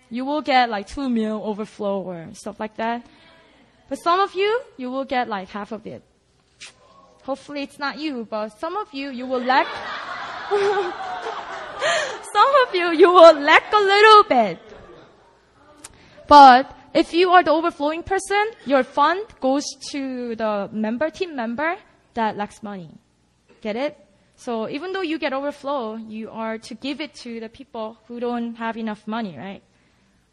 You 0.10 0.26
will 0.26 0.42
get 0.42 0.70
like 0.70 0.88
two 0.88 1.08
meal 1.08 1.42
overflow 1.44 2.02
or 2.02 2.30
stuff 2.34 2.60
like 2.60 2.78
that. 2.78 3.06
But 3.90 4.00
some 4.00 4.20
of 4.20 4.34
you, 4.34 4.62
you 4.78 4.90
will 4.90 5.06
get 5.06 5.28
like 5.28 5.50
half 5.50 5.72
of 5.72 5.86
it. 5.86 6.02
Hopefully 7.24 7.62
it's 7.62 7.78
not 7.78 8.00
you, 8.00 8.26
but 8.28 8.50
some 8.60 8.76
of 8.76 8.92
you, 8.94 9.12
you 9.12 9.28
will 9.28 9.44
lack 9.44 9.68
Some 12.34 12.52
of 12.68 12.74
you, 12.74 12.92
you 12.92 13.12
will 13.12 13.40
lack 13.40 13.72
a 13.72 13.78
little 13.78 14.24
bit. 14.24 14.60
But 16.28 16.76
if 16.94 17.14
you 17.14 17.30
are 17.32 17.44
the 17.44 17.52
overflowing 17.52 18.04
person, 18.04 18.52
your 18.66 18.84
fund 18.84 19.26
goes 19.40 19.66
to 19.92 20.36
the 20.36 20.70
member, 20.72 21.10
team 21.10 21.36
member 21.36 21.78
that 22.16 22.36
lacks 22.38 22.64
money. 22.64 22.90
Get 23.62 23.76
it? 23.76 23.98
So 24.36 24.70
even 24.70 24.94
though 24.94 25.02
you 25.02 25.20
get 25.20 25.34
overflow, 25.34 25.98
you 25.98 26.30
are 26.32 26.58
to 26.60 26.74
give 26.74 27.02
it 27.02 27.14
to 27.26 27.40
the 27.40 27.50
people 27.50 27.98
who 28.08 28.20
don't 28.20 28.56
have 28.56 28.78
enough 28.78 29.06
money, 29.06 29.38
right? 29.38 29.62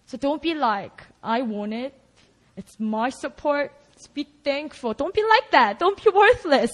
So 0.06 0.16
don't 0.16 0.40
be 0.40 0.54
like, 0.54 1.02
I 1.22 1.42
want 1.42 1.74
it. 1.74 1.92
It's 2.56 2.78
my 2.78 3.10
support. 3.10 3.72
Just 3.94 4.14
be 4.14 4.24
thankful. 4.44 4.94
Don't 4.94 5.12
be 5.12 5.22
like 5.22 5.50
that. 5.50 5.78
Don't 5.78 6.02
be 6.02 6.10
worthless. 6.10 6.70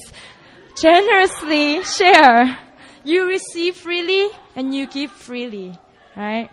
Generously 0.77 1.83
share. 1.85 2.59
You 3.05 3.27
receive 3.27 3.77
freely 3.77 4.29
and 4.55 4.75
you 4.75 4.87
give 4.87 5.11
freely, 5.11 5.77
right? 6.17 6.51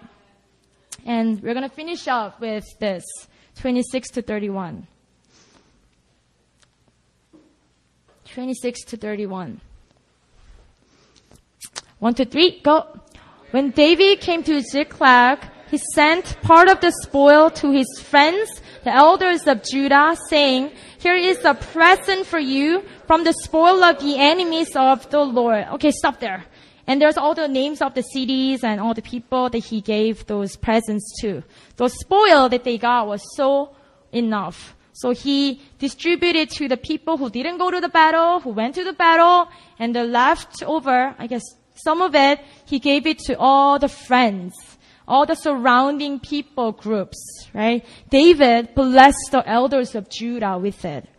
And 1.06 1.42
we're 1.42 1.54
going 1.54 1.68
to 1.70 1.76
finish 1.76 2.08
up 2.08 2.40
with 2.42 2.66
this 2.80 3.04
26 3.60 4.10
to 4.12 4.22
31. 4.22 4.88
26 8.26 8.84
to 8.86 8.98
31. 8.98 9.62
One, 12.00 12.14
two, 12.14 12.26
three, 12.26 12.62
go. 12.62 13.00
When 13.52 13.72
David 13.72 14.22
came 14.22 14.44
to 14.44 14.62
Ziklag, 14.62 15.40
he 15.70 15.78
sent 15.94 16.42
part 16.42 16.68
of 16.68 16.80
the 16.82 16.92
spoil 17.04 17.50
to 17.52 17.72
his 17.72 17.88
friends, 18.02 18.62
the 18.84 18.94
elders 18.94 19.46
of 19.48 19.64
Judah, 19.64 20.18
saying, 20.30 20.72
Here 20.98 21.16
is 21.16 21.44
a 21.46 21.54
present 21.54 22.26
for 22.26 22.40
you 22.40 22.84
from 23.06 23.24
the 23.24 23.34
spoil 23.34 23.84
of 23.84 24.00
the 24.00 24.18
enemies 24.18 24.76
of 24.76 25.10
the 25.10 25.20
Lord. 25.20 25.66
Okay, 25.74 25.92
stop 25.92 26.20
there. 26.20 26.46
And 26.88 27.00
there's 27.00 27.18
all 27.18 27.36
the 27.36 27.48
names 27.48 27.84
of 27.84 27.94
the 27.94 28.02
cities 28.02 28.64
and 28.64 28.82
all 28.82 28.96
the 28.96 29.04
people 29.04 29.50
that 29.52 29.60
he 29.60 29.80
gave 29.80 30.26
those 30.26 30.56
presents 30.56 31.06
to. 31.22 31.44
The 31.76 31.88
spoil 31.88 32.50
that 32.50 32.64
they 32.64 32.80
got 32.80 33.08
was 33.08 33.22
so 33.36 33.76
enough. 34.12 34.76
So 34.94 35.12
he 35.12 35.62
distributed 35.78 36.50
to 36.58 36.68
the 36.68 36.78
people 36.78 37.18
who 37.18 37.30
didn't 37.30 37.60
go 37.60 37.70
to 37.70 37.80
the 37.80 37.90
battle, 37.90 38.40
who 38.40 38.50
went 38.50 38.76
to 38.76 38.84
the 38.84 38.94
battle, 38.94 39.50
and 39.78 39.96
the 39.96 40.04
leftover, 40.04 41.16
I 41.18 41.28
guess 41.28 41.44
some 41.76 42.02
of 42.02 42.16
it, 42.16 42.40
he 42.66 42.80
gave 42.80 43.06
it 43.06 43.20
to 43.20 43.38
all 43.38 43.80
the 43.80 43.88
friends, 43.88 44.54
all 45.10 45.26
the 45.26 45.36
surrounding 45.36 46.20
people 46.20 46.72
groups, 46.72 47.18
right? 47.54 47.84
David 48.10 48.76
blessed 48.76 49.32
the 49.32 49.44
elders 49.46 49.96
of 49.96 50.10
Judah 50.10 50.58
with 50.58 50.86
it. 50.86 51.10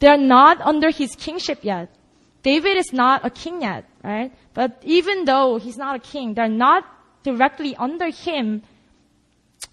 They're 0.00 0.16
not 0.16 0.60
under 0.62 0.90
his 0.90 1.14
kingship 1.14 1.60
yet. 1.62 1.94
David 2.42 2.76
is 2.78 2.92
not 2.92 3.26
a 3.26 3.30
king 3.30 3.62
yet, 3.62 3.84
right? 4.02 4.32
But 4.54 4.82
even 4.84 5.24
though 5.26 5.58
he's 5.58 5.76
not 5.76 5.96
a 5.96 5.98
king, 5.98 6.34
they're 6.34 6.48
not 6.48 6.84
directly 7.22 7.76
under 7.76 8.10
him, 8.10 8.62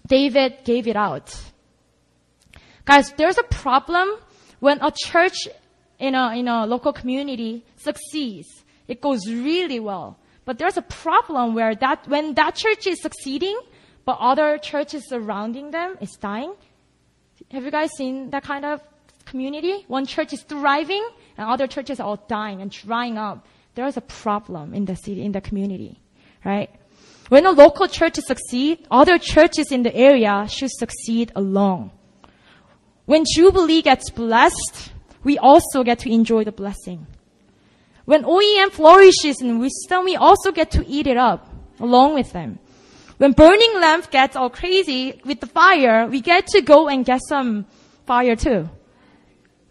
David 0.06 0.58
gave 0.64 0.86
it 0.86 0.96
out. 0.96 1.34
Guys, 2.84 3.12
there's 3.12 3.38
a 3.38 3.44
problem 3.44 4.08
when 4.60 4.78
a 4.82 4.92
church 4.94 5.48
in 5.98 6.14
a, 6.14 6.36
in 6.36 6.48
a 6.48 6.66
local 6.66 6.92
community 6.92 7.64
succeeds. 7.76 8.48
It 8.86 9.00
goes 9.00 9.26
really 9.26 9.80
well. 9.80 10.18
But 10.46 10.56
there's 10.56 10.78
a 10.78 10.82
problem 10.82 11.54
where 11.54 11.74
that, 11.74 12.08
when 12.08 12.32
that 12.34 12.54
church 12.54 12.86
is 12.86 13.02
succeeding, 13.02 13.60
but 14.06 14.16
other 14.18 14.56
churches 14.56 15.06
surrounding 15.06 15.72
them 15.72 15.98
is 16.00 16.12
dying. 16.12 16.54
Have 17.50 17.64
you 17.64 17.70
guys 17.70 17.90
seen 17.98 18.30
that 18.30 18.44
kind 18.44 18.64
of 18.64 18.80
community? 19.26 19.84
One 19.88 20.06
church 20.06 20.32
is 20.32 20.40
thriving 20.42 21.06
and 21.36 21.50
other 21.50 21.66
churches 21.66 22.00
are 22.00 22.06
all 22.06 22.24
dying 22.28 22.62
and 22.62 22.70
drying 22.70 23.18
up 23.18 23.46
there 23.76 23.86
is 23.86 23.96
a 23.96 24.00
problem 24.00 24.74
in 24.74 24.86
the 24.86 24.96
city, 24.96 25.22
in 25.22 25.32
the 25.32 25.40
community, 25.40 26.00
right? 26.44 26.70
When 27.28 27.44
a 27.44 27.50
local 27.50 27.86
church 27.86 28.16
succeeds, 28.16 28.82
other 28.90 29.18
churches 29.18 29.70
in 29.70 29.82
the 29.82 29.94
area 29.94 30.46
should 30.48 30.70
succeed 30.70 31.30
along. 31.36 31.92
When 33.04 33.24
Jubilee 33.34 33.82
gets 33.82 34.10
blessed, 34.10 34.92
we 35.22 35.36
also 35.38 35.84
get 35.84 35.98
to 36.00 36.10
enjoy 36.10 36.44
the 36.44 36.52
blessing. 36.52 37.06
When 38.06 38.22
OEM 38.22 38.70
flourishes 38.70 39.42
in 39.42 39.58
wisdom, 39.58 40.04
we 40.04 40.16
also 40.16 40.52
get 40.52 40.70
to 40.72 40.86
eat 40.86 41.06
it 41.06 41.16
up 41.16 41.52
along 41.80 42.14
with 42.14 42.32
them. 42.32 42.58
When 43.18 43.32
burning 43.32 43.80
lamp 43.80 44.10
gets 44.10 44.36
all 44.36 44.48
crazy 44.48 45.20
with 45.24 45.40
the 45.40 45.46
fire, 45.46 46.06
we 46.06 46.20
get 46.20 46.46
to 46.48 46.60
go 46.60 46.88
and 46.88 47.04
get 47.04 47.20
some 47.28 47.66
fire 48.06 48.36
too. 48.36 48.68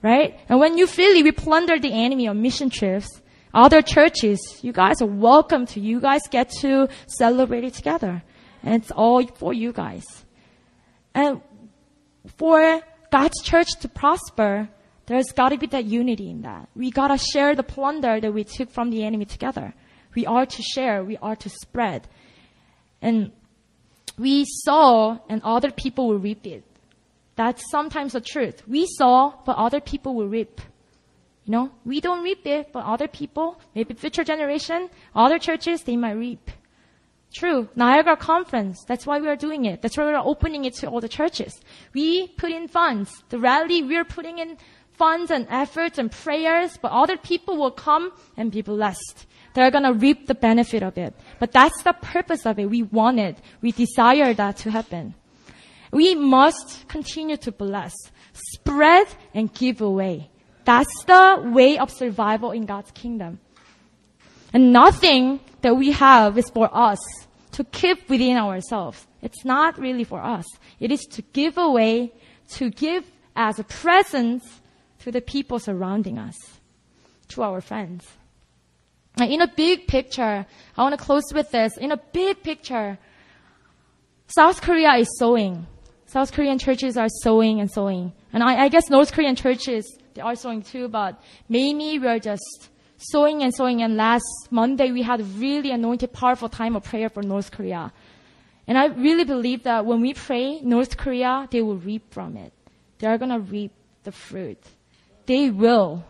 Right? 0.01 0.37
And 0.49 0.59
when 0.59 0.77
you 0.77 0.85
freely 0.85 1.23
we 1.23 1.31
plunder 1.31 1.79
the 1.79 1.91
enemy 1.91 2.27
on 2.27 2.41
mission 2.41 2.69
trips, 2.69 3.07
other 3.53 3.81
churches, 3.81 4.59
you 4.61 4.73
guys 4.73 5.01
are 5.01 5.07
welcome 5.07 5.65
to. 5.67 5.79
You 5.79 6.01
guys 6.01 6.21
get 6.29 6.49
to 6.61 6.89
celebrate 7.07 7.63
it 7.63 7.73
together. 7.73 8.21
And 8.63 8.75
it's 8.75 8.91
all 8.91 9.25
for 9.25 9.53
you 9.53 9.71
guys. 9.71 10.03
And 11.13 11.41
for 12.35 12.81
God's 13.11 13.41
church 13.41 13.69
to 13.79 13.87
prosper, 13.87 14.67
there's 15.07 15.31
gotta 15.31 15.57
be 15.57 15.67
that 15.67 15.85
unity 15.85 16.29
in 16.29 16.41
that. 16.41 16.69
We 16.75 16.91
gotta 16.91 17.17
share 17.17 17.55
the 17.55 17.63
plunder 17.63 18.19
that 18.19 18.33
we 18.33 18.43
took 18.43 18.71
from 18.71 18.89
the 18.89 19.03
enemy 19.03 19.25
together. 19.25 19.73
We 20.15 20.25
are 20.25 20.45
to 20.45 20.61
share, 20.61 21.03
we 21.03 21.17
are 21.17 21.35
to 21.35 21.49
spread. 21.49 22.07
And 23.01 23.31
we 24.17 24.45
sow 24.45 25.19
and 25.29 25.41
other 25.43 25.71
people 25.71 26.07
will 26.07 26.19
reap 26.19 26.47
it. 26.47 26.63
That's 27.35 27.69
sometimes 27.69 28.13
the 28.13 28.21
truth. 28.21 28.65
We 28.67 28.87
sow, 28.87 29.35
but 29.45 29.57
other 29.57 29.81
people 29.81 30.15
will 30.15 30.27
reap. 30.27 30.61
You 31.45 31.51
know, 31.51 31.71
we 31.83 31.99
don't 32.01 32.23
reap 32.23 32.47
it, 32.47 32.71
but 32.73 32.85
other 32.85 33.07
people, 33.07 33.59
maybe 33.75 33.93
future 33.93 34.23
generation, 34.23 34.89
other 35.13 35.37
churches, 35.37 35.83
they 35.83 35.97
might 35.97 36.13
reap. 36.13 36.49
True. 37.35 37.67
Niagara 37.75 38.15
Conference. 38.15 38.83
That's 38.87 39.05
why 39.05 39.19
we 39.19 39.27
are 39.27 39.35
doing 39.35 39.65
it. 39.65 39.81
That's 39.81 39.97
why 39.97 40.05
we're 40.05 40.17
opening 40.17 40.63
it 40.63 40.73
to 40.75 40.87
all 40.87 41.01
the 41.01 41.09
churches. 41.09 41.59
We 41.93 42.29
put 42.29 42.51
in 42.51 42.69
funds. 42.69 43.23
The 43.29 43.37
rally, 43.37 43.83
we're 43.83 44.05
putting 44.05 44.39
in 44.39 44.57
funds 44.97 45.31
and 45.31 45.47
efforts 45.49 45.97
and 45.97 46.11
prayers, 46.11 46.77
but 46.81 46.91
other 46.91 47.17
people 47.17 47.57
will 47.57 47.71
come 47.71 48.11
and 48.37 48.51
be 48.51 48.61
blessed. 48.61 49.25
They're 49.53 49.71
gonna 49.71 49.93
reap 49.93 50.27
the 50.27 50.35
benefit 50.35 50.83
of 50.83 50.97
it. 50.97 51.13
But 51.39 51.51
that's 51.51 51.81
the 51.83 51.93
purpose 51.93 52.45
of 52.45 52.59
it. 52.59 52.69
We 52.69 52.83
want 52.83 53.19
it. 53.19 53.37
We 53.61 53.71
desire 53.71 54.33
that 54.33 54.57
to 54.57 54.71
happen. 54.71 55.15
We 55.91 56.15
must 56.15 56.87
continue 56.87 57.37
to 57.37 57.51
bless, 57.51 57.93
spread, 58.33 59.07
and 59.33 59.53
give 59.53 59.81
away. 59.81 60.29
That's 60.65 61.03
the 61.05 61.41
way 61.53 61.77
of 61.77 61.89
survival 61.91 62.51
in 62.51 62.65
God's 62.65 62.91
kingdom. 62.91 63.39
And 64.51 64.73
nothing 64.73 65.39
that 65.61 65.75
we 65.75 65.91
have 65.91 66.37
is 66.37 66.49
for 66.49 66.69
us 66.73 66.99
to 67.53 67.63
keep 67.63 68.09
within 68.09 68.37
ourselves. 68.37 69.07
It's 69.21 69.45
not 69.45 69.77
really 69.77 70.03
for 70.03 70.21
us. 70.21 70.45
It 70.79 70.91
is 70.91 71.01
to 71.11 71.21
give 71.21 71.57
away, 71.57 72.11
to 72.55 72.69
give 72.69 73.05
as 73.35 73.59
a 73.59 73.63
present 73.63 74.43
to 75.05 75.11
the 75.11 75.21
people 75.21 75.59
surrounding 75.59 76.17
us, 76.17 76.35
to 77.27 77.43
our 77.43 77.61
friends. 77.61 78.07
in 79.21 79.39
a 79.39 79.47
big 79.47 79.85
picture, 79.87 80.47
I 80.75 80.81
want 80.81 80.97
to 80.97 81.05
close 81.05 81.25
with 81.31 81.51
this. 81.51 81.77
In 81.77 81.91
a 81.91 81.97
big 81.97 82.41
picture, 82.41 82.97
South 84.25 84.63
Korea 84.63 84.93
is 84.95 85.07
sowing. 85.19 85.67
South 86.07 86.31
Korean 86.33 86.57
churches 86.57 86.97
are 86.97 87.09
sowing 87.21 87.59
and 87.59 87.69
sowing. 87.69 88.13
And 88.33 88.41
I, 88.41 88.63
I 88.63 88.67
guess 88.69 88.89
North 88.89 89.13
Korean 89.13 89.35
churches 89.35 89.85
they 90.15 90.21
are 90.21 90.35
sowing 90.35 90.63
too, 90.63 90.87
but 90.87 91.21
mainly 91.47 91.99
we 91.99 92.07
are 92.07 92.17
just 92.17 92.69
sowing 92.97 93.43
and 93.43 93.53
sowing. 93.53 93.83
And 93.83 93.95
last 93.95 94.25
Monday 94.49 94.91
we 94.91 95.03
had 95.03 95.21
a 95.21 95.23
really 95.23 95.69
anointed, 95.69 96.13
powerful 96.13 96.49
time 96.49 96.75
of 96.75 96.83
prayer 96.83 97.09
for 97.09 97.21
North 97.21 97.51
Korea. 97.51 97.93
And 98.65 98.75
I 98.75 98.85
really 98.87 99.23
believe 99.23 99.61
that 99.63 99.85
when 99.85 100.01
we 100.01 100.15
pray, 100.15 100.61
North 100.61 100.97
Korea, 100.97 101.47
they 101.51 101.61
will 101.61 101.77
reap 101.77 102.11
from 102.11 102.37
it. 102.37 102.53
They 102.97 103.05
are 103.05 103.19
gonna 103.19 103.39
reap 103.39 103.71
the 104.03 104.11
fruit. 104.11 104.57
They 105.25 105.49
will. 105.49 106.03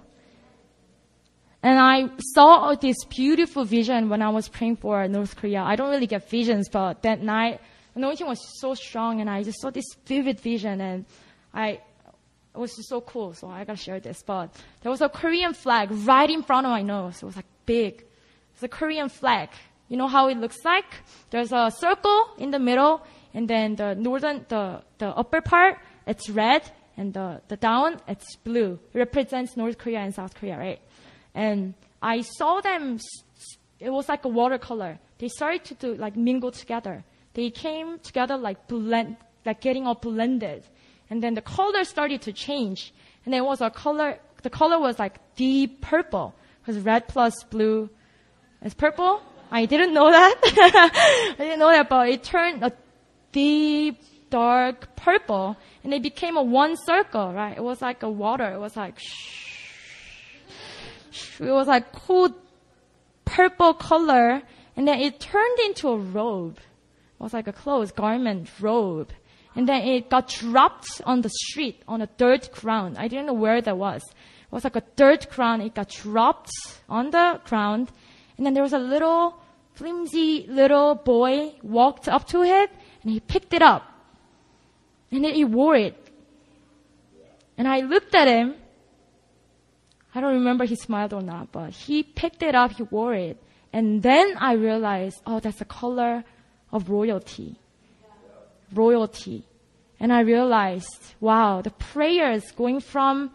And 1.64 1.80
I 1.80 2.10
saw 2.20 2.76
this 2.76 2.98
beautiful 3.06 3.66
vision 3.66 4.08
when 4.10 4.22
I 4.22 4.30
was 4.30 4.48
praying 4.48 4.76
for 4.78 5.08
North 5.08 5.36
Korea. 5.36 5.64
I 5.64 5.76
don't 5.76 5.90
really 5.90 6.06
get 6.06 6.30
visions, 6.30 6.70
but 6.70 7.02
that 7.02 7.24
night, 7.24 7.60
anointing 7.96 8.28
was 8.28 8.40
so 8.60 8.76
strong 8.76 9.20
and 9.20 9.30
I 9.30 9.42
just 9.42 9.60
saw 9.62 9.72
this 9.72 9.86
vivid 10.06 10.40
vision 10.40 10.80
and 10.80 11.06
I, 11.54 11.82
it 12.54 12.60
was 12.60 12.76
just 12.76 12.90
so 12.90 13.02
cool. 13.02 13.34
So 13.34 13.48
I 13.48 13.64
gotta 13.64 13.80
share 13.80 14.00
this. 14.00 14.22
But 14.22 14.54
there 14.82 14.92
was 14.92 15.02
a 15.02 15.10
Korean 15.10 15.54
flag 15.54 15.90
right 15.92 16.30
in 16.30 16.44
front 16.44 16.68
of 16.68 16.72
my 16.72 16.84
nose. 16.84 17.24
It 17.24 17.26
was 17.26 17.36
like 17.36 17.48
big. 17.66 18.06
It's 18.54 18.62
a 18.62 18.68
Korean 18.68 19.10
flag. 19.10 19.50
You 19.90 19.98
know 19.98 20.08
how 20.08 20.28
it 20.28 20.38
looks 20.38 20.64
like? 20.64 20.86
There's 21.30 21.52
a 21.52 21.72
circle 21.76 22.36
in 22.38 22.52
the 22.52 22.60
middle, 22.60 23.02
and 23.34 23.48
then 23.48 23.76
the 23.76 23.96
northern, 23.96 24.46
the, 24.50 24.82
the 24.98 25.08
upper 25.08 25.42
part, 25.42 25.78
it's 26.08 26.30
red, 26.30 26.64
and 26.98 27.14
the, 27.14 27.42
the 27.48 27.58
down, 27.58 28.00
it's 28.08 28.36
blue. 28.38 28.80
It 28.94 28.98
represents 28.98 29.58
North 29.58 29.78
Korea 29.78 30.00
and 30.00 30.14
South 30.14 30.34
Korea, 30.36 30.58
right? 30.58 30.80
And 31.34 31.74
I 32.02 32.22
saw 32.22 32.62
them, 32.62 33.00
it 33.80 33.90
was 33.90 34.08
like 34.08 34.24
a 34.26 34.30
watercolor. 34.30 35.00
They 35.18 35.28
started 35.28 35.64
to 35.66 35.74
do, 35.76 35.96
like 35.96 36.16
mingle 36.16 36.52
together. 36.52 37.04
They 37.34 37.50
came 37.50 38.00
together 38.00 38.38
like 38.38 38.68
blend, 38.68 39.18
like 39.46 39.60
getting 39.60 39.86
all 39.86 39.96
blended. 39.96 40.64
And 41.10 41.22
then 41.22 41.34
the 41.34 41.42
color 41.42 41.84
started 41.84 42.22
to 42.24 42.34
change. 42.34 42.94
And 43.26 43.34
there 43.34 43.44
was 43.44 43.62
a 43.62 43.70
color, 43.70 44.20
the 44.44 44.50
color 44.50 44.80
was 44.80 44.98
like 44.98 45.20
deep 45.36 45.82
purple. 45.82 46.34
Because 46.62 46.82
red 46.82 47.08
plus 47.08 47.44
blue 47.44 47.90
is 48.64 48.74
purple. 48.74 49.22
I 49.52 49.66
didn't 49.66 49.94
know 49.94 50.10
that. 50.10 50.36
I 51.40 51.44
didn't 51.44 51.60
know 51.60 51.70
that, 51.70 51.90
but 51.90 52.10
it 52.10 52.24
turned 52.24 52.64
a 52.64 52.72
deep, 53.32 54.02
dark 54.36 54.96
purple 54.98 55.56
and 55.84 55.94
it 55.94 56.04
became 56.04 56.36
a 56.36 56.44
one 56.44 56.76
circle, 56.76 57.32
right? 57.32 57.56
It 57.56 57.64
was 57.64 57.82
like 57.82 58.04
a 58.04 58.10
water. 58.10 58.50
It 58.52 58.60
was 58.60 58.76
like, 58.76 58.98
it 61.40 61.56
was 61.60 61.68
like 61.68 61.86
cool 61.94 62.36
purple 63.24 63.74
color 63.74 64.42
and 64.76 64.86
then 64.88 65.00
it 65.00 65.22
turned 65.22 65.60
into 65.68 65.88
a 65.88 65.98
robe. 65.98 66.58
It 66.58 67.24
was 67.24 67.34
like 67.34 67.48
a 67.48 67.54
clothes, 67.54 67.92
garment, 67.94 68.50
robe. 68.60 69.12
And 69.56 69.70
then 69.70 69.82
it 69.84 70.10
got 70.10 70.28
dropped 70.28 71.02
on 71.06 71.22
the 71.22 71.30
street, 71.30 71.82
on 71.88 72.02
a 72.02 72.10
dirt 72.18 72.52
ground. 72.52 72.98
I 72.98 73.08
didn't 73.08 73.28
know 73.28 73.40
where 73.46 73.62
that 73.62 73.78
was. 73.78 74.04
It 74.04 74.52
was 74.52 74.66
like 74.66 74.76
a 74.76 74.84
dirt 74.98 75.30
ground. 75.30 75.62
It 75.62 75.76
got 75.76 75.90
dropped 75.90 76.52
on 76.90 77.12
the 77.12 77.40
ground. 77.46 77.90
And 78.36 78.46
then 78.46 78.54
there 78.54 78.64
was 78.64 78.74
a 78.74 78.80
little, 78.94 79.40
flimsy 79.76 80.46
little 80.50 80.96
boy 80.96 81.56
walked 81.64 82.10
up 82.10 82.28
to 82.34 82.44
it 82.44 82.70
and 83.02 83.12
he 83.14 83.22
picked 83.22 83.54
it 83.54 83.62
up. 83.62 83.95
And 85.16 85.24
then 85.24 85.34
he 85.34 85.46
wore 85.46 85.78
it. 85.78 85.96
And 87.58 87.70
I 87.70 87.80
looked 87.80 88.14
at 88.14 88.28
him. 88.28 88.56
I 90.14 90.20
don't 90.20 90.34
remember 90.34 90.66
he 90.66 90.76
smiled 90.76 91.14
or 91.14 91.22
not, 91.22 91.54
but 91.54 91.72
he 91.72 92.04
picked 92.04 92.44
it 92.44 92.54
up, 92.54 92.74
he 92.74 92.84
wore 92.84 93.14
it. 93.14 93.42
And 93.72 94.04
then 94.04 94.36
I 94.38 94.54
realized, 94.54 95.22
oh, 95.26 95.40
that's 95.40 95.60
the 95.60 95.66
color 95.66 96.26
of 96.70 96.90
royalty. 96.90 97.56
Royalty. 98.74 99.46
And 100.02 100.12
I 100.12 100.20
realized, 100.20 101.16
wow, 101.22 101.62
the 101.62 101.72
prayers 101.72 102.52
going 102.52 102.82
from 102.82 103.32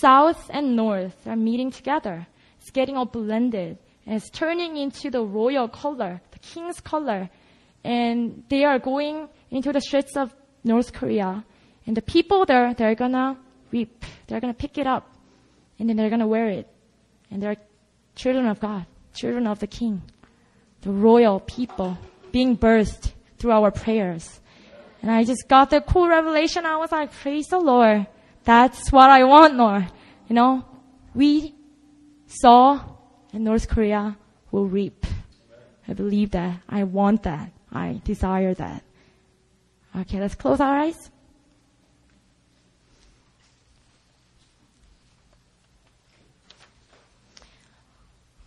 south 0.00 0.50
and 0.52 0.76
north 0.76 1.26
are 1.26 1.34
meeting 1.34 1.72
together. 1.72 2.28
It's 2.60 2.70
getting 2.70 2.96
all 2.96 3.06
blended. 3.06 3.76
And 4.06 4.14
it's 4.14 4.30
turning 4.30 4.76
into 4.76 5.10
the 5.10 5.24
royal 5.24 5.66
color, 5.66 6.20
the 6.30 6.38
king's 6.38 6.80
color. 6.80 7.28
And 7.82 8.44
they 8.48 8.64
are 8.64 8.78
going 8.78 9.28
into 9.50 9.72
the 9.72 9.80
streets 9.80 10.16
of 10.16 10.32
North 10.64 10.92
Korea. 10.92 11.44
And 11.86 11.96
the 11.96 12.02
people 12.02 12.44
there, 12.44 12.74
they're 12.74 12.94
gonna 12.94 13.38
reap. 13.70 14.04
They're 14.26 14.40
gonna 14.40 14.54
pick 14.54 14.78
it 14.78 14.86
up. 14.86 15.10
And 15.78 15.88
then 15.88 15.96
they're 15.96 16.10
gonna 16.10 16.26
wear 16.26 16.48
it. 16.48 16.68
And 17.30 17.42
they're 17.42 17.56
children 18.14 18.46
of 18.46 18.60
God, 18.60 18.86
children 19.14 19.46
of 19.46 19.58
the 19.58 19.66
king, 19.66 20.02
the 20.82 20.90
royal 20.90 21.40
people 21.40 21.98
being 22.30 22.56
birthed 22.56 23.12
through 23.38 23.52
our 23.52 23.70
prayers. 23.70 24.40
And 25.00 25.10
I 25.10 25.24
just 25.24 25.48
got 25.48 25.70
the 25.70 25.80
cool 25.80 26.08
revelation. 26.08 26.64
I 26.64 26.76
was 26.76 26.92
like, 26.92 27.12
praise 27.12 27.48
the 27.48 27.58
Lord. 27.58 28.06
That's 28.44 28.92
what 28.92 29.10
I 29.10 29.24
want, 29.24 29.56
Lord. 29.56 29.90
You 30.28 30.34
know, 30.34 30.64
we 31.14 31.54
saw 32.26 32.80
and 33.32 33.44
North 33.44 33.68
Korea 33.68 34.16
will 34.50 34.66
reap. 34.66 35.06
I 35.88 35.94
believe 35.94 36.30
that. 36.32 36.60
I 36.68 36.84
want 36.84 37.22
that. 37.24 37.50
I 37.72 38.00
desire 38.04 38.54
that. 38.54 38.84
Okay, 39.94 40.18
let's 40.20 40.34
close 40.34 40.60
our 40.60 40.78
eyes. 40.78 41.10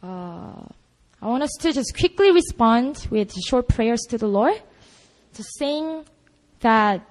Uh, 0.01 0.65
I 1.21 1.27
want 1.27 1.43
us 1.43 1.51
to 1.61 1.71
just 1.71 1.95
quickly 1.97 2.31
respond 2.31 3.07
with 3.09 3.33
short 3.47 3.67
prayers 3.67 4.01
to 4.09 4.17
the 4.17 4.27
Lord. 4.27 4.59
Just 5.35 5.57
saying 5.57 6.05
that 6.61 7.01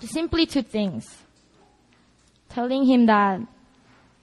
simply 0.00 0.46
two 0.46 0.62
things. 0.62 1.06
Telling 2.48 2.84
Him 2.84 3.06
that, 3.06 3.40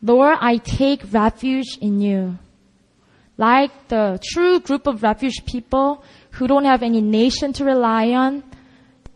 Lord, 0.01 0.37
I 0.39 0.57
take 0.57 1.11
refuge 1.11 1.77
in 1.81 2.01
you. 2.01 2.37
Like 3.37 3.87
the 3.87 4.19
true 4.21 4.59
group 4.59 4.87
of 4.87 5.03
refuge 5.03 5.45
people 5.45 6.03
who 6.31 6.47
don't 6.47 6.65
have 6.65 6.83
any 6.83 7.01
nation 7.01 7.53
to 7.53 7.63
rely 7.65 8.09
on, 8.09 8.43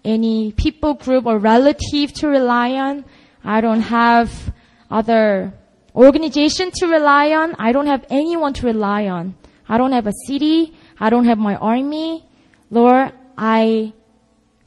any 0.04 0.52
people 0.52 0.94
group 0.96 1.26
or 1.26 1.38
relative 1.38 2.14
to 2.14 2.28
rely 2.28 2.72
on. 2.74 3.06
I 3.44 3.62
don't 3.62 3.82
have 3.82 4.54
other 4.90 5.54
organization 5.96 6.72
to 6.72 6.88
rely 6.88 7.32
on. 7.32 7.56
I 7.58 7.72
don't 7.72 7.88
have 7.88 8.06
anyone 8.10 8.54
to 8.54 8.66
rely 8.66 9.08
on. 9.08 9.36
I 9.68 9.78
don't 9.78 9.92
have 9.92 10.08
a 10.08 10.14
city. 10.28 10.74
I 11.00 11.10
don't 11.10 11.26
have 11.26 11.38
my 11.38 11.56
army. 11.56 12.26
Lord, 12.70 13.12
I 13.38 13.94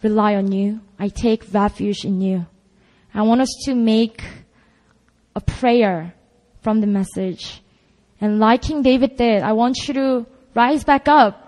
rely 0.02 0.36
on 0.36 0.52
you. 0.52 0.80
I 0.98 1.08
take 1.08 1.52
refuge 1.52 2.04
in 2.04 2.20
you. 2.20 2.46
I 3.12 3.22
want 3.22 3.40
us 3.40 3.54
to 3.64 3.74
make 3.74 4.22
a 5.34 5.40
prayer 5.40 6.14
from 6.62 6.80
the 6.80 6.86
message. 6.86 7.62
And 8.20 8.38
like 8.38 8.62
King 8.62 8.82
David 8.82 9.16
did, 9.16 9.42
I 9.42 9.52
want 9.52 9.76
you 9.86 9.94
to 9.94 10.26
rise 10.54 10.84
back 10.84 11.08
up 11.08 11.45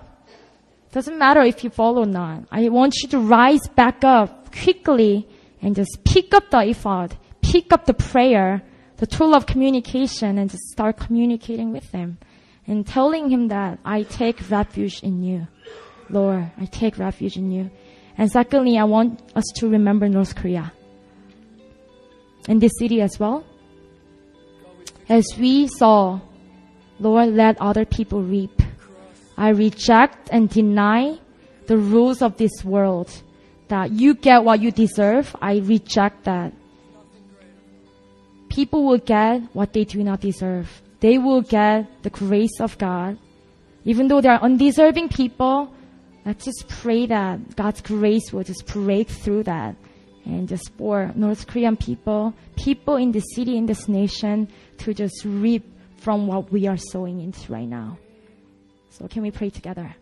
doesn't 0.93 1.18
matter 1.18 1.43
if 1.43 1.62
you 1.62 1.70
fall 1.70 1.99
or 1.99 2.07
not. 2.07 2.45
I 2.51 2.68
want 2.68 2.95
you 3.03 3.09
to 3.11 3.18
rise 3.18 3.66
back 3.68 4.05
up 4.05 4.55
quickly 4.55 5.28
and 5.61 5.76
just 5.76 6.05
pick 6.05 6.34
up 6.34 6.51
the 6.51 6.68
ephod, 6.68 7.16
pick 7.43 7.72
up 7.72 7.86
the 7.86 7.95
prayer, 7.95 8.62
the 8.97 9.07
tool 9.07 9.34
of 9.34 9.47
communication 9.47 10.39
and 10.39 10.51
just 10.51 10.64
start 10.70 10.97
communicating 10.97 11.72
with 11.72 11.91
him 11.91 12.18
and 12.66 12.86
telling 12.86 13.30
him 13.30 13.49
that 13.49 13.78
I 13.84 14.03
take 14.03 14.51
refuge 14.51 15.03
in 15.03 15.22
you. 15.22 15.47
Lord, 16.11 16.51
I 16.59 16.64
take 16.66 16.99
refuge 16.99 17.36
in 17.36 17.51
you. 17.51 17.70
And 18.16 18.30
secondly, 18.30 18.78
I 18.78 18.84
want 18.84 19.22
us 19.36 19.45
to 19.57 19.68
remember 19.68 20.09
North 20.09 20.34
Korea 20.34 20.72
and 22.49 22.61
this 22.61 22.72
city 22.78 23.01
as 23.01 23.18
well. 23.20 23.45
As 25.09 25.24
we 25.39 25.68
saw, 25.68 26.20
Lord, 26.99 27.28
let 27.28 27.61
other 27.61 27.84
people 27.84 28.22
reap. 28.22 28.62
I 29.39 29.51
reject 29.51 30.30
and 30.32 30.51
deny 30.51 31.16
the 31.68 31.78
rules 31.78 32.22
of 32.22 32.36
this 32.39 32.64
world. 32.64 33.09
That 33.68 33.93
you 33.93 34.14
get 34.14 34.43
what 34.43 34.61
you 34.61 34.72
deserve. 34.72 35.36
I 35.41 35.59
reject 35.59 36.24
that. 36.24 36.53
People 38.49 38.84
will 38.84 38.99
get 38.99 39.43
what 39.53 39.72
they 39.72 39.84
do 39.84 40.03
not 40.03 40.20
deserve. 40.20 40.82
They 40.99 41.18
will 41.18 41.43
get 41.43 42.03
the 42.03 42.11
grace 42.11 42.61
of 42.61 42.76
God. 42.78 43.16
Even 43.84 44.09
though 44.09 44.20
they 44.20 44.28
are 44.28 44.43
undeserving 44.43 45.11
people, 45.11 45.72
let's 46.26 46.45
just 46.45 46.66
pray 46.66 47.07
that 47.07 47.55
God's 47.55 47.80
grace 47.80 48.32
will 48.32 48.43
just 48.43 48.66
break 48.66 49.09
through 49.09 49.45
that. 49.45 49.76
And 50.24 50.49
just 50.49 50.72
for 50.76 51.12
North 51.14 51.47
Korean 51.47 51.76
people, 51.76 52.34
people 52.57 52.97
in 52.97 53.12
this 53.12 53.24
city, 53.34 53.57
in 53.57 53.66
this 53.66 53.86
nation, 53.86 54.49
to 54.78 54.93
just 54.93 55.24
reap 55.24 55.64
from 55.99 56.26
what 56.26 56.51
we 56.51 56.66
are 56.66 56.76
sowing 56.76 57.20
into 57.20 57.53
right 57.53 57.68
now. 57.68 57.99
So 58.99 59.07
can 59.07 59.22
we 59.22 59.30
pray 59.30 59.49
together? 59.49 59.94